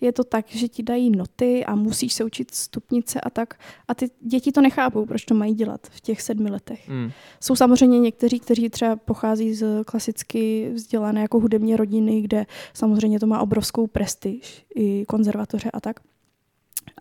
je 0.00 0.12
to 0.12 0.24
tak, 0.24 0.48
že 0.48 0.68
ti 0.68 0.82
dají 0.82 1.10
noty 1.10 1.64
a 1.64 1.74
musíš 1.74 2.12
se 2.12 2.24
učit 2.24 2.54
stupnice 2.54 3.20
a 3.20 3.30
tak. 3.30 3.54
A 3.88 3.94
ty 3.94 4.10
děti 4.20 4.52
to 4.52 4.60
nechápou, 4.60 5.06
proč 5.06 5.24
to 5.24 5.34
mají 5.34 5.54
dělat 5.54 5.86
v 5.90 6.00
těch 6.00 6.22
sedmi 6.22 6.50
letech. 6.50 6.88
Hmm. 6.88 7.10
Jsou 7.40 7.56
samozřejmě 7.56 8.00
někteří, 8.00 8.40
kteří 8.40 8.68
třeba 8.68 8.96
pochází 8.96 9.54
z 9.54 9.84
klasicky 9.84 10.70
vzdělané 10.74 11.20
jako 11.20 11.40
hudební 11.40 11.76
rodiny, 11.76 12.20
kde 12.20 12.46
samozřejmě 12.74 13.20
to 13.20 13.26
má 13.26 13.40
obrovskou 13.40 13.86
prestiž, 13.86 14.66
i 14.74 15.04
konzervatoře 15.08 15.70
a 15.70 15.80
tak. 15.80 16.00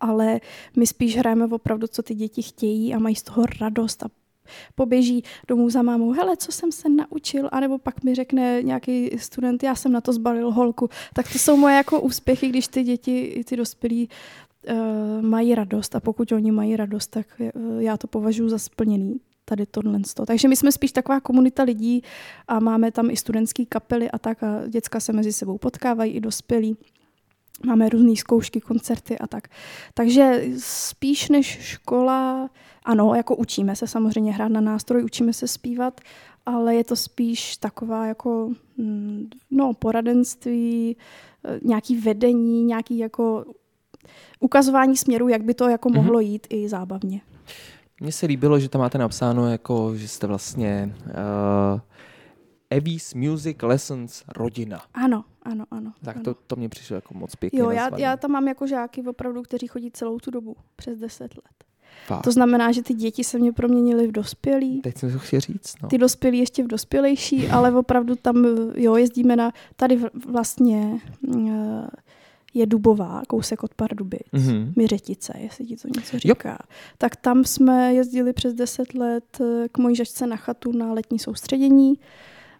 Ale 0.02 0.40
my 0.78 0.88
spíš 0.88 1.18
hrajeme 1.18 1.46
opravdu, 1.46 1.88
co 1.88 2.04
ty 2.04 2.16
děti 2.16 2.42
chtějí 2.42 2.94
a 2.94 3.00
mají 3.00 3.16
z 3.16 3.24
toho 3.24 3.46
radost 3.62 4.04
a 4.04 4.08
poběží 4.76 5.24
domů 5.48 5.70
za 5.70 5.82
mámou, 5.82 6.12
hele, 6.12 6.38
co 6.38 6.52
jsem 6.52 6.72
se 6.72 6.90
naučil, 6.90 7.50
anebo 7.52 7.78
pak 7.78 8.04
mi 8.04 8.16
řekne 8.16 8.64
nějaký 8.64 9.10
student, 9.18 9.64
já 9.64 9.76
jsem 9.76 9.92
na 9.92 10.02
to 10.02 10.14
zbalil 10.14 10.52
holku. 10.52 10.90
Tak 11.14 11.32
to 11.34 11.40
jsou 11.40 11.58
moje 11.58 11.76
jako 11.76 12.02
úspěchy, 12.02 12.50
když 12.50 12.68
ty 12.68 12.84
děti, 12.84 13.44
ty 13.48 13.58
dospělí 13.58 14.10
uh, 14.70 14.76
mají 15.22 15.56
radost 15.56 15.96
a 15.96 16.00
pokud 16.00 16.32
oni 16.32 16.52
mají 16.52 16.76
radost, 16.76 17.08
tak 17.08 17.28
uh, 17.40 17.82
já 17.82 17.98
to 17.98 18.08
považuji 18.08 18.50
za 18.50 18.58
splněný 18.60 19.20
tady 19.46 19.66
tohle. 19.66 20.00
Takže 20.26 20.48
my 20.48 20.56
jsme 20.56 20.72
spíš 20.72 20.92
taková 20.92 21.20
komunita 21.20 21.64
lidí 21.64 22.04
a 22.48 22.60
máme 22.60 22.92
tam 22.92 23.10
i 23.10 23.18
studentské 23.18 23.66
kapely 23.66 24.12
a 24.12 24.20
tak 24.20 24.44
a 24.44 24.68
děcka 24.68 25.00
se 25.00 25.14
mezi 25.14 25.34
sebou 25.34 25.58
potkávají 25.58 26.14
i 26.14 26.22
dospělí. 26.22 26.78
Máme 27.66 27.90
různé 27.90 28.16
zkoušky, 28.16 28.62
koncerty 28.62 29.20
a 29.20 29.28
tak. 29.28 29.48
Takže 29.94 30.44
spíš 30.60 31.30
než 31.30 31.46
škola, 31.62 32.50
ano, 32.86 33.16
jako 33.16 33.36
učíme 33.36 33.76
se 33.76 33.88
samozřejmě 33.88 34.34
hrát 34.34 34.48
na 34.52 34.62
nástroj, 34.62 35.04
učíme 35.04 35.34
se 35.34 35.48
zpívat, 35.48 36.02
ale 36.46 36.76
je 36.76 36.84
to 36.84 36.96
spíš 36.96 37.58
taková 37.58 38.06
jako 38.08 38.50
mm, 38.78 39.30
no, 39.52 39.74
poradenství, 39.74 40.98
eh, 41.46 41.60
nějaký 41.64 41.96
vedení, 41.98 42.64
nějaký 42.64 42.98
jako 42.98 43.46
ukazování 44.40 44.98
směru, 44.98 45.28
jak 45.28 45.44
by 45.44 45.54
to 45.54 45.70
jako 45.70 45.90
Mhm. 45.90 45.98
mohlo 45.98 46.20
jít 46.20 46.48
i 46.50 46.70
zábavně. 46.70 47.22
Mně 48.02 48.12
se 48.12 48.26
líbilo, 48.26 48.60
že 48.60 48.70
tam 48.70 48.82
máte 48.82 48.98
napsáno, 48.98 49.52
jako, 49.52 49.92
že 49.96 50.08
jste 50.08 50.28
vlastně 50.28 50.96
uh, 51.06 51.80
Eví's 52.74 53.14
Music 53.14 53.58
Lessons 53.62 54.24
rodina. 54.38 54.82
Ano, 54.94 55.24
ano, 55.44 55.66
ano. 55.72 55.94
Tak 56.06 56.16
ano. 56.16 56.24
to, 56.24 56.34
to 56.48 56.56
mě 56.56 56.70
přišlo 56.70 56.96
jako 56.96 57.14
moc 57.14 57.36
pěkně 57.36 57.60
Jo, 57.60 57.70
já, 57.70 57.82
nazvaný. 57.84 58.04
já 58.04 58.18
tam 58.18 58.32
mám 58.32 58.48
jako 58.48 58.68
žáky 58.68 59.04
opravdu, 59.04 59.42
kteří 59.44 59.68
chodí 59.68 59.92
celou 59.92 60.20
tu 60.20 60.32
dobu, 60.32 60.56
přes 60.76 61.00
10 61.00 61.24
let. 61.36 61.46
Fakt. 62.06 62.24
To 62.24 62.32
znamená, 62.32 62.72
že 62.72 62.82
ty 62.84 62.94
děti 62.94 63.24
se 63.24 63.40
mě 63.40 63.52
proměnily 63.52 64.08
v 64.08 64.12
dospělý, 64.12 64.82
Teď 64.82 64.98
jsem 64.98 65.12
to 65.12 65.20
chtěl 65.20 65.40
říct. 65.40 65.76
No. 65.84 65.90
ty 65.90 65.98
dospělí 65.98 66.38
ještě 66.38 66.64
v 66.64 66.68
dospělejší, 66.68 67.48
ale 67.48 67.72
opravdu 67.72 68.16
tam, 68.16 68.46
jo, 68.76 68.96
jezdíme 68.96 69.36
na, 69.36 69.52
tady 69.76 70.00
vlastně 70.28 71.00
eh, 71.38 71.88
je 72.54 72.66
Dubová, 72.66 73.22
kousek 73.28 73.64
od 73.64 73.74
Pardubic, 73.74 74.22
Mhm. 74.32 74.74
Miřetice, 74.76 75.34
jestli 75.40 75.66
ti 75.66 75.76
to 75.76 75.88
něco 75.88 76.20
říká. 76.20 76.58
Tak 76.98 77.16
tam 77.16 77.44
jsme 77.44 77.94
jezdili 77.94 78.34
přes 78.34 78.54
10 78.54 78.94
let 78.96 79.42
eh, 79.42 79.70
k 79.72 79.78
mojí 79.78 79.96
žačce 79.96 80.28
na 80.28 80.36
chatu 80.36 80.72
na 80.72 80.94
letní 80.94 81.20
soustředění. 81.20 81.94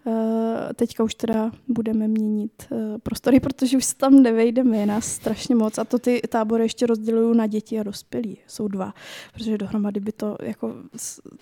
Eh, 0.08 0.74
Teďka 0.74 1.04
už 1.04 1.16
teda 1.16 1.52
budeme 1.68 2.08
měnit 2.08 2.68
eh, 2.72 2.98
prostory, 3.04 3.40
protože 3.40 3.78
už 3.78 3.86
se 3.86 3.96
tam 3.96 4.22
nevejdeme, 4.22 4.78
je 4.78 4.86
nás 4.86 5.06
strašně 5.06 5.56
moc. 5.56 5.78
A 5.78 5.84
to 5.84 6.00
ty 6.00 6.22
tábory 6.30 6.64
ještě 6.64 6.86
rozdělují 6.86 7.38
na 7.38 7.48
děti 7.48 7.80
a 7.80 7.84
dospělí. 7.84 8.38
Jsou 8.48 8.68
dva, 8.68 8.94
protože 9.34 9.58
dohromady 9.58 10.00
by 10.00 10.12
to 10.12 10.38
jako 10.42 10.74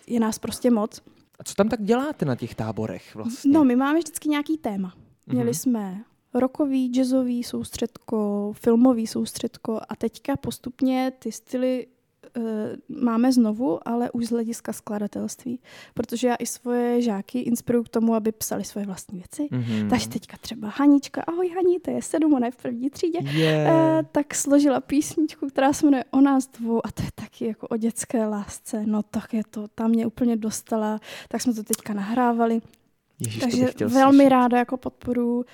je 0.07 0.19
nás 0.19 0.39
prostě 0.39 0.71
moc. 0.71 1.01
A 1.39 1.43
co 1.43 1.55
tam 1.55 1.69
tak 1.69 1.83
děláte 1.83 2.25
na 2.25 2.35
těch 2.35 2.55
táborech 2.55 3.15
vlastně? 3.15 3.51
No, 3.53 3.63
my 3.63 3.75
máme 3.75 3.99
vždycky 3.99 4.29
nějaký 4.29 4.57
téma. 4.57 4.93
Měli 5.27 5.45
Mhm. 5.45 5.53
jsme 5.53 6.03
rokový, 6.33 6.87
jazzový 6.89 7.43
soustředko, 7.43 8.51
filmový 8.55 9.07
soustředko 9.07 9.79
a 9.89 9.95
teďka 9.95 10.35
postupně 10.37 11.11
ty 11.19 11.31
styly 11.31 11.87
máme 12.89 13.31
znovu, 13.31 13.87
ale 13.87 14.11
už 14.11 14.25
z 14.25 14.29
hlediska 14.29 14.73
skladatelství. 14.73 15.59
Protože 15.93 16.27
já 16.27 16.35
i 16.35 16.45
svoje 16.45 17.01
žáky 17.01 17.39
inspiruju 17.39 17.83
k 17.83 17.89
tomu, 17.89 18.15
aby 18.15 18.31
psali 18.31 18.63
svoje 18.63 18.85
vlastní 18.85 19.17
věci. 19.19 19.47
Mhm. 19.51 19.89
Takže 19.89 20.09
teďka 20.09 20.37
třeba 20.37 20.69
Hanička, 20.69 21.21
ahoj 21.27 21.49
Haní, 21.55 21.79
to 21.79 21.91
je 21.91 22.01
sedm, 22.01 22.33
ona 22.33 22.45
je 22.45 22.51
v 22.51 22.57
první 22.57 22.89
třídě. 22.89 23.19
Je. 23.19 23.67
Eh, 23.69 24.03
tak 24.11 24.35
složila 24.35 24.81
písničku, 24.81 25.47
která 25.47 25.73
se 25.73 25.85
jmenuje 25.85 26.03
O 26.11 26.21
nás 26.21 26.47
dvou 26.47 26.85
a 26.87 26.91
to 26.91 27.03
je 27.03 27.09
taky 27.15 27.45
jako 27.45 27.67
o 27.67 27.77
dětské 27.77 28.25
lásce. 28.25 28.83
No 28.85 29.03
tak 29.03 29.33
je 29.33 29.43
to, 29.49 29.67
tam 29.67 29.89
mě 29.91 30.05
úplně 30.07 30.35
dostala, 30.37 30.99
tak 31.27 31.41
jsme 31.41 31.53
to 31.53 31.63
teďka 31.63 31.93
nahrávali. 31.93 32.61
Ježiš, 33.19 33.41
Takže 33.41 33.65
velmi 33.87 34.15
slyšet. 34.17 34.29
ráda 34.29 34.57
jako 34.57 34.77
podporu 34.77 35.45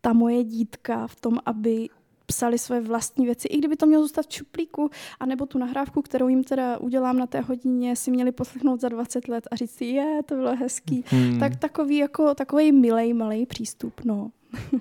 ta 0.00 0.12
moje 0.12 0.44
dítka 0.44 1.06
v 1.06 1.16
tom, 1.16 1.38
aby 1.46 1.88
psali 2.26 2.58
svoje 2.58 2.80
vlastní 2.80 3.26
věci, 3.26 3.48
i 3.48 3.58
kdyby 3.58 3.76
to 3.76 3.86
mělo 3.86 4.02
zůstat 4.02 4.26
v 4.26 4.32
šuplíku, 4.34 4.90
anebo 5.20 5.46
tu 5.46 5.58
nahrávku, 5.58 6.02
kterou 6.02 6.28
jim 6.28 6.44
teda 6.44 6.78
udělám 6.78 7.18
na 7.18 7.26
té 7.26 7.40
hodině, 7.40 7.96
si 7.96 8.10
měli 8.10 8.32
poslechnout 8.32 8.80
za 8.80 8.88
20 8.88 9.28
let 9.28 9.48
a 9.50 9.56
říct 9.56 9.70
si, 9.74 9.84
je, 9.84 10.20
to 10.26 10.34
bylo 10.34 10.56
hezký. 10.56 11.04
Hmm. 11.06 11.38
Tak 11.38 11.56
takový 11.56 11.96
jako, 11.96 12.34
takový 12.34 12.72
milej, 12.72 13.12
malý 13.14 13.46
přístup, 13.46 14.00
no. 14.04 14.30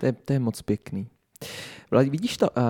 To 0.00 0.06
je, 0.06 0.12
to 0.12 0.32
je 0.32 0.38
moc 0.38 0.62
pěkný. 0.62 1.06
Vidíš 2.10 2.36
to, 2.36 2.50
uh, 2.50 2.62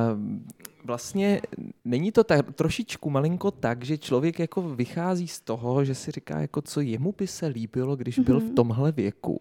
vlastně 0.85 1.41
není 1.85 2.13
to 2.13 2.25
tak, 2.25 2.53
trošičku 2.55 3.11
malinko 3.11 3.51
tak, 3.51 3.85
že 3.85 3.99
člověk 3.99 4.39
jako 4.39 4.63
vychází 4.63 5.29
z 5.29 5.41
toho, 5.41 5.85
že 5.85 5.95
si 5.95 6.11
říká, 6.11 6.41
jako 6.41 6.63
co 6.63 6.81
jemu 6.81 7.15
by 7.19 7.27
se 7.27 7.47
líbilo, 7.47 7.97
když 7.97 8.19
byl 8.19 8.41
v 8.41 8.45
Mhm. 8.45 8.55
tomhle 8.55 8.93
věku. 8.93 9.41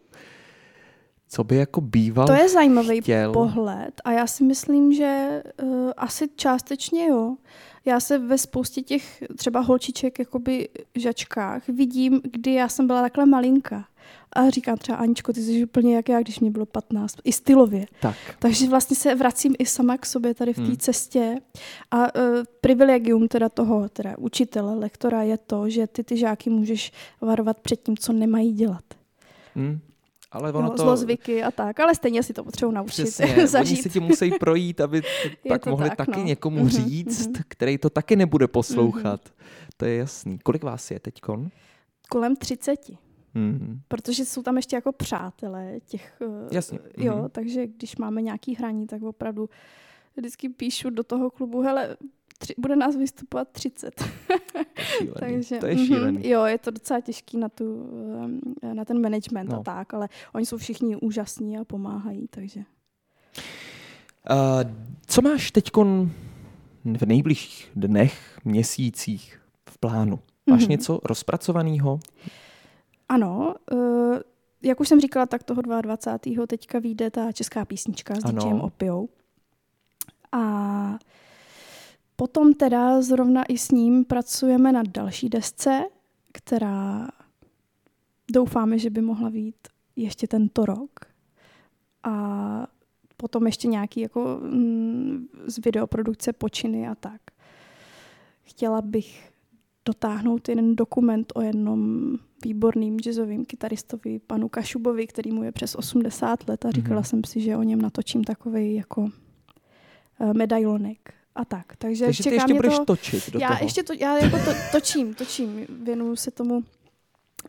Co 1.33 1.43
by 1.43 1.55
jako 1.55 1.81
býval 1.81 2.27
To 2.27 2.33
je 2.33 2.49
zajímavý 2.49 3.01
chtěl. 3.01 3.33
pohled 3.33 4.01
a 4.03 4.11
já 4.11 4.27
si 4.27 4.43
myslím, 4.43 4.93
že 4.93 5.43
uh, 5.63 5.91
asi 5.97 6.29
částečně 6.35 7.07
jo. 7.07 7.35
Já 7.85 7.99
se 7.99 8.17
ve 8.17 8.37
spoustě 8.37 8.81
těch 8.81 9.23
třeba 9.37 9.59
holčiček, 9.59 10.19
jakoby 10.19 10.69
žačkách 10.95 11.67
vidím, 11.67 12.21
kdy 12.23 12.53
já 12.53 12.69
jsem 12.69 12.87
byla 12.87 13.01
takhle 13.01 13.25
malinka. 13.25 13.85
A 14.33 14.49
říkám 14.49 14.77
třeba, 14.77 14.97
Aničko, 14.97 15.33
ty 15.33 15.41
jsi 15.41 15.63
úplně 15.63 15.95
jak 15.95 16.09
já, 16.09 16.21
když 16.21 16.39
mě 16.39 16.51
bylo 16.51 16.65
15, 16.65 17.15
i 17.23 17.33
stylově. 17.33 17.85
Tak. 18.01 18.15
Takže 18.39 18.67
vlastně 18.69 18.95
se 18.95 19.15
vracím 19.15 19.55
i 19.59 19.65
sama 19.65 19.97
k 19.97 20.05
sobě 20.05 20.33
tady 20.33 20.53
v 20.53 20.55
té 20.55 20.61
Hmm. 20.61 20.77
cestě. 20.77 21.35
A 21.91 21.97
uh, 22.15 22.21
privilegium 22.61 23.27
teda 23.27 23.49
toho, 23.49 23.89
teda 23.89 24.17
učitele, 24.17 24.75
lektora 24.75 25.21
je 25.23 25.37
to, 25.37 25.69
že 25.69 25.87
ty 25.87 26.03
ty 26.03 26.17
žáky 26.17 26.49
můžeš 26.49 26.91
varovat 27.21 27.59
před 27.59 27.83
tím, 27.83 27.97
co 27.97 28.13
nemají 28.13 28.53
dělat. 28.53 28.83
Hm. 29.55 29.79
Ale 30.33 30.53
ono 30.53 30.61
No, 30.61 30.69
to... 30.69 30.77
Zlozvyky 30.83 31.43
a 31.43 31.51
tak, 31.51 31.79
ale 31.79 31.95
stejně 31.95 32.23
si 32.23 32.33
to 32.33 32.43
potřebuji 32.43 32.71
naučit, 32.71 33.03
Přesně, 33.03 33.35
oni 33.59 33.75
si 33.75 33.89
tím 33.89 34.03
musí 34.03 34.31
projít, 34.31 34.81
aby 34.81 35.01
t- 35.01 35.07
Je 35.43 35.49
pak 35.49 35.63
to 35.63 35.69
mohli 35.69 35.89
tak, 35.89 35.97
taky 35.97 36.19
no. 36.19 36.23
někomu 36.25 36.59
Mhm, 36.59 36.69
říct, 36.69 37.27
mhm. 37.27 37.43
který 37.47 37.77
to 37.77 37.89
taky 37.89 38.15
nebude 38.15 38.47
poslouchat. 38.47 39.21
To 39.77 39.85
je 39.85 39.95
jasný. 39.95 40.39
Kolik 40.39 40.63
vás 40.63 40.91
je 40.91 40.99
teďkon? 40.99 41.49
Kolem 42.09 42.35
30, 42.35 42.79
Hmm. 43.35 43.79
protože 43.87 44.25
jsou 44.25 44.43
tam 44.43 44.55
ještě 44.55 44.75
jako 44.75 44.91
přátelé 44.91 45.79
těch, 45.85 46.21
eh, 46.21 46.55
Jasně, 46.55 46.79
jo, 46.97 47.15
mhm. 47.17 47.29
takže 47.29 47.67
když 47.67 47.97
máme 47.97 48.21
nějaký 48.21 48.55
hraní, 48.55 48.87
tak 48.87 49.01
opravdu 49.01 49.49
vždycky 50.17 50.49
píšu 50.49 50.89
do 50.89 51.03
toho 51.03 51.29
klubu, 51.29 51.61
hele, 51.61 51.97
tři, 52.37 52.53
bude 52.57 52.75
nás 52.75 52.95
vystupovat 52.95 53.47
30. 53.51 54.03
Šílený. 54.79 55.13
Takže, 55.19 55.57
to 55.57 55.65
je 55.65 55.77
šílený. 55.85 56.29
Jo, 56.29 56.43
je 56.43 56.57
to 56.57 56.71
docela 56.71 57.01
těžký 57.01 57.37
na, 57.37 57.49
tu, 57.49 57.89
na 58.73 58.85
ten 58.85 59.01
management 59.01 59.49
No. 59.49 59.59
a 59.59 59.63
tak, 59.63 59.93
ale 59.93 60.09
oni 60.33 60.45
jsou 60.45 60.57
všichni 60.57 60.95
úžasní 60.95 61.57
a 61.57 61.63
pomáhají, 61.63 62.27
takže. 62.27 62.59
Uh, 62.59 62.65
co 65.07 65.21
máš 65.21 65.51
teďkon 65.51 66.11
v 66.97 67.05
nejbližších 67.05 67.71
dnech, 67.75 68.39
měsících 68.45 69.41
v 69.69 69.77
plánu? 69.77 70.19
Máš 70.49 70.63
mm-hmm. 70.63 70.69
něco 70.69 70.99
rozpracovaného? 71.03 71.99
Ano, 73.09 73.55
uh, 73.71 74.17
jak 74.61 74.79
už 74.79 74.87
jsem 74.87 74.99
říkala, 74.99 75.25
tak 75.25 75.43
toho 75.43 75.61
22. 75.61 76.47
teďka 76.47 76.79
vyjde 76.79 77.11
ta 77.11 77.31
česká 77.31 77.65
písnička 77.65 78.15
s 78.15 78.33
DJem 78.33 78.61
Opiou. 78.61 79.09
A 80.31 80.99
potom 82.15 82.53
teda 82.53 83.01
zrovna 83.01 83.43
i 83.43 83.57
s 83.57 83.71
ním 83.71 84.05
pracujeme 84.05 84.71
na 84.71 84.83
další 84.83 85.29
desce, 85.29 85.83
která 86.31 87.07
doufáme, 88.31 88.79
že 88.79 88.89
by 88.89 89.01
mohla 89.01 89.29
být 89.29 89.55
ještě 89.95 90.27
tento 90.27 90.65
rok. 90.65 90.99
A 92.03 92.67
potom 93.17 93.45
ještě 93.45 93.67
nějaký 93.67 94.01
jako 94.01 94.39
mm, 94.41 95.27
z 95.45 95.59
videoprodukce 95.65 96.33
počiny 96.33 96.87
a 96.87 96.95
tak. 96.95 97.21
Chtěla 98.43 98.81
bych 98.81 99.31
dotáhnout 99.85 100.49
jeden 100.49 100.75
dokument 100.75 101.33
o 101.35 101.41
jednom 101.41 102.11
výborným 102.45 102.99
jazzovým 102.99 103.45
kytaristovi, 103.45 104.19
panu 104.19 104.49
Kašubovi, 104.49 105.07
který 105.07 105.31
mu 105.31 105.43
je 105.43 105.51
přes 105.51 105.75
80 105.75 106.49
let 106.49 106.65
a 106.65 106.71
říkala 106.71 107.01
mm-hmm. 107.01 107.05
jsem 107.05 107.23
si, 107.23 107.41
že 107.41 107.57
o 107.57 107.63
něm 107.63 107.81
natočím 107.81 108.23
takový 108.23 108.75
jako 108.75 109.01
uh, 109.01 110.33
medailonek 110.33 111.13
a 111.35 111.45
tak. 111.45 111.75
Takže, 111.77 112.05
Takže 112.05 112.23
ty 112.23 112.35
ještě 112.35 112.53
budeš 112.53 112.77
to, 112.77 112.85
točit 112.85 113.31
do 113.31 113.39
já 113.39 113.47
toho. 113.47 113.59
ještě 113.63 113.83
to, 113.83 113.93
já 113.93 114.17
jako 114.17 114.37
to, 114.37 114.51
točím, 114.71 115.13
točím, 115.13 115.65
věnuju 115.83 116.15
se 116.15 116.31
tomu 116.31 116.63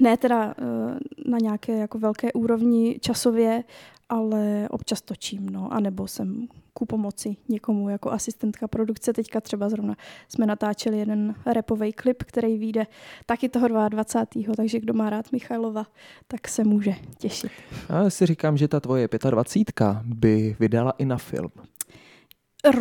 ne 0.01 0.17
teda 0.17 0.55
uh, 0.59 0.99
na 1.27 1.39
nějaké 1.39 1.79
jako 1.79 1.99
velké 1.99 2.33
úrovni 2.33 2.99
časově, 3.01 3.65
ale 4.09 4.69
občas 4.71 5.03
točím, 5.03 5.51
no, 5.51 5.73
anebo 5.73 6.09
jsem 6.09 6.49
ku 6.75 6.87
pomoci 6.87 7.37
někomu 7.49 7.89
jako 7.89 8.11
asistentka 8.11 8.69
produkce. 8.69 9.13
Teďka 9.13 9.41
třeba 9.41 9.69
zrovna 9.69 9.97
jsme 10.29 10.47
natáčeli 10.47 10.99
jeden 10.99 11.35
repový 11.47 11.93
klip, 11.93 12.23
který 12.23 12.59
vyjde 12.59 12.87
taky 13.27 13.49
toho 13.49 13.69
22. 13.69 14.55
Takže 14.55 14.81
kdo 14.81 14.95
má 14.95 15.11
rád 15.11 15.33
Michailova, 15.33 15.87
tak 16.29 16.49
se 16.49 16.65
může 16.65 16.95
těšit. 17.19 17.53
Já 17.89 18.11
si 18.11 18.27
říkám, 18.27 18.57
že 18.57 18.69
ta 18.69 18.81
tvoje 18.81 19.09
25 19.31 19.87
by 20.05 20.57
vydala 20.61 20.91
i 20.99 21.05
na 21.05 21.17
film. 21.17 21.51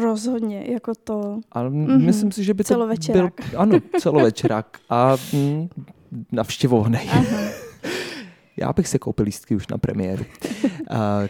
Rozhodně, 0.02 0.66
jako 0.72 0.92
to. 1.04 1.40
Ale 1.52 1.70
mm-hmm. 1.70 2.06
myslím 2.06 2.32
si, 2.32 2.44
že 2.44 2.54
by 2.54 2.64
to 2.64 2.88
byl... 3.12 3.30
Ano, 3.58 3.80
celovečerák. 4.00 4.80
A 4.90 5.16
mm, 5.34 5.70
navštěvovaný. 6.32 7.00
Já 8.58 8.74
bych 8.74 8.88
se 8.88 9.00
koupil 9.00 9.26
lístky 9.26 9.56
už 9.56 9.68
na 9.68 9.78
premiéru. 9.78 10.26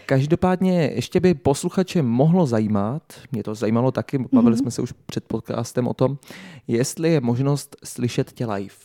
Každopádně 0.05 0.91
ještě 0.95 1.19
by 1.19 1.33
posluchače 1.33 2.01
mohlo 2.01 2.45
zajímat, 2.45 3.03
mě 3.31 3.43
to 3.43 3.55
zajímalo 3.55 3.91
taky, 3.91 4.17
bavili 4.31 4.55
mm-hmm. 4.55 4.59
jsme 4.59 4.71
se 4.71 4.81
už 4.81 4.93
před 5.05 5.23
podcastem 5.23 5.87
o 5.87 5.93
tom, 5.93 6.17
jestli 6.67 7.11
je 7.11 7.21
možnost 7.21 7.75
slyšet 7.83 8.31
tě 8.31 8.45
live. 8.45 8.75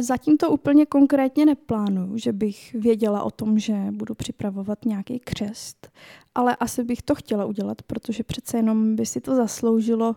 Zatím 0.00 0.36
to 0.36 0.50
úplně 0.50 0.86
konkrétně 0.86 1.46
neplánuju, 1.46 2.18
že 2.18 2.32
bych 2.32 2.74
věděla 2.74 3.22
o 3.22 3.30
tom, 3.30 3.58
že 3.58 3.74
budu 3.90 4.14
připravovat 4.14 4.84
nějaký 4.84 5.18
křest, 5.18 5.90
ale 6.34 6.56
asi 6.56 6.84
bych 6.84 7.02
to 7.02 7.14
chtěla 7.14 7.44
udělat, 7.44 7.82
protože 7.82 8.22
přece 8.22 8.56
jenom 8.56 8.96
by 8.96 9.06
si 9.06 9.20
to 9.20 9.36
zasloužilo 9.36 10.16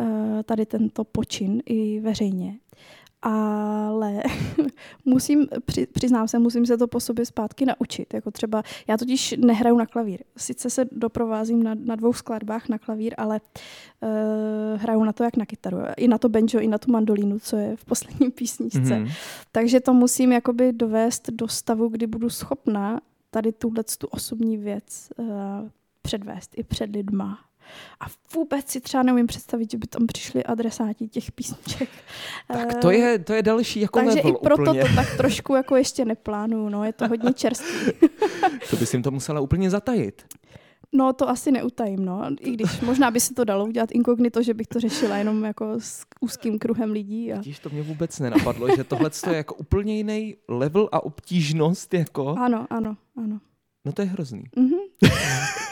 uh, 0.00 0.06
tady 0.44 0.66
tento 0.66 1.04
počin 1.04 1.62
i 1.66 2.00
veřejně 2.00 2.58
ale 3.22 4.22
musím, 5.04 5.48
při, 5.64 5.86
přiznám 5.86 6.28
se, 6.28 6.38
musím 6.38 6.66
se 6.66 6.78
to 6.78 6.88
po 6.88 7.00
sobě 7.00 7.26
zpátky 7.26 7.66
naučit. 7.66 8.14
Jako 8.14 8.30
třeba, 8.30 8.62
já 8.88 8.96
totiž 8.96 9.34
nehraju 9.38 9.78
na 9.78 9.86
klavír. 9.86 10.20
Sice 10.36 10.70
se 10.70 10.84
doprovázím 10.92 11.62
na, 11.62 11.74
na 11.84 11.96
dvou 11.96 12.12
skladbách 12.12 12.68
na 12.68 12.78
klavír, 12.78 13.14
ale 13.18 13.40
uh, 14.00 14.80
hraju 14.80 15.04
na 15.04 15.12
to 15.12 15.24
jak 15.24 15.36
na 15.36 15.46
kytaru. 15.46 15.78
I 15.96 16.08
na 16.08 16.18
to 16.18 16.28
banjo, 16.28 16.60
i 16.60 16.68
na 16.68 16.78
tu 16.78 16.92
mandolínu, 16.92 17.38
co 17.38 17.56
je 17.56 17.76
v 17.76 17.84
poslední 17.84 18.30
písničce. 18.30 18.78
Mm-hmm. 18.78 19.12
Takže 19.52 19.80
to 19.80 19.94
musím 19.94 20.32
jakoby 20.32 20.72
dovést 20.72 21.30
do 21.30 21.48
stavu, 21.48 21.88
kdy 21.88 22.06
budu 22.06 22.30
schopna 22.30 23.00
tady 23.30 23.52
tuhle 23.52 23.84
tu 23.98 24.06
osobní 24.06 24.56
věc 24.56 25.08
uh, 25.16 25.26
předvést 26.02 26.58
i 26.58 26.62
před 26.62 26.90
lidma 26.90 27.47
a 28.00 28.06
vůbec 28.34 28.70
si 28.70 28.80
třeba 28.80 29.02
neumím 29.02 29.26
představit, 29.26 29.70
že 29.70 29.78
by 29.78 29.86
tam 29.86 30.06
přišli 30.06 30.44
adresáti 30.44 31.08
těch 31.08 31.32
písniček. 31.32 31.88
Tak 32.48 32.74
to 32.74 32.90
je, 32.90 33.18
to 33.18 33.32
je 33.32 33.42
další 33.42 33.80
jako 33.80 33.98
Takže 33.98 34.16
level 34.16 34.32
i 34.32 34.36
proto 34.42 34.62
úplně. 34.62 34.82
to 34.82 34.88
tak 34.94 35.16
trošku 35.16 35.54
jako 35.54 35.76
ještě 35.76 36.04
neplánuju, 36.04 36.68
no, 36.68 36.84
je 36.84 36.92
to 36.92 37.08
hodně 37.08 37.32
čerstvý. 37.32 37.92
to 38.70 38.76
bys 38.76 38.92
jim 38.92 39.02
to 39.02 39.10
musela 39.10 39.40
úplně 39.40 39.70
zatajit. 39.70 40.22
No 40.92 41.12
to 41.12 41.28
asi 41.28 41.52
neutajím, 41.52 42.04
no. 42.04 42.22
I 42.40 42.50
když 42.50 42.80
možná 42.80 43.10
by 43.10 43.20
se 43.20 43.34
to 43.34 43.44
dalo 43.44 43.66
udělat 43.66 43.90
inkognito, 43.92 44.42
že 44.42 44.54
bych 44.54 44.66
to 44.66 44.80
řešila 44.80 45.16
jenom 45.16 45.44
jako 45.44 45.74
s 45.78 46.06
úzkým 46.20 46.58
kruhem 46.58 46.90
lidí. 46.90 47.32
A... 47.32 47.36
Vidíš, 47.36 47.58
to 47.58 47.70
mě 47.70 47.82
vůbec 47.82 48.18
nenapadlo, 48.18 48.76
že 48.76 48.84
tohle 48.84 49.10
je 49.30 49.36
jako 49.36 49.54
úplně 49.54 49.96
jiný 49.96 50.36
level 50.48 50.88
a 50.92 51.04
obtížnost. 51.04 51.94
Jako... 51.94 52.28
Ano, 52.38 52.66
ano, 52.70 52.96
ano. 53.16 53.40
No 53.88 53.92
to 53.92 54.02
je 54.02 54.08
hrozný. 54.08 54.44
Mm-hmm. 54.56 55.08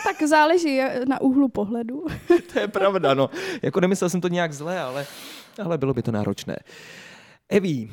tak 0.05 0.29
záleží 0.29 0.81
na 1.09 1.21
úhlu 1.21 1.49
pohledu. 1.49 2.07
to 2.53 2.59
je 2.59 2.69
pravda, 2.69 3.15
no. 3.15 3.31
Jako 3.63 3.81
nemyslel 3.81 4.11
jsem 4.11 4.21
to 4.21 4.29
nějak 4.29 4.53
zle, 4.53 4.81
ale, 4.81 5.07
ale 5.63 5.79
bylo 5.79 5.95
by 5.95 6.03
to 6.03 6.13
náročné. 6.13 6.57
Eví, 7.49 7.91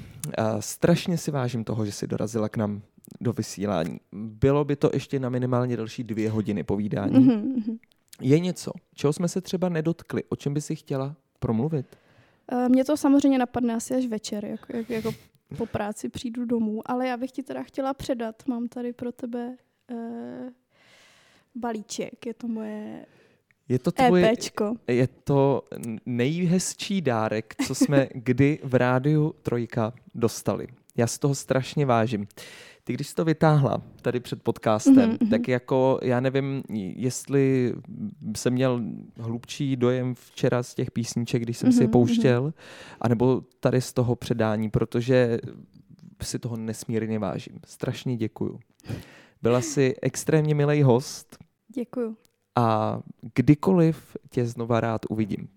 strašně 0.60 1.18
si 1.18 1.32
vážím 1.32 1.64
toho, 1.64 1.86
že 1.86 1.92
jsi 1.92 2.08
dorazila 2.08 2.50
k 2.50 2.58
nám 2.58 2.82
do 3.22 3.34
vysílání. 3.34 4.00
Bylo 4.14 4.66
by 4.66 4.76
to 4.76 4.90
ještě 4.94 5.20
na 5.20 5.30
minimálně 5.30 5.78
další 5.78 6.04
dvě 6.04 6.30
hodiny 6.30 6.64
povídání. 6.64 7.16
Mm-hmm. 7.16 7.78
Je 8.22 8.40
něco, 8.40 8.72
čeho 8.96 9.14
jsme 9.14 9.28
se 9.28 9.42
třeba 9.42 9.70
nedotkli, 9.70 10.24
o 10.30 10.36
čem 10.36 10.54
by 10.54 10.62
si 10.62 10.76
chtěla 10.76 11.16
promluvit? 11.40 11.86
E, 12.52 12.70
mně 12.70 12.86
to 12.86 12.98
samozřejmě 12.98 13.38
napadne 13.38 13.76
asi 13.76 13.96
až 13.96 14.06
večer, 14.06 14.46
jako, 14.46 14.74
jako 14.90 15.12
po 15.58 15.66
práci 15.66 16.10
přijdu 16.10 16.46
domů, 16.46 16.82
ale 16.86 17.08
já 17.08 17.18
bych 17.18 17.32
ti 17.32 17.44
teda 17.44 17.64
chtěla 17.64 17.94
předat, 17.94 18.48
mám 18.48 18.68
tady 18.68 18.94
pro 18.94 19.12
tebe 19.12 19.56
uh, 19.92 20.50
balíček. 21.56 22.26
Je 22.26 22.34
to 22.34 22.48
moje 22.48 23.06
je 23.70 23.80
to 23.80 23.92
tvoje, 23.92 24.32
EPčko. 24.32 24.76
Je 24.88 25.08
to 25.08 25.64
nejhezčí 26.06 27.02
dárek, 27.02 27.56
co 27.68 27.76
jsme 27.76 28.08
kdy 28.14 28.60
v 28.64 28.76
rádiu 28.76 29.36
Trojka 29.42 29.94
dostali. 30.16 30.68
Já 30.96 31.08
si 31.08 31.20
toho 31.20 31.36
strašně 31.36 31.86
vážím. 31.86 32.28
Ty, 32.84 32.94
když 32.94 33.08
jsi 33.08 33.16
to 33.16 33.26
vytáhla 33.26 33.82
tady 34.02 34.20
před 34.20 34.44
podcastem, 34.44 34.96
mm-hmm. 34.96 35.30
tak 35.30 35.48
jako 35.48 36.00
já 36.02 36.20
nevím, 36.20 36.64
jestli 36.96 37.74
jsem 38.38 38.54
měl 38.54 38.82
hlubší 39.18 39.76
dojem 39.76 40.16
včera 40.16 40.64
z 40.64 40.76
těch 40.76 40.92
písniček, 40.92 41.42
když 41.42 41.58
jsem 41.58 41.70
mm-hmm. 41.70 41.78
si 41.78 41.84
je 41.84 41.88
mhm, 41.88 41.92
pouštěl, 41.92 42.48
mm-hmm. 42.48 42.98
anebo 43.02 43.44
tady 43.60 43.82
z 43.82 43.94
toho 43.94 44.16
předání, 44.16 44.70
protože 44.70 45.40
si 46.22 46.40
toho 46.40 46.58
nesmírně 46.58 47.20
vážím. 47.20 47.60
Strašně 47.66 48.18
děkuju. 48.18 48.60
Byla 49.44 49.62
jsi 49.62 49.96
extrémně 50.02 50.56
milý 50.56 50.84
host. 50.84 51.38
Děkuju. 51.76 52.18
A 52.56 53.00
kdykoliv 53.36 54.18
tě 54.30 54.46
znova 54.46 54.80
rád 54.80 55.02
uvidím. 55.10 55.48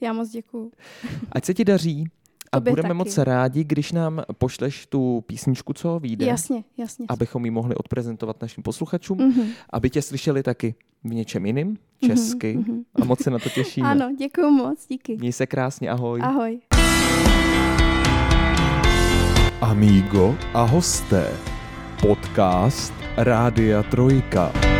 Já 0.00 0.12
moc 0.12 0.30
děkuju. 0.30 0.72
Ať 1.32 1.44
se 1.44 1.54
ti 1.54 1.64
daří. 1.64 2.04
A 2.52 2.60
budeme 2.60 2.88
taky. 2.88 2.94
moc 2.94 3.18
rádi, 3.18 3.64
když 3.64 3.92
nám 3.92 4.22
pošleš 4.38 4.86
tu 4.86 5.20
písničku, 5.26 5.72
co 5.72 5.98
vyjde. 5.98 6.26
Jasně, 6.26 6.64
jasně. 6.76 7.06
Abychom 7.08 7.44
ji 7.44 7.50
mohli 7.50 7.74
odprezentovat 7.74 8.42
našim 8.42 8.62
posluchačům, 8.62 9.18
mm-hmm. 9.18 9.46
aby 9.70 9.90
tě 9.90 10.02
slyšeli 10.02 10.42
taky 10.42 10.74
v 11.04 11.14
něčem 11.14 11.46
jiným, 11.46 11.66
mhm, 11.66 11.76
česky. 12.00 12.56
Mm-hmm. 12.58 12.84
A 13.02 13.04
moc 13.04 13.22
se 13.22 13.30
na 13.30 13.38
to 13.38 13.48
těšíme. 13.48 13.88
Ano, 13.88 14.14
děkuji 14.18 14.50
moc, 14.50 14.86
díky. 14.86 15.16
Měj 15.16 15.32
se 15.32 15.46
krásně, 15.46 15.90
ahoj. 15.90 16.20
Ahoj. 16.22 16.60
Amigo 19.60 20.36
a 20.54 20.62
hosté. 20.62 21.36
Podcast 22.02 22.99
Rádia 23.24 23.82
Trojka. 23.84 24.79